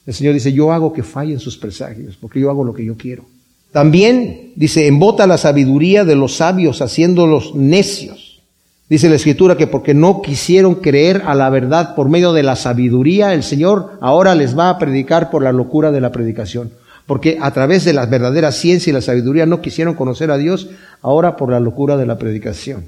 El 0.07 0.13
Señor 0.15 0.33
dice, 0.33 0.51
yo 0.51 0.71
hago 0.71 0.91
que 0.91 1.03
fallen 1.03 1.39
sus 1.39 1.55
presagios, 1.55 2.17
porque 2.19 2.39
yo 2.39 2.49
hago 2.49 2.63
lo 2.63 2.73
que 2.73 2.83
yo 2.83 2.97
quiero. 2.97 3.25
También 3.71 4.51
dice, 4.55 4.87
embota 4.87 5.27
la 5.27 5.37
sabiduría 5.37 6.03
de 6.03 6.15
los 6.15 6.35
sabios, 6.35 6.81
haciéndolos 6.81 7.55
necios. 7.55 8.41
Dice 8.89 9.09
la 9.09 9.15
escritura 9.15 9.55
que 9.55 9.67
porque 9.67 9.93
no 9.93 10.21
quisieron 10.21 10.75
creer 10.75 11.21
a 11.25 11.33
la 11.33 11.49
verdad 11.49 11.95
por 11.95 12.09
medio 12.09 12.33
de 12.33 12.43
la 12.43 12.57
sabiduría, 12.57 13.33
el 13.33 13.43
Señor 13.43 13.93
ahora 14.01 14.35
les 14.35 14.57
va 14.57 14.69
a 14.69 14.77
predicar 14.77 15.29
por 15.31 15.43
la 15.43 15.53
locura 15.53 15.91
de 15.91 16.01
la 16.01 16.11
predicación. 16.11 16.71
Porque 17.05 17.37
a 17.41 17.51
través 17.51 17.85
de 17.85 17.93
la 17.93 18.05
verdadera 18.05 18.51
ciencia 18.51 18.91
y 18.91 18.93
la 18.93 19.01
sabiduría 19.01 19.45
no 19.45 19.61
quisieron 19.61 19.95
conocer 19.95 20.29
a 20.29 20.37
Dios, 20.37 20.69
ahora 21.01 21.37
por 21.37 21.51
la 21.51 21.61
locura 21.61 21.95
de 21.95 22.05
la 22.05 22.17
predicación. 22.17 22.83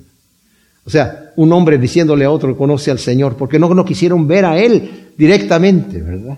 O 0.85 0.89
sea, 0.89 1.31
un 1.37 1.53
hombre 1.53 1.77
diciéndole 1.77 2.25
a 2.25 2.31
otro 2.31 2.49
que 2.49 2.57
conoce 2.57 2.91
al 2.91 2.99
Señor, 2.99 3.37
porque 3.37 3.57
no, 3.57 3.73
no 3.73 3.85
quisieron 3.85 4.27
ver 4.27 4.43
a 4.43 4.59
Él 4.59 5.13
directamente, 5.17 6.01
¿verdad? 6.01 6.37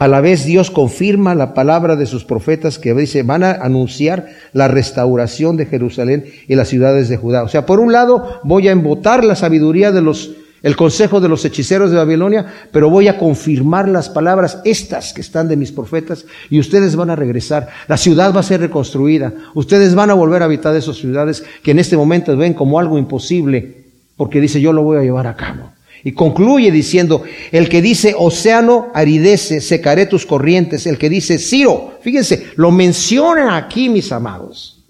A 0.00 0.08
la 0.08 0.22
vez 0.22 0.46
Dios 0.46 0.70
confirma 0.70 1.34
la 1.34 1.52
palabra 1.52 1.94
de 1.94 2.06
sus 2.06 2.24
profetas 2.24 2.78
que 2.78 2.94
dice, 2.94 3.22
van 3.22 3.42
a 3.42 3.50
anunciar 3.50 4.30
la 4.54 4.66
restauración 4.66 5.58
de 5.58 5.66
Jerusalén 5.66 6.24
y 6.48 6.54
las 6.54 6.68
ciudades 6.68 7.10
de 7.10 7.18
Judá. 7.18 7.42
O 7.42 7.48
sea, 7.48 7.66
por 7.66 7.80
un 7.80 7.92
lado 7.92 8.40
voy 8.42 8.66
a 8.68 8.72
embotar 8.72 9.22
la 9.24 9.36
sabiduría 9.36 9.92
de 9.92 10.00
los, 10.00 10.30
el 10.62 10.74
consejo 10.74 11.20
de 11.20 11.28
los 11.28 11.44
hechiceros 11.44 11.90
de 11.90 11.98
Babilonia, 11.98 12.46
pero 12.72 12.88
voy 12.88 13.08
a 13.08 13.18
confirmar 13.18 13.90
las 13.90 14.08
palabras 14.08 14.62
estas 14.64 15.12
que 15.12 15.20
están 15.20 15.48
de 15.48 15.58
mis 15.58 15.70
profetas 15.70 16.24
y 16.48 16.58
ustedes 16.58 16.96
van 16.96 17.10
a 17.10 17.16
regresar. 17.16 17.68
La 17.86 17.98
ciudad 17.98 18.34
va 18.34 18.40
a 18.40 18.42
ser 18.42 18.62
reconstruida. 18.62 19.34
Ustedes 19.52 19.94
van 19.94 20.08
a 20.08 20.14
volver 20.14 20.40
a 20.40 20.46
habitar 20.46 20.74
esas 20.74 20.96
ciudades 20.96 21.44
que 21.62 21.72
en 21.72 21.78
este 21.78 21.98
momento 21.98 22.34
ven 22.38 22.54
como 22.54 22.80
algo 22.80 22.96
imposible 22.96 23.84
porque 24.16 24.40
dice, 24.40 24.62
yo 24.62 24.72
lo 24.72 24.82
voy 24.82 24.96
a 24.96 25.02
llevar 25.02 25.26
a 25.26 25.36
cabo. 25.36 25.72
Y 26.02 26.12
concluye 26.12 26.70
diciendo, 26.70 27.22
el 27.52 27.68
que 27.68 27.82
dice 27.82 28.14
océano 28.16 28.88
aridece, 28.94 29.60
secaré 29.60 30.06
tus 30.06 30.24
corrientes. 30.24 30.86
El 30.86 30.96
que 30.96 31.10
dice 31.10 31.38
Ciro, 31.38 31.98
fíjense, 32.02 32.46
lo 32.56 32.70
menciona 32.70 33.56
aquí, 33.56 33.88
mis 33.88 34.10
amados. 34.12 34.82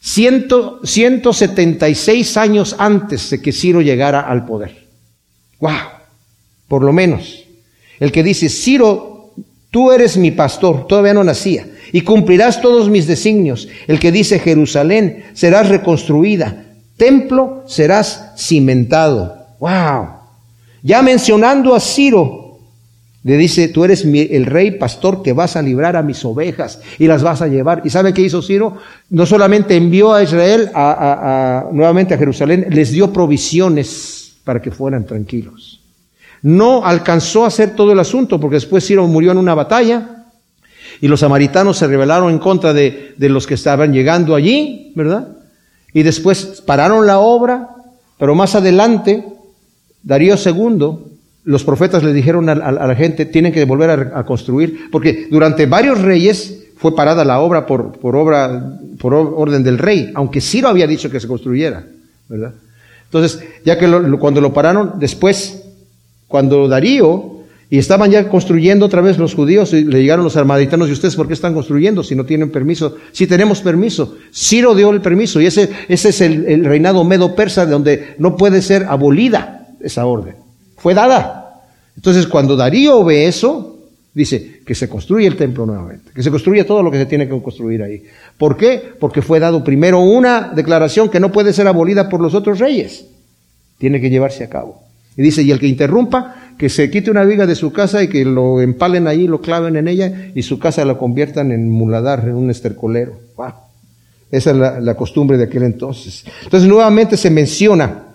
Ciento, 0.00 0.80
176 0.84 2.36
años 2.36 2.76
antes 2.78 3.28
de 3.30 3.42
que 3.42 3.52
Ciro 3.52 3.82
llegara 3.82 4.20
al 4.20 4.46
poder. 4.46 4.86
Wow, 5.60 5.72
por 6.68 6.82
lo 6.82 6.92
menos. 6.92 7.44
El 7.98 8.12
que 8.12 8.22
dice, 8.22 8.48
Ciro, 8.48 9.32
tú 9.70 9.90
eres 9.92 10.16
mi 10.16 10.30
pastor, 10.30 10.86
todavía 10.86 11.14
no 11.14 11.24
nacía, 11.24 11.66
y 11.92 12.02
cumplirás 12.02 12.62
todos 12.62 12.88
mis 12.88 13.06
designios. 13.06 13.68
El 13.88 13.98
que 13.98 14.12
dice, 14.12 14.38
Jerusalén, 14.38 15.24
serás 15.34 15.68
reconstruida, 15.68 16.64
templo 16.96 17.64
serás 17.66 18.32
cimentado. 18.38 19.36
Wow. 19.58 20.15
Ya 20.86 21.02
mencionando 21.02 21.74
a 21.74 21.80
Ciro, 21.80 22.60
le 23.24 23.36
dice, 23.36 23.66
tú 23.66 23.84
eres 23.84 24.04
el 24.04 24.46
rey 24.46 24.70
pastor 24.78 25.20
que 25.20 25.32
vas 25.32 25.56
a 25.56 25.62
librar 25.62 25.96
a 25.96 26.02
mis 26.04 26.24
ovejas 26.24 26.80
y 26.96 27.08
las 27.08 27.24
vas 27.24 27.42
a 27.42 27.48
llevar. 27.48 27.82
¿Y 27.84 27.90
sabe 27.90 28.14
qué 28.14 28.22
hizo 28.22 28.40
Ciro? 28.40 28.76
No 29.10 29.26
solamente 29.26 29.74
envió 29.74 30.14
a 30.14 30.22
Israel 30.22 30.70
nuevamente 31.72 32.14
a 32.14 32.18
Jerusalén, 32.18 32.68
les 32.70 32.92
dio 32.92 33.12
provisiones 33.12 34.36
para 34.44 34.62
que 34.62 34.70
fueran 34.70 35.04
tranquilos. 35.04 35.80
No 36.42 36.86
alcanzó 36.86 37.42
a 37.42 37.48
hacer 37.48 37.74
todo 37.74 37.90
el 37.90 37.98
asunto 37.98 38.38
porque 38.38 38.54
después 38.54 38.86
Ciro 38.86 39.08
murió 39.08 39.32
en 39.32 39.38
una 39.38 39.56
batalla 39.56 40.26
y 41.00 41.08
los 41.08 41.18
samaritanos 41.18 41.78
se 41.78 41.88
rebelaron 41.88 42.30
en 42.30 42.38
contra 42.38 42.72
de, 42.72 43.14
de 43.16 43.28
los 43.28 43.48
que 43.48 43.54
estaban 43.54 43.92
llegando 43.92 44.36
allí, 44.36 44.92
¿verdad? 44.94 45.36
Y 45.92 46.04
después 46.04 46.62
pararon 46.64 47.08
la 47.08 47.18
obra, 47.18 47.70
pero 48.18 48.36
más 48.36 48.54
adelante, 48.54 49.24
Darío 50.06 50.36
II 50.36 51.16
los 51.46 51.62
profetas 51.62 52.02
le 52.02 52.12
dijeron 52.12 52.48
a, 52.48 52.54
la 52.54 52.94
gente, 52.96 53.24
tienen 53.24 53.52
que 53.52 53.64
volver 53.64 54.12
a, 54.12 54.24
construir, 54.24 54.90
porque 54.90 55.28
durante 55.30 55.66
varios 55.66 56.00
reyes 56.00 56.64
fue 56.76 56.96
parada 56.96 57.24
la 57.24 57.38
obra 57.38 57.66
por, 57.66 57.92
por, 58.00 58.16
obra, 58.16 58.78
por 58.98 59.14
orden 59.14 59.62
del 59.62 59.78
rey, 59.78 60.10
aunque 60.14 60.40
Ciro 60.40 60.68
había 60.68 60.88
dicho 60.88 61.08
que 61.08 61.20
se 61.20 61.28
construyera, 61.28 61.86
¿verdad? 62.28 62.52
Entonces, 63.04 63.44
ya 63.64 63.78
que 63.78 63.88
cuando 64.18 64.40
lo 64.40 64.52
pararon, 64.52 64.94
después, 64.98 65.62
cuando 66.26 66.66
Darío, 66.66 67.36
y 67.70 67.78
estaban 67.78 68.10
ya 68.10 68.28
construyendo 68.28 68.86
otra 68.86 69.00
vez 69.00 69.16
los 69.16 69.34
judíos, 69.34 69.72
y 69.72 69.84
le 69.84 70.02
llegaron 70.02 70.24
los 70.24 70.36
armaditanos, 70.36 70.88
¿y 70.88 70.92
ustedes 70.92 71.14
por 71.14 71.28
qué 71.28 71.34
están 71.34 71.54
construyendo 71.54 72.02
si 72.02 72.16
no 72.16 72.26
tienen 72.26 72.50
permiso? 72.50 72.96
Si 73.12 73.28
tenemos 73.28 73.60
permiso. 73.60 74.16
Ciro 74.34 74.74
dio 74.74 74.90
el 74.90 75.00
permiso, 75.00 75.40
y 75.40 75.46
ese, 75.46 75.70
ese 75.88 76.08
es 76.08 76.20
el, 76.20 76.44
el 76.46 76.64
reinado 76.64 77.04
medo-persa, 77.04 77.66
donde 77.66 78.16
no 78.18 78.36
puede 78.36 78.62
ser 78.62 78.86
abolida 78.88 79.55
esa 79.86 80.06
orden 80.06 80.46
fue 80.76 80.94
dada. 80.94 81.62
Entonces, 81.96 82.26
cuando 82.26 82.56
Darío 82.56 83.02
ve 83.04 83.26
eso, 83.26 83.78
dice 84.14 84.60
que 84.64 84.74
se 84.74 84.88
construye 84.88 85.26
el 85.26 85.36
templo 85.36 85.66
nuevamente, 85.66 86.12
que 86.14 86.22
se 86.22 86.30
construye 86.30 86.64
todo 86.64 86.82
lo 86.82 86.90
que 86.90 86.98
se 86.98 87.06
tiene 87.06 87.26
que 87.28 87.42
construir 87.42 87.82
ahí. 87.82 88.04
¿Por 88.38 88.56
qué? 88.56 88.82
Porque 89.00 89.22
fue 89.22 89.40
dado 89.40 89.64
primero 89.64 90.00
una 90.00 90.52
declaración 90.54 91.08
que 91.08 91.20
no 91.20 91.32
puede 91.32 91.52
ser 91.52 91.66
abolida 91.66 92.08
por 92.08 92.20
los 92.20 92.34
otros 92.34 92.58
reyes. 92.58 93.06
Tiene 93.78 94.00
que 94.00 94.10
llevarse 94.10 94.44
a 94.44 94.48
cabo. 94.48 94.82
Y 95.16 95.22
dice, 95.22 95.42
y 95.42 95.50
el 95.50 95.58
que 95.58 95.66
interrumpa, 95.66 96.52
que 96.58 96.68
se 96.68 96.90
quite 96.90 97.10
una 97.10 97.24
viga 97.24 97.46
de 97.46 97.54
su 97.54 97.72
casa 97.72 98.02
y 98.02 98.08
que 98.08 98.24
lo 98.24 98.60
empalen 98.60 99.06
ahí, 99.06 99.26
lo 99.26 99.40
claven 99.40 99.76
en 99.76 99.88
ella 99.88 100.30
y 100.34 100.42
su 100.42 100.58
casa 100.58 100.84
la 100.84 100.98
conviertan 100.98 101.52
en 101.52 101.70
muladar, 101.70 102.24
en 102.28 102.34
un 102.34 102.50
estercolero. 102.50 103.18
Esa 104.30 104.50
es 104.50 104.56
la, 104.56 104.80
la 104.80 104.94
costumbre 104.94 105.38
de 105.38 105.44
aquel 105.44 105.62
entonces. 105.62 106.24
Entonces 106.44 106.68
nuevamente 106.68 107.16
se 107.16 107.30
menciona 107.30 108.05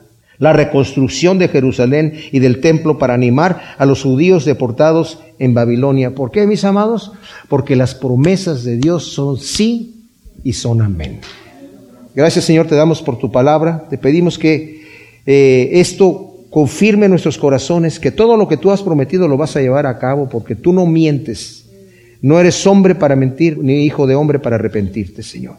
la 0.42 0.54
reconstrucción 0.54 1.38
de 1.38 1.50
Jerusalén 1.50 2.16
y 2.32 2.40
del 2.40 2.62
templo 2.62 2.98
para 2.98 3.14
animar 3.14 3.76
a 3.78 3.86
los 3.86 4.02
judíos 4.02 4.44
deportados 4.44 5.20
en 5.38 5.54
Babilonia. 5.54 6.16
¿Por 6.16 6.32
qué, 6.32 6.48
mis 6.48 6.66
amados? 6.66 7.12
Porque 7.48 7.76
las 7.76 7.94
promesas 7.94 8.64
de 8.64 8.78
Dios 8.78 9.14
son 9.14 9.38
sí 9.38 10.08
y 10.44 10.54
son 10.54 10.82
amén. 10.82 11.20
Gracias, 12.16 12.46
Señor, 12.46 12.66
te 12.66 12.74
damos 12.74 13.04
por 13.04 13.20
tu 13.20 13.32
palabra. 13.32 13.86
Te 13.88 14.00
pedimos 14.00 14.40
que 14.40 14.82
eh, 15.28 15.70
esto 15.74 16.38
confirme 16.50 17.06
en 17.06 17.12
nuestros 17.12 17.38
corazones 17.38 18.00
que 18.00 18.10
todo 18.10 18.36
lo 18.36 18.48
que 18.48 18.58
tú 18.58 18.72
has 18.72 18.82
prometido 18.82 19.28
lo 19.28 19.38
vas 19.38 19.56
a 19.56 19.62
llevar 19.62 19.86
a 19.86 20.00
cabo 20.00 20.28
porque 20.28 20.56
tú 20.56 20.74
no 20.74 20.88
mientes. 20.88 21.68
No 22.20 22.40
eres 22.40 22.66
hombre 22.66 22.96
para 22.96 23.16
mentir, 23.16 23.60
ni 23.60 23.86
hijo 23.86 24.08
de 24.08 24.16
hombre 24.16 24.40
para 24.40 24.56
arrepentirte, 24.56 25.22
Señor. 25.22 25.58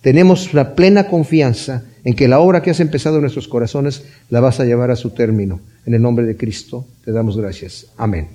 Tenemos 0.00 0.54
la 0.54 0.74
plena 0.74 1.08
confianza 1.08 1.82
en 2.04 2.14
que 2.14 2.28
la 2.28 2.38
obra 2.38 2.62
que 2.62 2.70
has 2.70 2.80
empezado 2.80 3.16
en 3.16 3.22
nuestros 3.22 3.48
corazones 3.48 4.04
la 4.30 4.40
vas 4.40 4.60
a 4.60 4.64
llevar 4.64 4.90
a 4.90 4.96
su 4.96 5.10
término. 5.10 5.60
En 5.86 5.94
el 5.94 6.02
nombre 6.02 6.24
de 6.24 6.36
Cristo 6.36 6.86
te 7.04 7.12
damos 7.12 7.36
gracias. 7.36 7.86
Amén. 7.96 8.28